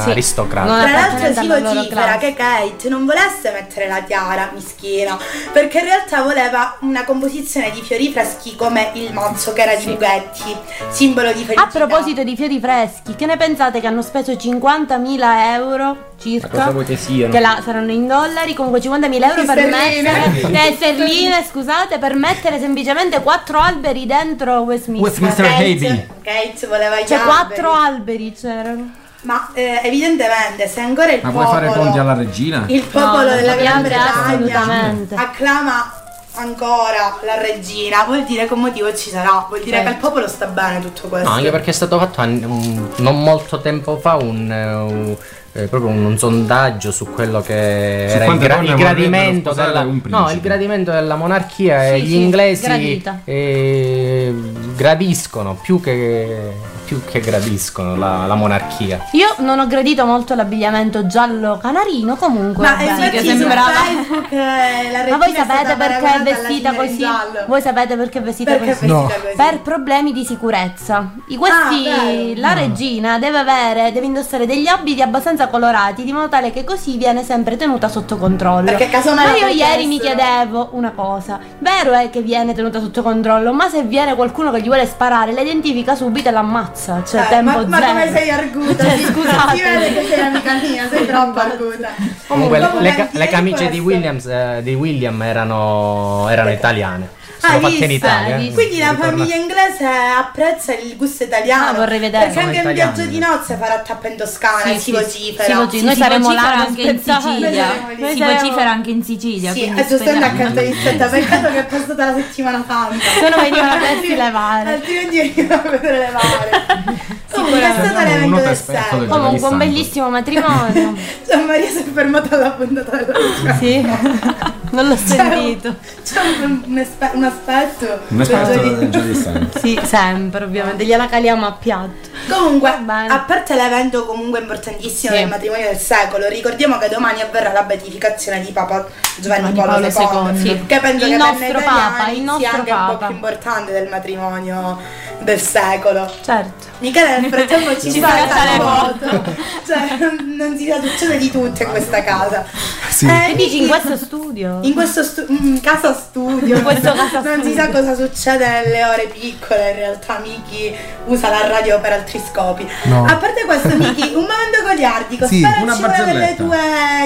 Non 0.65 0.79
Tra 0.81 0.91
l'altro 0.91 1.41
si 1.41 1.47
vocifera 1.47 2.17
che 2.17 2.33
Kate 2.33 2.89
non 2.89 3.05
volesse 3.05 3.51
mettere 3.51 3.87
la 3.87 4.01
tiara, 4.01 4.49
mischina, 4.53 5.17
perché 5.51 5.79
in 5.79 5.85
realtà 5.85 6.21
voleva 6.23 6.77
una 6.81 7.03
composizione 7.03 7.71
di 7.71 7.81
fiori 7.81 8.11
freschi 8.11 8.55
come 8.55 8.91
il 8.93 9.13
mazzo 9.13 9.53
che 9.53 9.61
era 9.61 9.75
di 9.75 9.85
Bughetti, 9.85 10.55
simbolo 10.89 11.27
di 11.31 11.43
felicità. 11.43 11.63
A 11.63 11.67
proposito 11.67 12.23
di 12.23 12.35
fiori 12.35 12.59
freschi, 12.59 13.15
che 13.15 13.25
ne 13.25 13.37
pensate 13.37 13.78
che 13.79 13.87
hanno 13.87 14.01
speso 14.01 14.31
50.000 14.31 15.53
euro 15.53 15.83
Ma 15.85 15.95
circa? 16.19 16.47
cosa 16.49 16.71
vuoi 16.71 16.85
che 16.85 16.95
siano? 16.97 17.31
Che 17.31 17.39
là 17.39 17.59
saranno 17.63 17.91
in 17.91 18.07
dollari, 18.07 18.53
comunque 18.53 18.79
50.000 18.79 19.23
euro 19.23 19.45
per 19.45 19.65
mettere 19.67 20.41
eh, 20.67 20.73
sterline, 20.75 21.45
scusate, 21.49 21.97
per 21.97 22.15
mettere 22.15 22.59
semplicemente 22.59 23.21
quattro 23.21 23.59
alberi 23.59 24.05
dentro 24.05 24.59
Westminster. 24.61 25.09
Westminster 25.09 25.45
Abbey. 25.45 26.07
Kate 26.21 26.67
voleva 26.67 26.99
i 26.99 27.05
Cioè 27.07 27.19
quattro 27.21 27.71
alberi 27.71 28.33
c'erano. 28.33 28.91
Ma 29.21 29.49
eh, 29.53 29.81
evidentemente 29.83 30.65
se 30.67 30.79
ancora 30.79 31.11
il 31.11 31.19
Ma 31.21 31.29
popolo 31.31 31.49
vuoi 31.49 31.59
fare 31.59 31.77
conti 31.77 31.97
alla 31.97 32.13
regina? 32.13 32.63
il 32.67 32.83
popolo 32.83 33.29
No, 33.29 33.35
della 33.35 33.55
Gran 33.55 33.81
Bretagna 33.81 34.23
assolutamente. 34.25 35.15
acclama 35.15 35.93
ancora 36.39 37.17
la 37.23 37.35
regina, 37.39 38.03
vuol 38.05 38.23
dire 38.23 38.47
che 38.47 38.53
un 38.53 38.61
motivo 38.61 38.93
ci 38.95 39.09
sarà, 39.09 39.45
vuol 39.47 39.61
dire 39.61 39.77
Certo. 39.77 39.89
che 39.89 39.95
al 39.95 40.01
popolo 40.01 40.27
sta 40.27 40.45
bene 40.47 40.79
tutto 40.81 41.07
questo. 41.07 41.27
No, 41.27 41.35
anche 41.35 41.51
perché 41.51 41.69
è 41.69 41.73
stato 41.73 41.99
fatto 41.99 42.21
un- 42.21 42.89
non 42.97 43.21
molto 43.21 43.59
tempo 43.59 43.97
fa 43.97 44.15
un, 44.15 44.51
eh, 44.51 44.73
un- 44.73 45.15
eh, 45.53 45.63
proprio 45.67 45.89
un, 45.91 46.05
un 46.05 46.17
sondaggio 46.17 46.91
su 46.91 47.05
quello 47.11 47.41
che 47.41 48.05
Su 48.09 48.15
era 48.15 48.25
il, 48.25 48.37
gra- 48.37 48.59
il 48.61 48.75
gradimento 48.75 49.53
della, 49.53 49.83
no, 49.83 50.29
il 50.31 50.39
gradimento 50.39 50.91
della 50.91 51.15
monarchia 51.15 51.87
e 51.87 51.97
Sì, 51.99 52.03
gli 52.05 52.09
sì, 52.09 52.15
inglesi 52.21 53.01
eh, 53.25 54.33
gradiscono 54.75 55.55
più 55.61 55.79
che, 55.81 56.51
più 56.85 57.01
che 57.03 57.19
gradiscono 57.19 57.95
la, 57.95 58.25
la 58.27 58.35
monarchia. 58.35 59.05
Io 59.13 59.35
non 59.39 59.59
ho 59.59 59.67
gradito 59.67 60.05
molto 60.05 60.35
l'abbigliamento 60.35 61.07
giallo 61.07 61.57
canarino, 61.57 62.15
comunque. 62.15 62.63
Ma 62.67 62.75
vabbè, 62.75 63.09
che 63.09 63.21
sembrava. 63.23 63.69
Facebook 63.71 64.31
eh, 64.31 64.91
la 64.91 64.99
regina 65.03 65.17
Ma 65.17 65.25
voi 65.25 65.35
sapete 65.35 65.75
perché 65.75 66.13
è 66.15 66.21
vestita 66.23 66.73
così? 66.73 66.97
giallo. 66.97 67.39
Voi 67.47 67.61
sapete 67.61 67.95
perché 67.95 68.19
è 68.19 68.21
vestita 68.21 68.51
Perché 68.51 68.65
è 68.71 68.73
così? 68.73 68.85
vestita 68.87 68.93
No. 69.17 69.21
così? 69.21 69.35
Per 69.35 69.59
problemi 69.61 70.13
di 70.13 70.23
sicurezza. 70.25 71.11
I 71.27 71.35
questi, 71.37 71.87
Ah, 71.89 72.39
la 72.39 72.53
regina 72.53 73.19
deve 73.19 73.37
avere, 73.39 73.91
deve 73.91 74.05
indossare 74.05 74.45
degli 74.45 74.67
abiti 74.67 75.01
abbastanza 75.01 75.38
colorati 75.47 76.03
di 76.03 76.11
modo 76.11 76.29
tale 76.29 76.51
che 76.51 76.63
così 76.63 76.97
viene 76.97 77.23
sempre 77.23 77.55
tenuta 77.55 77.87
sotto 77.87 78.17
controllo. 78.17 78.65
Perché 78.65 78.89
casomai 78.89 79.25
ma 79.25 79.37
io 79.37 79.47
ieri 79.47 79.85
mi 79.85 79.99
chiedevo 79.99 80.69
una 80.73 80.91
cosa: 80.91 81.39
vero 81.59 81.93
è 81.93 82.09
che 82.09 82.21
viene 82.21 82.53
tenuta 82.53 82.79
sotto 82.79 83.01
controllo, 83.01 83.53
ma 83.53 83.69
se 83.69 83.83
viene 83.83 84.15
qualcuno 84.15 84.51
che 84.51 84.61
gli 84.61 84.65
vuole 84.67 84.85
sparare, 84.85 85.31
la 85.33 85.41
identifica 85.41 85.95
subito 85.95 86.29
e 86.29 86.31
l'ammazza. 86.31 87.03
Cioè, 87.05 87.21
Eh, 87.21 87.27
tempo 87.29 87.51
ma, 87.51 87.65
ma 87.65 87.77
zero. 87.79 87.91
come 87.91 88.11
sei 88.11 88.29
arguta? 88.29 88.83
Cioè, 88.83 88.97
scusate. 88.97 89.55
Si 89.57 89.61
vede 89.63 89.93
che 89.93 90.05
sei 90.07 90.21
amica 90.21 90.53
mia, 90.61 90.87
sei 90.89 91.05
troppo 91.05 91.39
arguta. 91.39 91.89
Comunque 92.27 92.59
le, 92.59 92.69
le 92.79 93.09
le 93.11 93.27
camicie 93.27 93.69
di. 93.69 93.79
Williams 93.79 94.25
eh, 94.25 94.59
di 94.61 94.73
William 94.75 95.21
erano, 95.21 96.27
erano 96.29 96.51
italiane. 96.51 97.17
Sono 97.39 97.55
Ah, 97.55 97.59
fatte 97.61 97.85
in? 97.85 97.91
Italia. 97.91 98.35
Eh. 98.37 98.51
Quindi 98.53 98.79
la 98.79 98.95
famiglia 98.99 99.35
inglese 99.35 99.85
apprezza 99.85 100.73
il 100.73 100.95
gusto 100.97 101.23
italiano. 101.23 101.69
Ah, 101.69 101.73
vorrei 101.73 101.99
vedere. 101.99 102.25
Perché 102.25 102.39
anche 102.41 102.67
un 102.67 102.73
viaggio 102.73 103.05
di 103.05 103.17
nozze 103.17 103.55
farà 103.55 103.79
tappa 103.79 104.07
in 104.09 104.17
Toscana 104.17 104.61
Sì, 104.63 104.73
e 104.73 104.79
si 104.79 104.91
vocifera. 104.91 105.69
Sì, 105.69 105.81
Noi 105.83 105.95
saremo 105.95 106.31
là 106.33 106.53
anche 106.65 106.81
in. 106.81 106.99
Sicilia. 107.01 107.67
Si 108.11 108.19
vocifera 108.23 108.71
anche 108.71 108.89
in 108.91 109.03
Sicilia. 109.03 109.53
Sì, 109.53 109.59
quindi 109.61 109.79
è 109.81 109.85
giustamente 109.87 110.25
speriamo. 110.27 110.49
accanto 110.49 110.61
di 110.61 110.73
setta, 110.73 111.07
peccato 111.07 111.47
che 111.51 111.59
è 111.59 111.65
passata 111.65 112.05
la 112.05 112.13
settimana 112.15 112.63
santa. 112.67 113.05
Se 113.19 113.29
no 113.29 113.37
venivano 113.41 113.71
a 113.71 113.77
vedersi 113.77 114.15
le 114.15 114.31
vare. 114.31 114.73
Altrimenti 114.73 115.17
venivano 115.17 115.61
a 115.61 115.69
vedere 115.71 115.97
le 115.97 116.11
vare. 116.11 117.17
Comunque 117.49 117.69
è 117.69 117.73
stato 117.73 117.99
l'evento 118.07 118.35
del 118.41 118.55
secolo. 118.55 119.05
Comunque 119.05 119.47
un 119.49 119.57
bellissimo 119.57 120.09
matrimonio. 120.09 120.95
Gian 121.27 121.45
Maria 121.45 121.69
si 121.69 121.77
è 121.77 121.83
fermata 121.83 122.35
alla 122.35 122.51
puntata 122.51 122.97
della 122.97 123.55
sì. 123.57 123.87
Non 124.71 124.87
l'ho 124.87 124.95
sentito. 124.95 125.75
C'è 126.03 126.19
un, 126.43 126.61
un, 126.63 126.85
un 127.13 127.23
aspetto. 127.23 127.99
Un 128.09 128.21
esperto 128.21 128.75
del 128.75 128.89
Giovedì 128.89 129.15
Santo. 129.15 129.57
Sì, 129.59 129.79
sempre, 129.83 130.43
ovviamente. 130.43 130.85
Gliela 130.85 131.07
caliamo 131.07 131.47
a 131.47 131.53
piatto. 131.53 132.07
Comunque, 132.29 132.77
bene. 132.83 133.07
a 133.07 133.17
parte 133.19 133.55
l'evento 133.55 134.05
comunque 134.05 134.39
importantissimo 134.39 135.13
Sì. 135.13 135.19
del 135.19 135.27
matrimonio 135.27 135.65
del 135.65 135.77
secolo, 135.77 136.27
ricordiamo 136.27 136.77
che 136.77 136.87
domani 136.87 137.21
avverrà 137.21 137.51
la 137.51 137.63
beatificazione 137.63 138.41
di 138.41 138.51
Papa 138.51 138.85
Giovanni, 139.17 139.51
Paolo, 139.53 139.71
Paolo 139.71 139.87
II, 139.87 140.35
II, 140.35 140.39
sì. 140.39 140.65
che 140.67 140.79
penso 140.79 141.05
Il 141.05 141.11
che 141.11 141.17
nostro 141.17 141.45
per 141.45 141.53
noi 141.55 141.63
Papa, 141.63 142.09
il 142.09 142.21
nostro 142.21 142.47
sia 142.47 142.57
anche 142.57 142.71
un 142.71 142.77
po' 142.85 142.91
Papa. 142.91 143.05
più 143.07 143.15
importante 143.15 143.71
del 143.71 143.87
matrimonio 143.87 144.77
del 145.19 145.39
secolo. 145.41 146.11
Certo. 146.23 146.67
Michele 146.79 147.19
nel 147.19 147.29
frattempo 147.29 147.38
ci, 147.79 147.91
Ci 147.91 147.99
fa 147.99 148.07
fa 148.09 148.27
fare 148.27 148.51
le 148.51 148.63
foto. 148.63 149.35
cioè, 149.65 149.97
non, 149.99 150.35
non 150.37 150.57
si 150.57 150.67
sa, 150.67 150.79
succede 150.81 151.17
di 151.17 151.31
tutto 151.31 151.63
in 151.63 151.69
questa 151.69 152.03
casa. 152.03 152.45
Sì. 152.89 153.05
Eh, 153.05 153.33
dici 153.35 153.61
in 153.61 153.67
questo 153.67 153.95
studio? 153.95 154.59
in 154.63 154.73
questo 154.73 155.03
stu- 155.03 155.25
mm, 155.31 155.57
casa 155.59 155.93
studio 155.93 156.57
In 156.57 156.63
questo 156.63 156.91
casa 156.91 157.21
non 157.21 157.41
si 157.43 157.51
studio. 157.51 157.63
sa 157.63 157.69
cosa 157.69 157.95
succede 157.95 158.45
nelle 158.47 158.83
ore 158.83 159.07
piccole 159.07 159.69
in 159.69 159.75
realtà 159.77 160.19
Miki 160.21 160.75
usa 161.05 161.29
la 161.29 161.47
radio 161.47 161.79
per 161.79 161.93
altri 161.93 162.19
scopi 162.29 162.67
No. 162.83 163.05
a 163.05 163.15
parte 163.15 163.45
questo 163.45 163.69
Miki 163.77 164.01
un 164.15 164.21
momento 164.27 164.61
goliardico 164.65 165.27
Sì. 165.27 165.37
sparaci 165.39 165.61
Una 165.63 165.75
delle 166.03 166.35
tue 166.35 166.57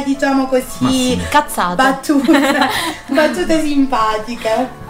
diciamo 0.06 0.48
così 0.48 1.22
Cazzate. 1.30 1.76
battute 1.76 2.70
battute 3.08 3.62
simpatiche 3.62 4.82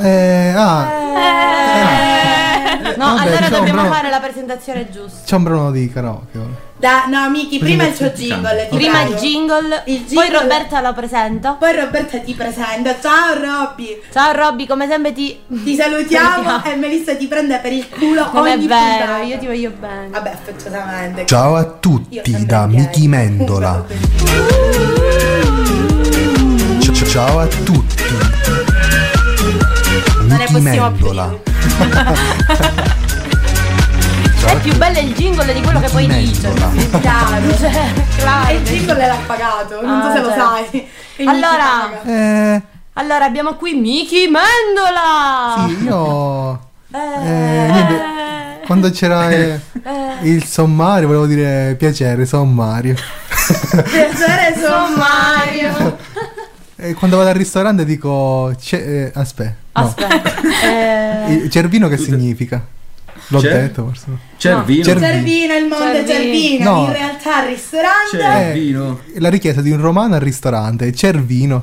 Eh, 0.00 0.52
ah, 0.56 0.96
No, 2.96 3.14
Vabbè, 3.14 3.20
allora 3.28 3.48
dobbiamo 3.48 3.82
però- 3.82 3.94
fare 3.94 4.10
la 4.10 4.18
presentazione 4.18 4.90
giusta. 4.90 5.20
c'è 5.24 5.34
un 5.36 5.42
brano 5.44 5.70
di 5.70 5.90
karaoke. 5.92 6.66
Da, 6.78 7.04
no, 7.06 7.28
Miki, 7.30 7.58
prima 7.58 7.84
il 7.84 7.88
Presentazione. 7.90 8.34
jingle. 8.42 8.68
ti 8.70 8.76
Prima 8.76 8.98
prego. 9.00 9.10
il 9.12 9.16
jingle, 9.18 9.82
Il 9.86 10.00
poi 10.00 10.06
jingle- 10.26 10.40
Roberta 10.40 10.80
lo 10.80 10.92
presenta. 10.94 11.52
Poi 11.52 11.76
Roberta 11.76 12.18
ti 12.18 12.34
presenta. 12.34 12.96
Ciao 13.00 13.34
Robby. 13.34 14.00
Ciao 14.12 14.32
Robby, 14.32 14.66
come 14.66 14.88
sempre 14.88 15.12
ti, 15.12 15.38
Ti 15.46 15.74
salutiamo 15.76 16.64
e 16.64 16.76
Melissa 16.76 17.14
ti 17.16 17.26
prende 17.26 17.58
per 17.58 17.72
il 17.72 17.88
culo 17.88 18.30
Non 18.32 18.46
è 18.46 18.52
ogni 18.54 18.66
vero, 18.66 18.80
puntata. 19.04 19.22
io 19.22 19.38
ti 19.38 19.46
voglio 19.46 19.72
bene. 19.78 20.08
Vabbè, 20.08 20.30
affettuosamente. 20.30 21.26
Ciao 21.26 21.54
a 21.56 21.64
tutti 21.64 22.44
da 22.46 22.66
Miki 22.66 23.06
Mendola. 23.08 23.84
Ci- 26.80 26.92
ci- 26.94 27.06
Ciao 27.06 27.38
a 27.40 27.46
tutti. 27.46 27.96
Non 30.28 30.36
ne 30.38 30.44
possiamo 30.50 30.90
più. 30.92 31.04
Mendola. 31.06 31.36
È 34.48 34.56
più 34.60 34.74
bello 34.76 34.98
il 35.00 35.12
jingle 35.14 35.52
di 35.52 35.60
quello 35.60 35.80
che 35.80 35.88
poi 35.90 36.06
dice. 36.06 36.52
Chiaro. 37.00 37.56
Cioè, 38.18 38.52
il 38.52 38.62
jingle 38.62 39.06
l'ha 39.06 39.18
pagato, 39.26 39.80
non 39.82 40.02
so 40.02 40.08
Ah, 40.08 40.12
se 40.14 40.20
lo 40.20 40.28
certo. 40.28 40.42
sai. 40.42 40.88
Allora. 41.26 42.02
Eh, 42.04 42.62
allora 42.94 43.24
abbiamo 43.24 43.54
qui 43.54 43.74
Miki 43.74 44.26
Mendola. 44.28 45.66
sì, 45.68 45.84
io... 45.84 46.60
Eh, 46.90 47.28
eh, 47.28 48.60
quando 48.66 48.90
c'era 48.90 49.30
eh, 49.30 49.60
il 50.22 50.44
sommario, 50.44 51.06
volevo 51.06 51.26
dire 51.26 51.74
piacere, 51.78 52.24
sommario. 52.26 52.94
Piacere 53.70 54.54
sommario. 54.56 55.96
E 56.80 56.94
quando 56.94 57.16
vado 57.16 57.28
al 57.30 57.34
ristorante 57.34 57.84
dico... 57.84 58.54
c'è- 58.58 58.76
eh, 58.76 59.10
aspetta. 59.14 59.56
no. 59.80 59.84
Aspetta. 59.86 60.36
Eh, 61.28 61.48
Cervino 61.50 61.88
che 61.88 61.98
significa? 61.98 62.64
L'ho 63.28 63.40
Cer- 63.40 63.52
detto 63.52 63.84
forse. 63.84 64.06
Cervino? 64.38 64.82
Cervino, 64.84 65.54
il 65.56 65.66
monte 65.66 66.06
Cervino. 66.06 66.70
No. 66.72 66.84
In 66.86 66.92
realtà 66.92 67.36
al 67.42 67.46
ristorante. 67.48 68.18
Cervino. 68.18 69.00
Eh, 69.14 69.20
la 69.20 69.28
richiesta 69.28 69.60
di 69.60 69.70
un 69.70 69.80
romano 69.80 70.14
al 70.14 70.20
ristorante, 70.20 70.90
Cervino. 70.94 71.62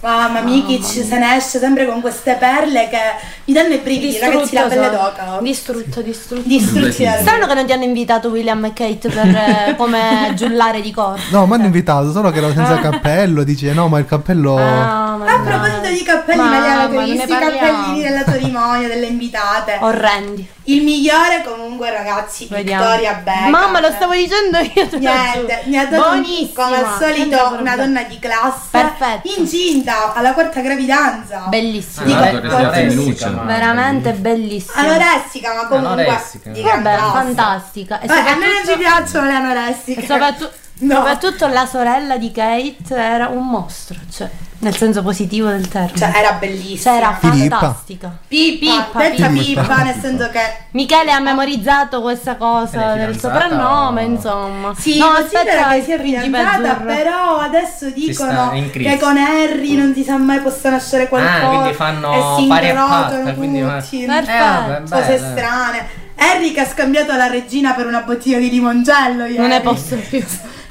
Mamma 0.00 0.40
Miki 0.40 0.82
ci 0.82 1.02
se 1.04 1.18
ne 1.18 1.36
esce 1.36 1.58
sempre 1.58 1.84
con 1.86 2.00
queste 2.00 2.34
perle 2.38 2.88
che 2.88 2.98
mi 3.44 3.52
danno 3.52 3.74
i 3.74 3.78
brividi, 3.78 4.18
ragazzi, 4.18 4.54
la 4.54 4.62
pelle 4.62 4.88
d'oca. 4.88 5.38
Distrutto, 5.42 6.00
distrutto. 6.00 6.48
Distrutti 6.48 7.04
da 7.04 7.18
Strano 7.18 7.46
che 7.46 7.52
non 7.54 7.66
ti 7.66 7.72
hanno 7.72 7.84
invitato 7.84 8.28
William 8.30 8.64
e 8.64 8.72
Kate 8.72 9.10
per 9.10 9.26
eh, 9.26 9.74
come 9.78 10.32
giullare 10.34 10.80
di 10.80 10.90
corpo. 10.90 11.20
No, 11.30 11.46
mi 11.46 11.52
hanno 11.54 11.64
invitato, 11.66 12.12
solo 12.12 12.30
che 12.30 12.38
ero 12.38 12.50
senza 12.52 12.78
cappello. 12.78 13.42
Dice 13.42 13.74
no, 13.74 13.88
ma 13.88 13.98
il 13.98 14.06
cappello. 14.06 14.56
Ah, 14.56 15.16
ma 15.16 15.34
A 15.34 15.38
proposito 15.40 15.88
di 15.88 16.02
cappelli, 16.02 16.40
i 16.46 17.16
parliamo. 17.26 17.58
cappellini 17.58 18.02
della 18.02 18.24
cerimonia, 18.24 18.88
delle 18.88 19.06
invitate. 19.06 19.78
Orrendi. 19.80 20.48
Il 20.64 20.82
migliore 20.82 21.42
comunque 21.44 21.90
ragazzi, 21.90 22.46
Vediamo. 22.48 22.84
Victoria 22.84 23.14
Beckham. 23.22 23.50
Mamma, 23.50 23.80
lo 23.80 23.90
stavo 23.90 24.12
dicendo 24.12 24.58
io. 24.58 24.88
Niente, 24.98 25.62
mi 25.64 25.76
ha 25.76 25.84
dato 25.86 26.10
Buonissima. 26.10 26.64
come 26.64 26.76
al 26.76 26.96
solito 26.98 27.56
una 27.58 27.76
donna 27.76 28.02
di 28.04 28.18
classe 28.20 28.68
Perfetto. 28.70 29.32
incinta 29.36 29.88
alla 30.14 30.32
quarta 30.32 30.60
gravidanza. 30.60 31.46
Bellissima. 31.48 32.04
Dico, 32.30 33.28
ma- 33.30 33.42
Veramente 33.44 34.12
bellissima. 34.12 34.80
Anoressica, 34.80 35.54
ma 35.54 35.66
comunque 35.66 36.02
Anoressica. 36.04 36.50
Vabbè, 36.52 36.96
fantastica. 36.96 38.00
E 38.00 38.06
Beh, 38.06 38.12
a 38.14 38.36
me 38.36 38.46
non 38.46 38.66
ci 38.66 38.76
piacciono 38.78 39.26
le 39.26 39.34
anoressiche. 39.34 40.00
e 40.02 40.06
soprattutto- 40.06 40.52
No. 40.80 40.94
soprattutto 40.94 41.46
la 41.48 41.66
sorella 41.66 42.16
di 42.16 42.32
Kate 42.32 42.94
era 42.96 43.28
un 43.28 43.46
mostro, 43.46 43.98
cioè, 44.10 44.30
nel 44.60 44.76
senso 44.76 45.02
positivo 45.02 45.48
del 45.48 45.68
termine. 45.68 45.96
Cioè, 45.96 46.12
era 46.14 46.32
bellissima. 46.32 46.78
Cioè, 46.78 46.96
era 46.96 47.18
Filippa. 47.18 47.58
fantastica. 47.58 48.16
Pippa, 48.28 48.88
Pippa, 48.92 49.28
Pippa. 49.28 49.82
Nel 49.82 50.00
senso 50.00 50.28
che 50.30 50.40
Michele 50.72 51.12
ha 51.12 51.20
memorizzato 51.20 52.00
questa 52.02 52.36
cosa 52.36 52.94
del 52.94 53.18
soprannome, 53.18 54.02
insomma. 54.02 54.74
Sì, 54.76 54.98
no, 54.98 55.06
aspetta, 55.06 55.68
che 55.70 55.82
si 55.82 55.92
è 55.92 56.00
fidanzata, 56.00 56.74
però 56.74 57.38
adesso 57.38 57.90
dicono 57.90 58.52
che 58.70 58.98
con 59.00 59.16
Harry 59.16 59.74
non 59.76 59.94
si 59.94 60.04
sa 60.04 60.16
mai 60.18 60.40
possa 60.40 60.70
nascere 60.70 61.08
qualcosa. 61.08 61.46
Ah, 61.46 61.48
quindi 61.48 61.72
fanno 61.72 62.12
e 62.12 62.40
si 62.40 62.46
pari 62.46 62.66
e 62.66 62.70
incrociano 62.70 63.22
patta, 63.22 63.34
quindi. 63.34 63.60
Perfetto. 63.60 64.30
Eh, 64.30 64.68
vabbè, 64.68 64.88
Cose 64.88 65.18
strane. 65.18 66.08
Harry 66.16 66.52
che 66.52 66.60
ha 66.60 66.66
scambiato 66.66 67.16
la 67.16 67.28
regina 67.28 67.72
per 67.72 67.86
una 67.86 68.02
bottiglia 68.02 68.36
di 68.38 68.50
limoncello. 68.50 69.26
Non 69.26 69.48
ne 69.48 69.60
posso 69.62 69.96
più. 69.96 70.22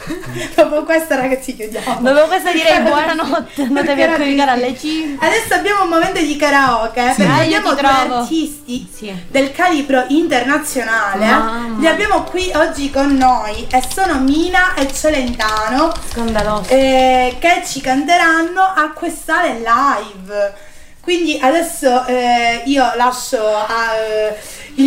Dopo 0.56 0.84
questa 0.84 1.16
ragazzi 1.16 1.56
chiudiamo. 1.56 2.00
Dopo 2.02 2.28
questo 2.28 2.52
direi 2.52 2.82
buonanotte, 2.84 3.62
andatevi 3.64 4.02
a 4.04 4.18
era 4.44 4.52
alle 4.54 4.78
5. 4.78 5.26
Adesso 5.28 5.54
abbiamo 5.54 5.84
un 5.84 5.90
momento 5.90 6.20
di 6.20 6.36
karaoke 6.36 7.14
Sì. 7.16 7.24
perché 7.24 7.42
abbiamo 7.42 7.74
due 7.74 7.88
artisti 7.88 8.90
Sì. 8.94 9.14
del 9.28 9.52
calibro 9.52 10.06
internazionale. 10.10 11.26
Mamma. 11.26 11.80
Li 11.80 11.88
abbiamo 11.88 12.24
qui 12.24 12.52
oggi 12.56 12.90
con 12.90 13.16
noi 13.16 13.68
e 13.72 13.82
sono 13.94 14.20
Mina 14.20 14.74
e 14.76 14.92
Celentano 14.92 15.92
Scandaloso. 16.10 16.70
eh, 16.70 17.36
che 17.40 17.64
ci 17.66 17.82
canteranno 17.82 18.62
a 18.62 18.92
quest'ale 18.94 19.60
live. 19.60 20.54
Quindi 21.02 21.40
adesso 21.42 22.06
eh, 22.06 22.62
io 22.66 22.92
lascio 22.96 23.40
a, 23.56 23.96
eh, 23.96 24.38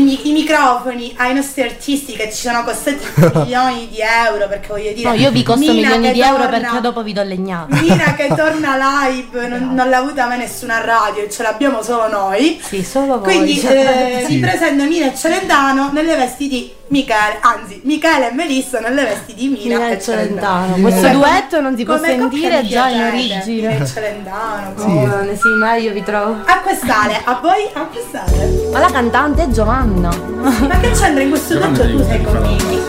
mi- 0.01 0.29
i 0.29 0.33
microfoni 0.33 1.13
ai 1.19 1.35
nostri 1.35 1.63
artisti 1.63 2.13
che 2.15 2.31
ci 2.33 2.47
sono 2.49 2.63
costati 2.65 2.99
milioni 3.35 3.89
di 3.91 3.99
euro 4.01 4.49
perché 4.49 4.69
voglio 4.69 4.93
dire 4.93 5.09
No, 5.09 5.15
io 5.15 5.31
vi 5.31 5.43
costo 5.43 5.61
Mina 5.61 5.73
milioni 5.97 6.13
di 6.13 6.21
euro 6.21 6.43
torna- 6.45 6.59
perché 6.59 6.81
dopo 6.81 7.03
vi 7.03 7.13
do 7.13 7.23
legnate. 7.23 7.81
Mina 7.81 8.15
che 8.15 8.29
torna 8.35 8.77
live 9.07 9.49
non, 9.49 9.75
non 9.75 9.89
l'ha 9.91 9.99
avuta 9.99 10.27
mai 10.27 10.39
nessuna 10.39 10.81
radio, 10.85 11.29
ce 11.29 11.43
l'abbiamo 11.43 11.83
solo 11.83 12.09
noi. 12.09 12.61
Sì, 12.63 12.83
solo 12.83 13.19
voi. 13.21 13.23
Quindi 13.35 13.59
Cioè, 13.59 14.21
eh, 14.23 14.25
Sì. 14.27 14.35
vi 14.35 14.41
presento 14.41 14.85
Mina 14.85 15.07
e 15.13 15.15
Celentano 15.17 15.91
nelle 15.93 16.17
vesti 16.17 16.49
di 16.49 16.73
Michele, 16.89 17.39
anzi 17.41 17.81
Michele 17.85 18.31
e 18.31 18.33
Melissa 18.35 18.79
nelle 18.81 19.05
vesti 19.05 19.35
di 19.35 19.49
Mina, 19.49 19.77
Mina 19.79 19.89
e 19.91 20.01
Celentano. 20.03 20.75
Celentano. 20.75 20.83
Questo 20.83 21.01
Come- 21.01 21.13
duetto 21.13 21.61
non 21.61 21.77
si 21.77 21.85
può 21.85 21.99
sentire 21.99 22.67
già 22.67 22.89
in 22.89 23.03
origine. 23.03 23.43
Mina 23.47 23.71
e 23.71 23.87
Celentano. 23.87 24.73
Sì. 24.77 25.37
sì, 25.41 25.49
ma 25.59 25.75
io 25.77 25.93
vi 25.93 26.03
trovo. 26.03 26.37
A 26.45 26.59
quest'ale, 26.61 27.21
a 27.25 27.39
voi 27.41 27.67
a 27.73 27.81
quest'ale. 27.87 28.69
Ma 28.73 28.79
la 28.79 28.91
cantante 28.91 29.43
è 29.45 29.49
Giovanna. 29.49 29.82
Ma 29.85 30.79
che 30.81 30.91
c'entra 30.93 31.23
in 31.23 31.31
questo 31.31 31.59
tutto 31.59 31.91
tu 31.91 32.05
sei 32.05 32.23
con 32.23 32.35
fare 32.35 32.47
Miki? 32.47 32.81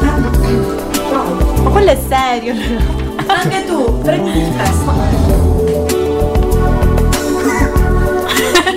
Wow. 1.11 1.63
Ma 1.63 1.69
quello 1.71 1.89
è 1.89 1.97
serio. 2.07 2.53
Anche 3.25 3.65
tu, 3.65 3.99
prendi 4.01 4.29
il 4.29 4.55
testo. 4.55 4.91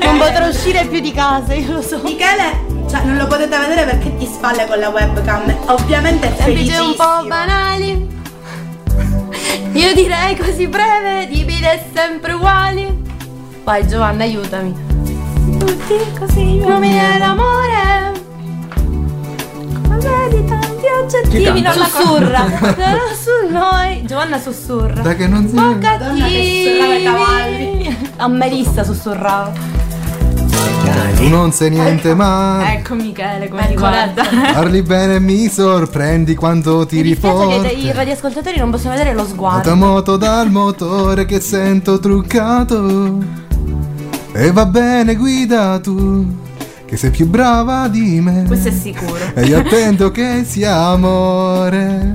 Non 0.02 0.18
potrò 0.18 0.46
uscire 0.48 0.86
più 0.86 1.00
di 1.00 1.12
casa, 1.12 1.52
io 1.52 1.72
lo 1.72 1.82
so. 1.82 2.00
Michele, 2.02 2.64
cioè 2.88 3.02
non 3.04 3.16
lo 3.16 3.26
potete 3.26 3.58
vedere 3.58 3.84
perché 3.84 4.16
di 4.16 4.24
spalle 4.24 4.66
con 4.66 4.78
la 4.78 4.88
webcam. 4.88 5.54
Ovviamente 5.66 6.28
è 6.28 6.42
felicissimo. 6.42 6.86
un 6.86 6.94
po' 6.96 7.26
banali. 7.26 8.14
Io 9.72 9.92
direi 9.92 10.36
così 10.36 10.66
breve, 10.68 11.26
di 11.28 11.44
vite 11.44 11.84
sempre 11.92 12.32
uguali. 12.32 13.04
Vai 13.62 13.86
Giovanna, 13.86 14.24
aiutami. 14.24 14.95
Tutti 15.58 15.94
così 16.18 16.60
uomini 16.62 16.98
dell'amore. 16.98 18.12
Come 19.82 20.28
di 20.30 20.44
tanti 20.44 20.86
aggettivi 20.86 21.60
non 21.60 21.74
la 21.76 21.84
sussurra. 21.84 22.40
Però 22.74 23.04
su 23.14 23.52
noi. 23.52 24.04
Giovanna 24.06 24.38
sussurra. 24.38 25.02
Da 25.02 25.14
che 25.14 25.26
non 25.26 25.48
si. 25.48 25.56
Un 25.56 25.78
po' 25.78 26.04
Donna 26.04 26.26
che 26.26 26.64
sussurrava 26.64 26.92
ai 26.92 27.02
cavalli. 27.02 27.82
cattivi. 27.84 28.10
A 28.16 28.28
Melissa 28.28 28.84
sussurrava. 28.84 29.84
Tu 31.16 31.28
non 31.28 31.50
sai 31.50 31.70
niente, 31.70 32.14
ma. 32.14 32.72
Ecco 32.72 32.94
Michele 32.94 33.48
come 33.48 33.66
ti 33.66 33.72
Ecco, 33.72 33.80
guarda. 33.80 34.22
Parli 34.52 34.82
bene 34.82 35.14
e 35.16 35.20
mi 35.20 35.48
sorprendi 35.48 36.34
quando 36.34 36.80
Mi 36.80 36.86
tiri 36.86 37.08
dispiace 37.08 37.60
che 37.62 37.72
i 37.74 37.92
radioascoltatori 37.92 38.58
non 38.58 38.70
possono 38.70 38.92
vedere 38.94 39.14
lo 39.14 39.24
sguardo. 39.24 39.74
Nota 39.74 39.74
moto 39.74 40.16
dal 40.16 40.50
motore 40.50 41.24
che 41.24 41.40
sento 41.40 41.98
truccato. 41.98 43.45
E 44.38 44.52
va 44.52 44.66
bene, 44.66 45.16
guida 45.16 45.80
tu. 45.80 46.26
Che 46.84 46.96
sei 46.98 47.08
più 47.08 47.26
brava 47.26 47.88
di 47.88 48.20
me. 48.20 48.44
Questo 48.46 48.68
è 48.68 48.70
sicuro. 48.70 49.16
E 49.34 49.44
io 49.44 49.60
attendo 49.60 50.10
che 50.10 50.44
sia 50.44 50.76
amore. 50.88 52.14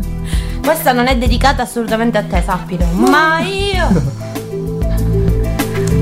Questa 0.64 0.92
non 0.92 1.08
è 1.08 1.18
dedicata 1.18 1.64
assolutamente 1.64 2.20
a 2.20 2.24
te, 2.24 2.44
sappilo. 2.46 2.86
Ma 2.94 3.40
io 3.40 3.88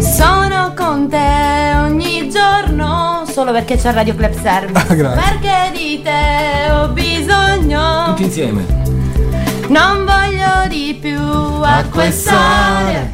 sono 0.02 0.74
con 0.76 1.08
te 1.08 1.72
ogni 1.86 2.30
giorno. 2.30 3.24
Solo 3.26 3.54
perché 3.54 3.78
c'è 3.78 3.88
il 3.88 3.96
Radio 3.96 4.16
Club 4.16 4.34
Service. 4.42 4.88
Ah, 4.90 4.94
grazie. 4.94 5.22
Perché 5.22 5.72
di 5.72 6.02
te 6.04 6.70
ho 6.70 6.90
bisogno. 6.90 8.04
Tutti 8.08 8.24
insieme. 8.24 8.66
Non 9.70 10.04
voglio 10.04 10.68
di 10.68 10.98
più 11.00 11.18
acquistare. 11.18 13.14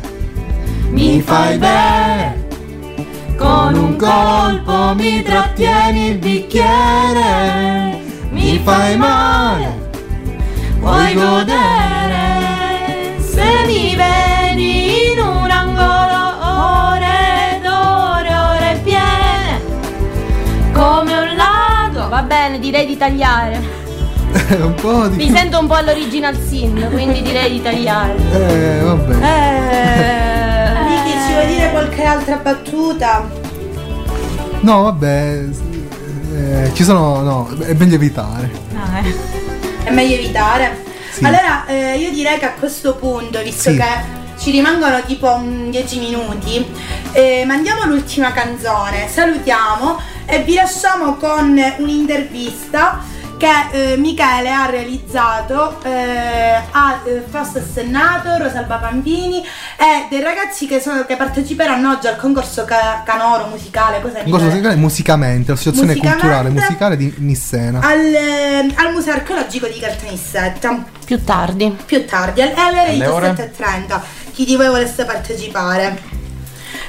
Mi 0.89 1.21
fai 1.21 1.59
bene. 1.59 2.44
Con 3.37 3.75
un 3.75 3.95
colpo 3.97 4.95
mi 4.95 5.21
trattieni 5.21 6.09
il 6.11 6.17
bicchiere, 6.17 7.99
mi 8.29 8.59
fai 8.63 8.97
male, 8.97 9.89
vuoi 10.79 11.13
godere 11.13 12.25
se 13.35 13.65
mi 13.65 13.95
vedi 13.95 15.11
in 15.11 15.19
un 15.19 15.49
angolo 15.49 16.93
ore 16.93 17.59
d'ore, 17.61 18.33
ore 18.33 18.79
piene, 18.83 19.61
come 20.71 21.17
un 21.17 21.35
lago, 21.35 22.07
va 22.07 22.21
bene, 22.21 22.59
direi 22.59 22.85
di 22.85 22.95
tagliare. 22.95 23.83
Un 24.61 24.73
po 24.75 25.07
Di... 25.07 25.17
Mi 25.17 25.29
sento 25.29 25.59
un 25.59 25.67
po' 25.67 25.75
all'original 25.75 26.37
sin, 26.37 26.89
quindi 26.91 27.21
direi 27.21 27.51
di 27.51 27.61
tagliare. 27.61 28.15
Eh, 28.33 28.79
vabbè. 28.81 29.15
Eh... 29.23 30.24
Vuoi 31.35 31.47
dire 31.47 31.69
qualche 31.71 32.01
altra 32.03 32.37
battuta? 32.37 33.29
No, 34.61 34.83
vabbè. 34.83 35.43
eh, 36.33 36.71
ci 36.73 36.85
sono... 36.85 37.19
No, 37.23 37.49
è 37.59 37.73
meglio 37.73 37.95
evitare. 37.95 38.49
È 39.83 39.89
meglio 39.91 40.15
evitare. 40.15 40.81
Sì. 41.11 41.25
Allora, 41.25 41.65
eh, 41.65 41.97
io 41.97 42.09
direi 42.11 42.39
che 42.39 42.45
a 42.45 42.53
questo 42.53 42.95
punto, 42.95 43.41
visto 43.43 43.69
Sì. 43.71 43.75
che 43.75 43.83
ci 44.39 44.51
rimangono 44.51 45.01
tipo 45.03 45.37
10 45.69 45.99
minuti, 45.99 46.65
eh, 47.11 47.43
mandiamo 47.45 47.83
l'ultima 47.85 48.31
canzone, 48.31 49.09
salutiamo 49.09 49.99
e 50.25 50.41
vi 50.43 50.53
lasciamo 50.53 51.15
con 51.15 51.61
un'intervista 51.79 53.03
che 53.37 53.93
eh, 53.93 53.97
Michele 53.97 54.49
ha 54.51 54.65
realizzato 54.67 55.81
eh, 55.83 56.61
a 56.71 57.01
eh, 57.03 57.23
Fausto 57.29 57.57
Assennato, 57.59 58.37
Rosalba 58.37 58.77
Pampini 58.77 59.39
e 59.41 60.07
dei 60.09 60.21
ragazzi 60.21 60.65
che, 60.67 60.79
sono, 60.79 61.05
che 61.05 61.15
parteciperanno 61.15 61.91
oggi 61.91 62.07
al 62.07 62.15
concorso 62.15 62.63
ca- 62.65 63.03
canoro 63.05 63.47
musicale. 63.47 64.01
Cosa 64.01 64.19
Un 64.23 64.29
corso 64.31 64.45
Michele? 64.45 64.51
musicale 64.51 64.75
musicamente, 64.75 65.51
l'associazione 65.51 65.87
Musicamente. 65.89 66.19
culturale 66.21 66.49
musicale 66.49 66.97
di 66.97 67.13
Nissena. 67.17 67.79
al, 67.81 67.99
eh, 68.05 68.73
al 68.75 68.91
museo 68.93 69.13
archeologico 69.13 69.67
di 69.67 69.79
Caltanissetta 69.79 70.93
più 71.05 71.23
tardi 71.23 71.75
più 71.85 72.05
tardi 72.05 72.41
alle 72.41 72.53
alle 72.55 72.79
ore 72.79 72.89
Alle 72.93 73.07
ore? 73.07 73.31
17.30 73.33 73.99
chi 74.31 74.45
di 74.45 74.55
voi 74.55 74.67
volesse 74.69 75.05
partecipare 75.05 76.01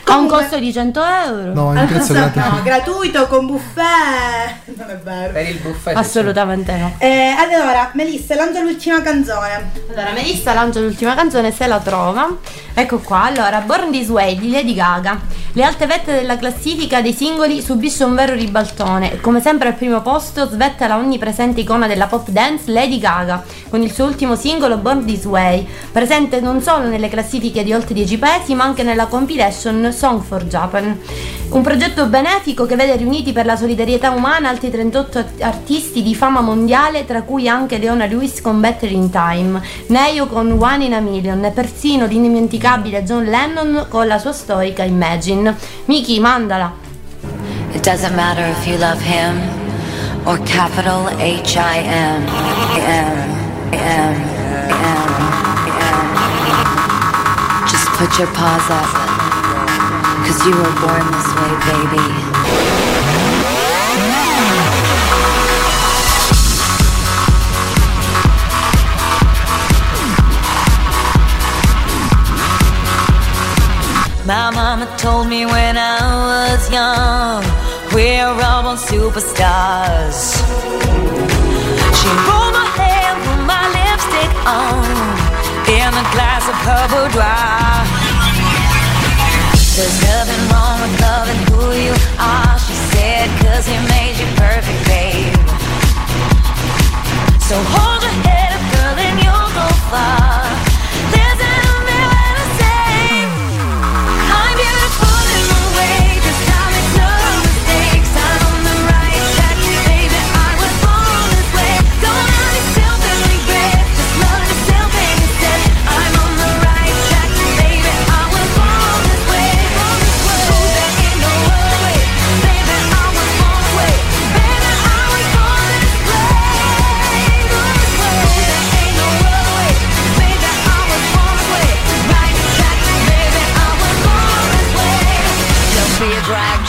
Ha 0.08 0.16
un 0.16 0.28
costo 0.28 0.58
di 0.58 0.72
100 0.72 1.02
euro? 1.04 1.52
No, 1.52 1.80
il 1.80 1.86
prezzo 1.88 2.12
è 2.12 2.16
gratuito. 2.16 2.48
no, 2.48 2.62
gratuito 2.62 3.26
con 3.26 3.46
buffet 3.46 4.64
non 4.76 4.90
è 4.90 4.96
vero 4.96 5.32
Per 5.32 5.48
il 5.48 5.56
buffet. 5.58 5.96
Assolutamente 5.96 6.72
no. 6.76 6.94
Eh, 6.98 7.34
allora 7.36 7.90
Melissa 7.94 8.34
lancia 8.34 8.60
l'ultima 8.60 9.00
canzone 9.00 9.70
Allora, 9.88 10.12
Melissa 10.12 10.52
lancia 10.52 10.80
l'ultima 10.80 11.14
canzone 11.14 11.50
se 11.52 11.66
la 11.66 11.80
trova. 11.80 12.36
Ecco 12.74 12.98
qua, 12.98 13.22
allora, 13.24 13.60
Born 13.60 13.90
This 13.90 14.08
Way 14.08 14.38
di 14.38 14.50
Lady 14.50 14.74
Gaga. 14.74 15.18
Le 15.52 15.64
alte 15.64 15.86
vette 15.86 16.12
della 16.12 16.36
classifica 16.36 17.00
dei 17.00 17.14
singoli 17.14 17.62
subisce 17.62 18.04
un 18.04 18.14
vero 18.14 18.34
ribaltone 18.34 19.14
e 19.14 19.20
come 19.22 19.40
sempre 19.40 19.68
al 19.68 19.74
primo 19.74 20.02
posto 20.02 20.46
svetta 20.46 20.86
la 20.86 20.98
onnipresente 20.98 21.60
icona 21.62 21.86
della 21.86 22.06
pop 22.06 22.28
dance 22.28 22.70
Lady 22.70 22.98
Gaga 22.98 23.42
con 23.70 23.80
il 23.80 23.90
suo 23.90 24.04
ultimo 24.04 24.36
singolo 24.36 24.76
Born 24.76 25.06
This 25.06 25.24
Way, 25.24 25.66
presente 25.90 26.40
non 26.42 26.60
solo 26.60 26.88
nelle 26.88 27.08
classifiche 27.08 27.64
di 27.64 27.72
oltre 27.72 27.94
10 27.94 28.18
paesi 28.18 28.54
ma 28.54 28.64
anche 28.64 28.82
nella 28.82 29.06
compilation 29.06 29.90
Song 29.96 30.22
for 30.22 30.44
Japan. 30.44 31.00
Un 31.48 31.62
progetto 31.62 32.06
benefico 32.06 32.66
che 32.66 32.76
vede 32.76 32.96
riuniti 32.96 33.32
per 33.32 33.46
la 33.46 33.56
solidarietà 33.56 34.10
umana 34.10 34.48
altri 34.48 34.70
38 34.70 35.18
art- 35.18 35.42
artisti 35.42 36.02
di 36.02 36.14
fama 36.14 36.40
mondiale, 36.40 37.06
tra 37.06 37.22
cui 37.22 37.48
anche 37.48 37.78
Leona 37.78 38.04
Lewis 38.06 38.40
con 38.40 38.60
Better 38.60 38.90
in 38.90 39.10
Time, 39.10 39.60
Neyo 39.86 40.26
con 40.26 40.50
One 40.60 40.84
in 40.84 40.94
a 40.94 41.00
Million 41.00 41.44
e 41.44 41.50
persino 41.52 42.06
l'indimenticabile 42.06 43.04
John 43.04 43.24
Lennon 43.24 43.86
con 43.88 44.06
la 44.06 44.18
sua 44.18 44.32
storica 44.32 44.82
Imagine. 44.82 45.56
Miki, 45.86 46.20
mandala! 46.20 46.72
It 47.72 47.82
doesn't 47.82 48.14
matter 48.14 48.44
if 48.46 48.66
you 48.66 48.76
love 48.78 49.00
him 49.00 49.40
or 50.24 50.38
capital 50.44 51.08
H 51.18 51.56
I 51.56 51.78
M. 51.78 52.26
M. 52.76 53.34
M. 53.72 54.14
M. 54.70 55.06
M. 55.68 56.06
Just 57.66 57.86
put 57.96 58.18
your 58.18 58.28
paws 58.32 58.70
up. 58.70 59.05
Cause 60.26 60.44
you 60.44 60.50
were 60.50 60.74
born 60.82 61.06
this 61.12 61.28
way, 61.36 61.52
baby. 61.70 62.06
My 74.26 74.50
mama 74.50 74.92
told 74.98 75.28
me 75.28 75.46
when 75.46 75.78
I 75.78 76.00
was 76.26 76.72
young, 76.72 77.44
we're 77.94 78.26
all 78.26 78.62
born 78.64 78.78
superstars. 78.78 80.42
She 81.98 82.08
rolled 82.26 82.52
my 82.52 82.66
hair, 82.74 83.14
put 83.22 83.40
my 83.46 83.64
lipstick 83.76 84.32
on, 84.44 84.90
in 85.70 85.94
a 85.94 86.06
glass 86.10 86.48
of 86.48 86.56
her 86.66 86.84
boudoir. 86.90 87.95
There's 89.76 90.00
nothing 90.00 90.48
wrong 90.48 90.80
with 90.80 91.00
loving 91.02 91.36
who 91.52 91.72
you 91.76 91.92
are, 92.18 92.58
she 92.58 92.72
said, 92.72 93.28
cause 93.44 93.66
he 93.66 93.76
made 93.92 94.16
you 94.16 94.24
perfect, 94.34 94.86
babe. 94.88 95.36
So 97.44 97.56
hold 97.60 98.02
your 98.02 98.16
head 98.24 98.56
up, 98.56 98.64
girl, 98.72 98.96
and 99.04 99.20
you'll 99.20 99.52
go 99.52 99.68
far. 99.92 100.45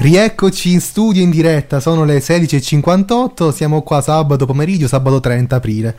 Rieccoci 0.00 0.72
in 0.72 0.80
studio 0.80 1.22
in 1.22 1.28
diretta, 1.28 1.78
sono 1.78 2.04
le 2.04 2.20
16.58, 2.20 3.52
siamo 3.52 3.82
qua 3.82 4.00
sabato 4.00 4.46
pomeriggio, 4.46 4.88
sabato 4.88 5.20
30 5.20 5.56
aprile. 5.56 5.96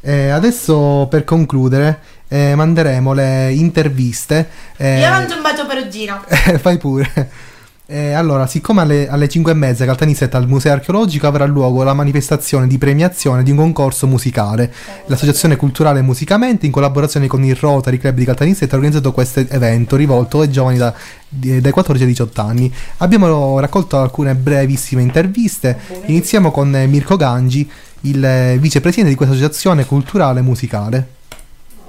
Eh, 0.00 0.30
adesso 0.30 1.06
per 1.10 1.24
concludere 1.24 2.00
eh, 2.28 2.54
manderemo 2.54 3.12
le 3.12 3.52
interviste. 3.52 4.48
Eh, 4.78 5.00
Io 5.00 5.10
ho 5.10 5.18
un 5.18 5.42
bacio 5.42 5.66
per 5.66 5.86
Gino. 5.88 6.24
fai 6.58 6.78
pure. 6.78 7.50
Eh, 7.86 8.12
allora, 8.12 8.46
siccome 8.46 8.80
alle, 8.80 9.08
alle 9.08 9.28
5 9.28 9.52
e 9.52 9.54
mezza 9.54 9.84
Caltanissetta 9.84 10.38
al 10.38 10.48
Museo 10.48 10.72
Archeologico 10.72 11.26
avrà 11.26 11.44
luogo 11.44 11.82
la 11.82 11.92
manifestazione 11.92 12.66
di 12.66 12.78
premiazione 12.78 13.42
di 13.42 13.50
un 13.50 13.56
concorso 13.58 14.06
musicale. 14.06 14.72
L'Associazione 15.06 15.56
Culturale 15.56 16.00
Musicamente, 16.00 16.64
in 16.64 16.72
collaborazione 16.72 17.26
con 17.26 17.44
il 17.44 17.56
Rotary 17.56 17.98
Club 17.98 18.14
di 18.14 18.24
Caltanissetta, 18.24 18.74
ha 18.74 18.78
organizzato 18.78 19.12
questo 19.12 19.40
evento 19.48 19.96
rivolto 19.96 20.40
ai 20.40 20.50
giovani 20.50 20.78
da- 20.78 20.94
di- 21.28 21.60
dai 21.60 21.72
14 21.72 22.04
ai 22.04 22.10
18 22.10 22.40
anni. 22.40 22.72
Abbiamo 22.98 23.58
raccolto 23.58 23.98
alcune 23.98 24.34
brevissime 24.36 25.02
interviste. 25.02 25.76
Iniziamo 26.06 26.50
con 26.50 26.74
eh, 26.74 26.86
Mirko 26.86 27.16
Gangi, 27.16 27.68
il 28.02 28.24
eh, 28.24 28.56
vicepresidente 28.58 29.10
di 29.10 29.16
questa 29.16 29.34
associazione 29.34 29.84
culturale 29.84 30.40
musicale. 30.40 31.20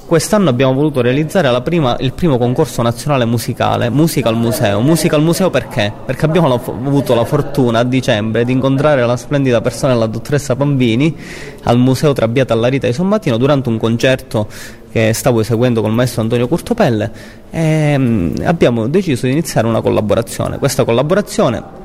Quest'anno 0.06 0.50
abbiamo 0.50 0.74
voluto 0.74 1.02
realizzare 1.02 1.50
la 1.50 1.62
prima- 1.62 1.96
il 2.00 2.14
primo 2.14 2.38
concorso 2.38 2.82
nazionale 2.82 3.26
musicale, 3.26 3.90
Musica 3.90 4.30
al 4.30 4.36
Museo. 4.36 4.80
Musica 4.82 5.16
al 5.16 5.24
Museo 5.24 5.50
perché? 5.50 5.92
Perché 6.06 6.26
abbiamo 6.26 6.48
la- 6.48 6.60
avuto 6.66 7.16
la 7.16 7.24
fortuna 7.26 7.80
a 7.80 7.84
dicembre 7.84 8.44
di 8.46 8.52
incontrare 8.52 9.04
la 9.06 9.16
splendida 9.18 9.62
persona 9.62 9.94
della 9.94 10.06
dottoressa 10.06 10.56
Pambini 10.56 11.16
al 11.64 11.80
Museo 11.80 12.14
Trabbiata 12.14 12.54
alla 12.54 12.68
Rita 12.68 12.86
di 12.86 12.94
Sommatino 12.94 13.38
durante 13.38 13.70
un 13.70 13.78
concerto 13.78 14.48
che 14.92 15.14
stavo 15.14 15.40
eseguendo 15.40 15.82
col 15.82 15.94
maestro 15.94 16.22
Antonio 16.22 16.48
Curtopelle 16.48 17.12
e 17.50 17.96
mm, 17.98 18.36
abbiamo 18.44 18.88
deciso 18.88 19.26
di 19.26 19.32
iniziare 19.32 19.66
una 19.66 19.82
collaborazione. 19.82 20.60
Questa 20.60 20.84
collaborazione 20.84 21.82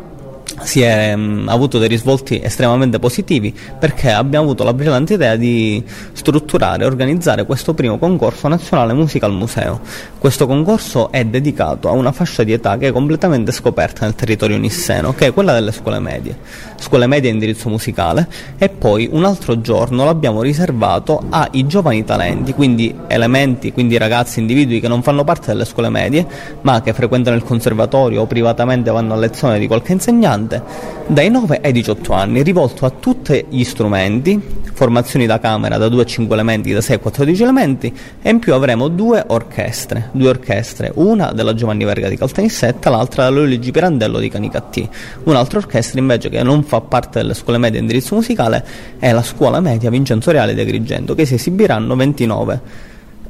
si 0.63 0.81
è 0.81 1.15
mm, 1.15 1.49
ha 1.49 1.53
avuto 1.53 1.79
dei 1.79 1.89
risvolti 1.89 2.41
estremamente 2.43 2.99
positivi 2.99 3.55
perché 3.79 4.11
abbiamo 4.11 4.47
avuto 4.47 4.65
la 4.65 4.73
brillante 4.73 5.15
idea 5.15 5.37
di 5.37 5.83
strutturare 6.13 6.83
e 6.83 6.87
organizzare 6.87 7.45
questo 7.45 7.75
primo 7.75 7.99
concorso 7.99 8.49
nazionale 8.49 8.93
musica 8.93 9.27
al 9.27 9.33
museo. 9.33 9.81
Questo 10.19 10.47
concorso 10.47 11.11
è 11.13 11.25
dedicato 11.25 11.89
a 11.89 11.93
una 11.93 12.13
fascia 12.13 12.43
di 12.43 12.53
età 12.53 12.77
che 12.77 12.89
è 12.89 12.93
completamente 12.93 13.53
scoperta 13.53 14.05
nel 14.05 14.15
territorio 14.15 14.59
nisseno, 14.59 15.15
che 15.15 15.27
è 15.27 15.33
quella 15.33 15.53
delle 15.53 15.73
scuole 15.73 15.99
medie, 15.99 16.37
scuole 16.77 17.07
medie 17.07 17.31
a 17.31 17.33
indirizzo 17.33 17.69
musicale 17.69 18.29
e 18.57 18.69
poi 18.69 19.09
un 19.11 19.25
altro 19.25 19.61
giorno 19.61 20.05
l'abbiamo 20.05 20.43
riservato 20.43 21.23
ai 21.31 21.67
giovani 21.67 22.05
talenti, 22.05 22.53
quindi 22.55 22.95
elementi, 23.07 23.73
quindi 23.73 23.97
ragazzi, 23.97 24.41
individui 24.41 24.81
che 24.81 24.89
non 24.89 25.03
fanno 25.03 25.25
parte 25.25 25.49
delle 25.49 25.65
scuole 25.65 25.89
medie 25.89 26.27
ma 26.63 26.81
che 26.81 26.93
frequentano 26.93 27.37
il 27.37 27.43
conservatorio 27.43 28.23
o 28.23 28.27
privatamente 28.27 28.91
vanno 28.91 29.15
a 29.15 29.17
lezione 29.17 29.59
di 29.59 29.67
qualche 29.67 29.93
insegnante 29.93 30.38
dai 30.47 31.31
9 31.31 31.61
ai 31.63 31.73
18 31.73 32.13
anni, 32.13 32.43
rivolto 32.43 32.85
a 32.85 32.91
tutti 32.91 33.47
gli 33.49 33.65
strumenti, 33.65 34.41
formazioni 34.73 35.27
da 35.27 35.41
camera 35.41 35.77
da 35.79 35.89
2 35.89 36.03
a 36.03 36.05
5 36.05 36.35
elementi, 36.35 36.73
da 36.73 36.81
6 36.81 36.97
a 36.97 36.99
14 36.99 37.43
elementi 37.43 37.93
e 38.21 38.31
in 38.31 38.39
più 38.39 38.55
avremo 38.55 38.89
due 38.89 39.25
orchestre, 39.27 40.11
due 40.13 40.29
orchestre, 40.29 40.93
una 40.95 41.33
della 41.33 41.55
Giovanni 41.55 41.85
Verga 41.85 42.09
di 42.09 42.17
Caltanissetta, 42.17 42.91
l'altra 42.91 43.25
della 43.25 43.41
Luigi 43.41 43.71
Pirandello 43.71 44.19
di 44.19 44.29
Canicattì. 44.29 44.89
Un'altra 45.25 45.59
orchestra 45.59 45.99
invece 45.99 46.29
che 46.29 46.43
non 46.43 46.63
fa 46.63 46.81
parte 46.81 47.21
delle 47.21 47.35
scuole 47.35 47.59
medie 47.59 47.79
a 47.79 47.83
indirizzo 47.83 48.15
musicale 48.15 48.65
è 48.99 49.11
la 49.11 49.23
scuola 49.23 49.61
media 49.61 49.91
Vincenzo 49.91 50.31
Reale 50.31 50.55
di 50.55 50.61
Agrigento 50.61 51.15
che 51.15 51.25
si 51.27 51.35
esibiranno 51.35 51.97
29 51.97 52.61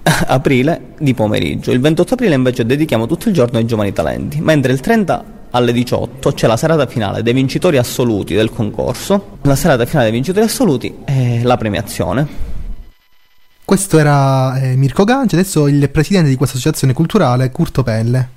aprile 0.27 0.81
di 0.99 1.15
pomeriggio. 1.15 1.71
Il 1.71 1.81
28 1.81 2.15
aprile 2.15 2.35
invece 2.35 2.67
dedichiamo 2.67 3.07
tutto 3.07 3.29
il 3.29 3.35
giorno 3.35 3.59
ai 3.59 3.67
giovani 3.67 3.93
talenti, 3.93 4.41
mentre 4.41 4.73
il 4.73 4.81
30 4.81 5.37
alle 5.51 5.73
18 5.73 6.33
c'è 6.33 6.47
la 6.47 6.57
serata 6.57 6.87
finale 6.87 7.23
dei 7.23 7.33
vincitori 7.33 7.77
assoluti 7.79 8.35
del 8.35 8.51
concorso. 8.51 9.39
La 9.43 9.57
serata 9.57 9.87
finale 9.87 10.07
dei 10.07 10.15
vincitori 10.15 10.45
assoluti 10.45 10.99
è 11.05 11.41
la 11.43 11.57
premiazione. 11.57 12.27
Questo 13.65 13.99
era 13.99 14.59
eh, 14.61 14.77
Mirko 14.77 15.05
Gangi, 15.05 15.35
adesso 15.35 15.69
il 15.69 15.91
presidente 15.91 16.31
di 16.31 16.37
questa 16.37 16.57
associazione 16.57 16.95
culturale, 16.95 17.51
Curto 17.51 17.83
Pelle. 17.83 18.37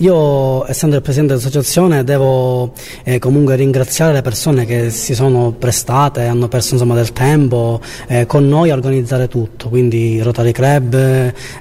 Io, 0.00 0.64
essendo 0.68 0.94
il 0.94 1.02
presidente 1.02 1.34
dell'associazione, 1.34 2.04
devo 2.04 2.72
eh, 3.02 3.18
comunque 3.18 3.56
ringraziare 3.56 4.12
le 4.12 4.22
persone 4.22 4.64
che 4.64 4.90
si 4.90 5.12
sono 5.12 5.50
prestate, 5.58 6.22
hanno 6.22 6.46
perso 6.46 6.74
insomma, 6.74 6.94
del 6.94 7.12
tempo 7.12 7.80
eh, 8.06 8.24
con 8.24 8.46
noi 8.46 8.70
a 8.70 8.74
organizzare 8.74 9.26
tutto, 9.26 9.68
quindi 9.68 10.22
Rotary 10.22 10.52
Club 10.52 10.94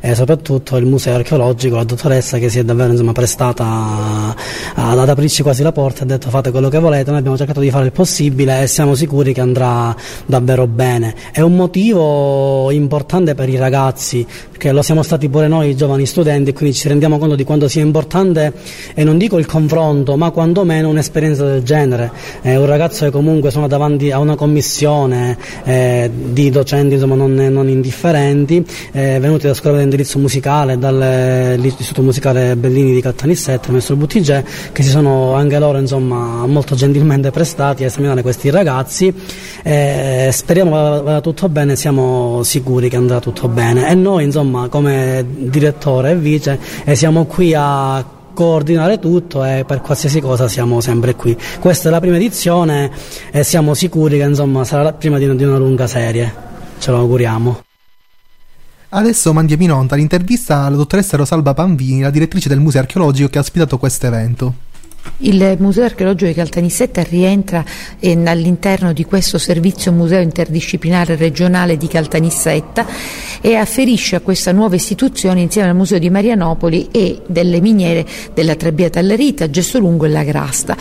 e 0.01 0.13
soprattutto 0.13 0.77
il 0.77 0.85
Museo 0.85 1.15
Archeologico, 1.15 1.77
la 1.77 1.83
dottoressa 1.83 2.37
che 2.37 2.49
si 2.49 2.59
è 2.59 2.63
davvero 2.63 2.91
insomma, 2.91 3.11
prestata 3.11 4.35
ad 4.75 5.09
aprirci 5.09 5.41
quasi 5.41 5.63
la 5.63 5.71
porta 5.71 6.01
e 6.01 6.03
ha 6.03 6.05
detto 6.05 6.29
fate 6.29 6.51
quello 6.51 6.69
che 6.69 6.77
volete, 6.77 7.09
noi 7.09 7.19
abbiamo 7.19 7.37
cercato 7.37 7.59
di 7.59 7.71
fare 7.71 7.85
il 7.85 7.91
possibile 7.91 8.61
e 8.61 8.67
siamo 8.67 8.93
sicuri 8.93 9.33
che 9.33 9.41
andrà 9.41 9.95
davvero 10.27 10.67
bene. 10.67 11.15
È 11.31 11.41
un 11.41 11.55
motivo 11.55 12.69
importante 12.69 13.33
per 13.33 13.49
i 13.49 13.57
ragazzi, 13.57 14.27
perché 14.57 14.71
lo 14.71 14.81
siamo 14.81 15.03
stati 15.03 15.29
pure 15.29 15.47
noi 15.47 15.75
giovani 15.75 16.07
studenti 16.07 16.51
quindi 16.51 16.73
ci 16.73 16.87
rendiamo 16.87 17.19
conto 17.19 17.35
di 17.35 17.43
quanto 17.43 17.67
sia 17.67 17.83
importante 17.83 18.51
e 18.95 19.03
non 19.03 19.19
dico 19.19 19.37
il 19.37 19.45
confronto, 19.45 20.17
ma 20.17 20.31
quantomeno 20.31 20.89
un'esperienza 20.89 21.45
del 21.45 21.61
genere. 21.61 22.11
Eh, 22.41 22.57
un 22.57 22.65
ragazzo 22.65 23.05
che 23.05 23.11
comunque 23.11 23.51
sono 23.51 23.67
davanti 23.67 24.09
a 24.09 24.17
una 24.17 24.35
commissione 24.35 25.37
eh, 25.63 26.09
di 26.11 26.49
docenti 26.49 26.95
insomma, 26.95 27.13
non, 27.13 27.35
non 27.35 27.69
indifferenti, 27.69 28.65
eh, 28.93 29.19
venuti 29.19 29.45
da 29.45 29.53
scuola 29.53 29.77
di 29.77 29.83
indirizzo 29.83 30.17
musicale, 30.17 30.79
dall'Istituto 30.79 32.01
Musicale 32.01 32.55
Bellini 32.55 32.95
di 32.95 33.01
Caltanissetta, 33.01 33.67
il 33.67 33.73
maestro 33.73 33.95
Buttigè, 33.95 34.43
che 34.71 34.81
si 34.81 34.89
sono 34.89 35.33
anche 35.33 35.59
loro 35.59 35.77
insomma, 35.77 36.47
molto 36.47 36.73
gentilmente 36.73 37.29
prestati 37.29 37.83
a 37.83 37.87
esaminare 37.87 38.23
questi 38.23 38.49
ragazzi. 38.49 39.13
Eh, 39.61 40.29
speriamo 40.31 40.71
vada, 40.71 41.01
vada 41.01 41.21
tutto 41.21 41.47
bene, 41.47 41.75
siamo 41.75 42.41
sicuri 42.41 42.89
che 42.89 42.95
andrà 42.95 43.19
tutto 43.19 43.47
bene. 43.47 43.87
E 43.87 43.93
noi 43.93 44.23
insomma 44.23 44.46
come 44.69 45.25
direttore 45.27 46.11
e 46.11 46.15
vice 46.17 46.59
eh, 46.83 46.95
siamo 46.95 47.25
qui 47.25 47.53
a 47.55 48.03
coordinare 48.33 48.99
tutto 48.99 49.43
e 49.43 49.65
per 49.65 49.81
qualsiasi 49.81 50.21
cosa 50.21 50.47
siamo 50.47 50.79
sempre 50.79 51.15
qui. 51.15 51.35
Questa 51.59 51.87
è 51.87 51.91
la 51.91 51.99
prima 51.99 52.17
edizione 52.17 52.91
e 53.31 53.43
siamo 53.43 53.73
sicuri 53.73 54.17
che 54.17 54.25
insomma 54.25 54.63
sarà 54.63 54.83
la 54.83 54.93
prima 54.93 55.17
di, 55.17 55.35
di 55.35 55.43
una 55.43 55.57
lunga 55.57 55.87
serie, 55.87 56.31
ce 56.77 56.91
lo 56.91 56.97
auguriamo. 56.97 57.63
Adesso 58.89 59.33
mandiamo 59.33 59.63
in 59.63 59.71
onda 59.71 59.95
l'intervista 59.95 60.59
alla 60.59 60.77
dottoressa 60.77 61.17
Rosalba 61.17 61.53
Panvini, 61.53 62.01
la 62.01 62.09
direttrice 62.09 62.47
del 62.47 62.59
Museo 62.59 62.81
Archeologico 62.81 63.27
che 63.27 63.37
ha 63.37 63.41
ospitato 63.41 63.77
questo 63.77 64.05
evento. 64.05 64.53
Il 65.19 65.57
Museo 65.59 65.85
Archeologico 65.85 66.27
di 66.27 66.35
Caltanissetta 66.35 67.01
rientra 67.01 67.63
eh, 67.99 68.21
all'interno 68.25 68.93
di 68.93 69.03
questo 69.03 69.37
servizio 69.37 69.91
museo 69.91 70.21
interdisciplinare 70.21 71.15
regionale 71.15 71.75
di 71.75 71.87
Caltanissetta 71.87 72.85
e 73.41 73.55
afferisce 73.55 74.15
a 74.15 74.19
questa 74.19 74.51
nuova 74.51 74.75
istituzione 74.75 75.41
insieme 75.41 75.69
al 75.69 75.75
Museo 75.75 75.97
di 75.99 76.09
Marianopoli 76.09 76.89
e 76.91 77.21
delle 77.27 77.61
miniere 77.61 78.05
della 78.33 78.55
Trebbiata 78.55 78.99
alla 78.99 79.15
Rita, 79.15 79.49
Gessolungo 79.49 80.05
e 80.05 80.09
la 80.09 80.23
Grasta. 80.23 80.75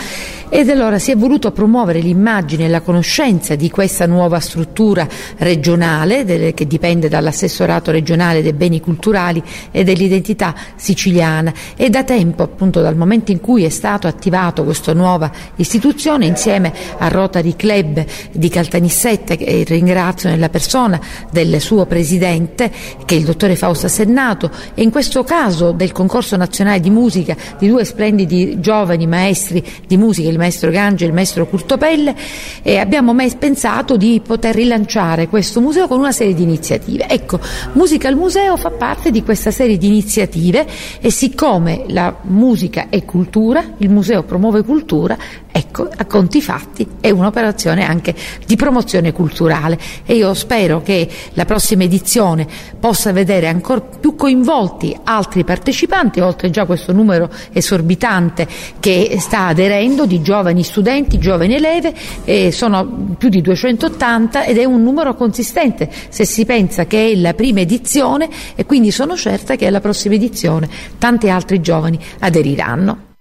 Ed 0.48 0.70
allora 0.70 1.00
si 1.00 1.10
è 1.10 1.16
voluto 1.16 1.50
promuovere 1.50 1.98
l'immagine 1.98 2.66
e 2.66 2.68
la 2.68 2.80
conoscenza 2.80 3.56
di 3.56 3.68
questa 3.68 4.06
nuova 4.06 4.38
struttura 4.38 5.06
regionale 5.38 6.24
che 6.54 6.66
dipende 6.68 7.08
dall'assessorato 7.08 7.90
regionale 7.90 8.42
dei 8.42 8.52
beni 8.52 8.80
culturali 8.80 9.42
e 9.72 9.82
dell'identità 9.82 10.54
siciliana 10.76 11.52
e 11.76 11.90
da 11.90 12.04
tempo 12.04 12.44
appunto 12.44 12.80
dal 12.80 12.96
momento 12.96 13.32
in 13.32 13.40
cui 13.40 13.64
è 13.64 13.68
stato 13.70 14.06
attivato 14.16 14.64
questa 14.64 14.92
nuova 14.92 15.30
istituzione 15.56 16.26
insieme 16.26 16.72
al 16.98 17.10
Rotary 17.10 17.54
Club 17.54 18.04
di 18.32 18.48
Caltanissetta 18.48 19.36
che 19.36 19.64
ringrazio 19.66 20.28
nella 20.28 20.48
persona 20.48 21.00
del 21.30 21.60
suo 21.60 21.86
presidente 21.86 22.70
che 23.04 23.14
è 23.14 23.18
il 23.18 23.24
dottore 23.24 23.56
Fausto 23.56 23.88
Sennato 23.88 24.50
e 24.74 24.82
in 24.82 24.90
questo 24.90 25.22
caso 25.22 25.72
del 25.72 25.92
concorso 25.92 26.36
nazionale 26.36 26.80
di 26.80 26.90
musica 26.90 27.36
di 27.58 27.68
due 27.68 27.84
splendidi 27.84 28.58
giovani 28.60 29.06
maestri 29.06 29.64
di 29.86 29.96
musica, 29.96 30.28
il 30.28 30.38
maestro 30.38 30.70
Gangi 30.70 31.04
e 31.04 31.06
il 31.06 31.12
maestro 31.12 31.46
Curtopelle 31.46 32.14
e 32.62 32.78
abbiamo 32.78 33.14
pensato 33.38 33.96
di 33.96 34.20
poter 34.24 34.54
rilanciare 34.54 35.28
questo 35.28 35.60
museo 35.60 35.86
con 35.86 35.98
una 35.98 36.12
serie 36.12 36.34
di 36.34 36.42
iniziative. 36.42 37.08
Ecco, 37.08 37.38
Musica 37.72 38.08
al 38.08 38.16
Museo 38.16 38.56
fa 38.56 38.70
parte 38.70 39.10
di 39.10 39.22
questa 39.22 39.50
serie 39.50 39.76
di 39.76 39.86
iniziative 39.86 40.66
e 41.00 41.10
siccome 41.10 41.84
la 41.88 42.14
musica 42.22 42.86
è 42.88 43.04
cultura, 43.04 43.74
il 43.78 43.90
museo 43.96 44.24
promuove 44.24 44.62
cultura, 44.62 45.16
ecco, 45.50 45.88
a 45.94 46.04
conti 46.04 46.42
fatti 46.42 46.86
è 47.00 47.08
un'operazione 47.08 47.86
anche 47.86 48.14
di 48.44 48.56
promozione 48.56 49.10
culturale 49.12 49.78
e 50.04 50.16
io 50.16 50.34
spero 50.34 50.82
che 50.82 51.08
la 51.32 51.46
prossima 51.46 51.84
edizione 51.84 52.46
possa 52.78 53.10
vedere 53.12 53.48
ancora 53.48 53.80
più 53.80 54.14
coinvolti 54.14 54.94
altri 55.04 55.44
partecipanti, 55.44 56.20
oltre 56.20 56.50
già 56.50 56.66
questo 56.66 56.92
numero 56.92 57.30
esorbitante 57.52 58.46
che 58.78 59.16
sta 59.18 59.46
aderendo 59.46 60.04
di 60.04 60.20
giovani 60.20 60.62
studenti, 60.62 61.18
giovani 61.18 61.54
eleve, 61.54 61.94
eh, 62.24 62.52
sono 62.52 63.14
più 63.16 63.30
di 63.30 63.40
280 63.40 64.44
ed 64.44 64.58
è 64.58 64.64
un 64.64 64.82
numero 64.82 65.14
consistente 65.14 65.90
se 66.10 66.26
si 66.26 66.44
pensa 66.44 66.84
che 66.84 67.12
è 67.12 67.16
la 67.16 67.32
prima 67.32 67.60
edizione 67.60 68.28
e 68.54 68.66
quindi 68.66 68.90
sono 68.90 69.16
certa 69.16 69.56
che 69.56 69.66
alla 69.66 69.80
prossima 69.80 70.14
edizione 70.14 70.68
tanti 70.98 71.30
altri 71.30 71.60
giovani 71.62 71.98
aderiranno. 72.18 73.15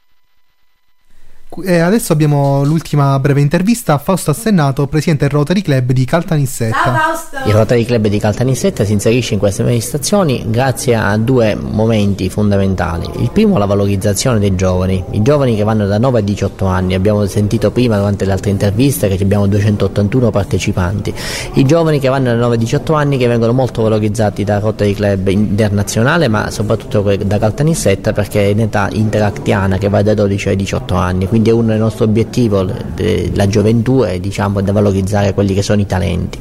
E 1.63 1.79
adesso 1.79 2.11
abbiamo 2.11 2.63
l'ultima 2.63 3.17
breve 3.19 3.41
intervista. 3.41 3.93
A 3.93 3.97
Fausto 3.97 4.31
Assennato, 4.31 4.87
presidente 4.87 5.27
del 5.27 5.37
Rotary 5.37 5.61
Club 5.61 5.91
di 5.91 6.05
Caltanissetta. 6.05 7.13
Il 7.45 7.53
Rotary 7.53 7.85
Club 7.85 8.07
di 8.07 8.19
Caltanissetta 8.19 8.83
si 8.83 8.93
inserisce 8.93 9.33
in 9.33 9.39
queste 9.39 9.63
manifestazioni 9.63 10.45
grazie 10.47 10.95
a 10.95 11.15
due 11.17 11.55
momenti 11.55 12.29
fondamentali. 12.29 13.07
Il 13.17 13.31
primo 13.31 13.57
la 13.57 13.65
valorizzazione 13.65 14.39
dei 14.39 14.55
giovani, 14.55 15.03
i 15.11 15.21
giovani 15.21 15.55
che 15.55 15.63
vanno 15.63 15.85
da 15.85 15.97
9 15.97 16.19
a 16.19 16.21
18 16.21 16.65
anni, 16.65 16.93
abbiamo 16.93 17.25
sentito 17.25 17.71
prima 17.71 17.97
durante 17.97 18.25
le 18.25 18.31
altre 18.31 18.51
interviste 18.51 19.07
che 19.07 19.21
abbiamo 19.23 19.47
281 19.47 20.31
partecipanti, 20.31 21.13
i 21.53 21.65
giovani 21.65 21.99
che 21.99 22.09
vanno 22.09 22.25
da 22.25 22.35
9 22.35 22.55
a 22.55 22.57
18 22.57 22.93
anni 22.93 23.17
che 23.17 23.27
vengono 23.27 23.53
molto 23.53 23.81
valorizzati 23.81 24.43
da 24.43 24.59
Rotary 24.59 24.93
Club 24.93 25.27
internazionale 25.27 26.27
ma 26.27 26.49
soprattutto 26.51 27.01
da 27.23 27.37
Caltanissetta 27.37 28.13
perché 28.13 28.41
è 28.41 28.47
in 28.47 28.61
età 28.61 28.89
interactiana 28.91 29.77
che 29.77 29.89
va 29.89 30.01
da 30.01 30.13
12 30.13 30.49
ai 30.49 30.55
18 30.55 30.95
anni, 30.95 31.27
quindi 31.27 31.44
è 31.49 31.53
uno 31.53 31.67
dei 31.67 31.77
nostri 31.77 32.03
obiettivi, 32.03 32.55
eh, 32.95 33.31
la 33.33 33.47
gioventù 33.47 34.01
è 34.01 34.19
diciamo, 34.19 34.61
valorizzare 34.61 35.33
quelli 35.33 35.53
che 35.53 35.61
sono 35.61 35.81
i 35.81 35.85
talenti. 35.85 36.39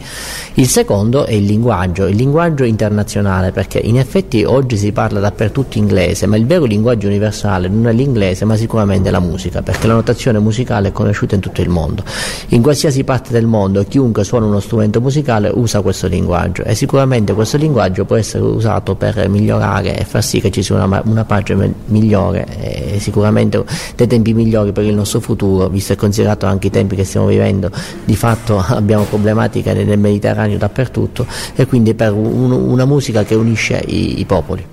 Il 0.54 0.68
secondo 0.68 1.24
è 1.24 1.32
il 1.32 1.44
linguaggio, 1.44 2.06
il 2.06 2.16
linguaggio 2.16 2.64
internazionale, 2.64 3.50
perché 3.50 3.78
in 3.78 3.98
effetti 3.98 4.44
oggi 4.44 4.76
si 4.76 4.92
parla 4.92 5.20
dappertutto 5.20 5.78
inglese, 5.78 6.26
ma 6.26 6.36
il 6.36 6.46
vero 6.46 6.64
linguaggio 6.64 7.06
universale 7.06 7.68
non 7.68 7.88
è 7.88 7.92
l'inglese, 7.92 8.44
ma 8.44 8.56
sicuramente 8.56 9.10
la 9.10 9.20
musica, 9.20 9.62
perché 9.62 9.86
la 9.86 9.94
notazione 9.94 10.38
musicale 10.38 10.88
è 10.88 10.92
conosciuta 10.92 11.34
in 11.34 11.40
tutto 11.40 11.60
il 11.60 11.68
mondo. 11.68 12.04
In 12.48 12.62
qualsiasi 12.62 13.04
parte 13.04 13.32
del 13.32 13.46
mondo 13.46 13.84
chiunque 13.84 14.24
suona 14.24 14.46
uno 14.46 14.60
strumento 14.60 15.00
musicale 15.00 15.50
usa 15.52 15.80
questo 15.80 16.06
linguaggio 16.06 16.62
e 16.62 16.74
sicuramente 16.74 17.32
questo 17.34 17.56
linguaggio 17.56 18.04
può 18.04 18.16
essere 18.16 18.44
usato 18.44 18.94
per 18.94 19.28
migliorare 19.28 19.98
e 19.98 20.04
far 20.04 20.22
sì 20.22 20.40
che 20.40 20.50
ci 20.50 20.62
sia 20.62 20.82
una, 20.82 21.02
una 21.04 21.24
pace 21.24 21.74
migliore 21.86 22.46
e 22.94 22.98
sicuramente 23.00 23.62
dei 23.96 24.06
tempi 24.06 24.32
migliori 24.34 24.72
per 24.72 24.84
il 24.84 24.93
nostro 24.94 25.20
futuro, 25.20 25.68
visto 25.68 25.92
e 25.92 25.96
considerato 25.96 26.46
anche 26.46 26.66
i 26.68 26.70
tempi 26.70 26.96
che 26.96 27.04
stiamo 27.04 27.26
vivendo, 27.26 27.70
di 28.04 28.16
fatto 28.16 28.58
abbiamo 28.66 29.04
problematiche 29.04 29.72
nel 29.72 29.98
Mediterraneo 29.98 30.58
dappertutto 30.58 31.26
e 31.54 31.66
quindi 31.66 31.94
per 31.94 32.12
un- 32.12 32.50
una 32.52 32.84
musica 32.84 33.24
che 33.24 33.34
unisce 33.34 33.82
i, 33.86 34.20
i 34.20 34.24
popoli. 34.24 34.64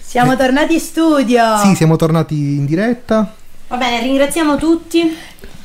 Siamo 0.00 0.36
tornati 0.36 0.74
in 0.74 0.80
studio. 0.80 1.58
Sì, 1.64 1.74
siamo 1.74 1.96
tornati 1.96 2.34
in 2.34 2.64
diretta. 2.64 3.34
Va 3.68 3.76
bene, 3.76 4.00
ringraziamo 4.00 4.56
tutti. 4.56 5.14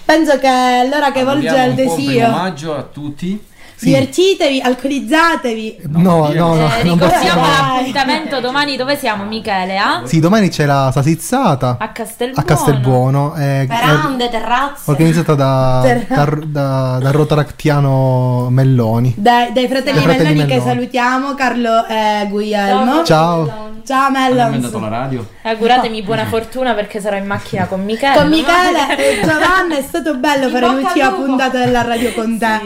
Penso 0.05 0.37
che 0.37 0.47
è 0.47 0.87
l'ora 0.89 1.13
che 1.13 1.23
volge 1.23 1.47
al 1.47 1.69
un 1.69 1.75
desio. 1.75 2.27
omaggio 2.27 2.75
a 2.75 2.83
tutti. 2.83 3.41
Divertitevi, 3.79 4.61
alcolizzatevi. 4.61 5.77
No, 5.89 5.99
no, 6.01 6.33
no, 6.33 6.55
Eh, 6.55 6.83
non 6.83 6.93
ricordiamo 6.97 7.07
possiamo. 7.07 7.41
l'appuntamento 7.75 8.39
domani 8.39 8.75
dove 8.77 8.95
siamo 8.97 9.23
Michele? 9.25 9.77
ah? 9.77 10.01
Sì, 10.05 10.19
domani 10.19 10.49
c'è 10.49 10.65
la 10.65 10.89
sasizzata 10.93 11.75
A 11.79 11.89
Castelbuono. 11.91 12.41
a 12.41 12.43
Castelbuono. 12.43 13.35
eh, 13.35 13.65
Verande, 13.67 14.29
terrazze. 14.29 14.89
organizzata 14.91 15.35
da, 15.35 15.79
Terra- 15.83 16.05
da, 16.45 16.97
da, 16.97 16.99
da 17.01 17.11
Rotaractiano 17.11 18.47
Melloni. 18.49 19.13
Dai, 19.17 19.51
dai 19.51 19.67
fratelli, 19.67 19.95
Dai 19.97 20.03
fratelli 20.03 20.29
Melloni 20.29 20.47
che 20.47 20.55
Melloni. 20.57 20.69
salutiamo, 20.75 21.33
Carlo 21.35 21.85
e 21.87 22.27
Guglielmo. 22.29 23.03
Ciao. 23.03 23.71
Ciao 23.85 24.05
Abbiamo 24.07 24.49
Mellons. 24.51 24.71
la 24.79 24.87
radio. 24.87 25.27
Auguratemi 25.41 26.01
buona 26.03 26.25
fortuna 26.25 26.73
perché 26.73 27.01
sarò 27.01 27.17
in 27.17 27.25
macchina 27.25 27.65
con 27.65 27.83
Michele. 27.83 28.15
Con 28.15 28.29
Michele 28.29 28.97
e 28.97 29.19
Giovanna 29.21 29.77
è 29.77 29.81
stato 29.81 30.15
bello 30.15 30.47
fare 30.49 30.67
l'ultima 30.69 31.11
puntata 31.11 31.57
della 31.57 31.81
radio 31.81 32.13
con 32.13 32.37
te. 32.37 32.61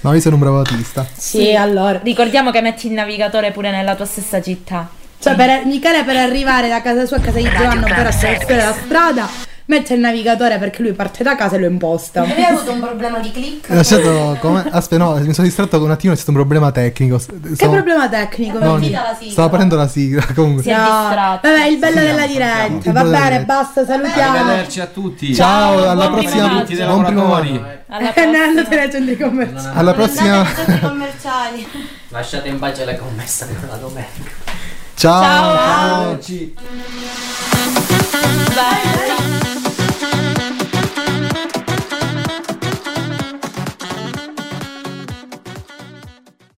No, 0.00 0.12
io 0.14 0.20
sono 0.20 0.36
un 0.38 0.40
bravo 0.40 0.58
autista. 0.58 1.06
Sì, 1.14 1.54
allora. 1.54 2.00
Ricordiamo 2.02 2.50
che 2.50 2.60
metti 2.60 2.86
il 2.86 2.92
navigatore 2.92 3.50
pure 3.50 3.70
nella 3.70 3.96
tua 3.96 4.06
stessa 4.06 4.40
città. 4.40 4.88
Cioè, 5.20 5.34
per, 5.34 5.64
Michele 5.66 6.04
per 6.04 6.16
arrivare 6.16 6.68
da 6.68 6.80
casa 6.80 7.04
sua 7.04 7.16
a 7.16 7.20
casa 7.20 7.38
di 7.38 7.44
Giovanna, 7.44 7.84
ovvero 7.86 8.08
attraversare 8.08 8.56
la 8.56 8.72
strada, 8.72 9.28
mette 9.68 9.92
il 9.94 10.00
navigatore 10.00 10.56
perché 10.58 10.80
lui 10.82 10.92
parte 10.92 11.22
da 11.22 11.36
casa 11.36 11.56
e 11.56 11.58
lo 11.58 11.66
imposta. 11.66 12.22
Avevi 12.22 12.42
avuto 12.42 12.72
un 12.72 12.80
problema 12.80 13.18
di 13.18 13.30
click? 13.30 13.68
È 13.68 13.74
lasciato 13.74 14.36
come... 14.40 14.64
Aspetta, 14.70 15.04
no, 15.04 15.14
mi 15.16 15.34
sono 15.34 15.46
distratto 15.46 15.76
con 15.76 15.86
un 15.86 15.92
attimo, 15.92 16.12
c'è 16.14 16.18
stato 16.18 16.30
un 16.32 16.36
problema 16.38 16.72
tecnico. 16.72 17.18
Che 17.18 17.68
problema 17.68 18.08
tecnico? 18.08 18.58
No, 18.58 18.80
stavo 19.30 19.48
aprendo 19.48 19.76
la 19.76 19.86
sigla. 19.86 20.24
Comunque. 20.34 20.72
No, 20.72 20.78
Vabbè, 20.78 21.66
il 21.66 21.78
bello 21.78 22.00
della 22.00 22.26
diretta. 22.26 22.64
Il 22.64 22.80
Va 22.80 22.92
bello 22.92 23.10
della 23.10 23.18
bene, 23.28 23.44
basta, 23.44 23.84
salutiamo. 23.84 24.36
Arrivederci 24.38 24.80
a 24.80 24.86
tutti. 24.86 25.34
Ciao, 25.34 25.86
alla 25.88 26.08
Buon 26.08 26.20
prossima. 26.22 26.48
Buon 26.48 26.64
primo 26.64 27.22
lavoratori. 27.22 27.62
anno. 27.88 28.12
E 28.14 28.24
ne 28.24 28.38
andate 28.38 28.80
ai 28.80 28.90
centri 28.90 29.16
commerciali. 29.18 29.76
Alla 29.78 29.92
prossima. 29.92 30.46
Commerciali. 30.80 31.66
Lasciate 32.08 32.48
in 32.48 32.58
pace 32.58 32.84
le 32.86 32.96
commesse 32.96 33.44
per 33.46 33.68
la 33.68 33.76
domenica. 33.76 34.30
Ciao. 34.94 35.22
Ciao. 35.22 36.18
Ci- 36.20 36.54
Bye. 38.54 39.37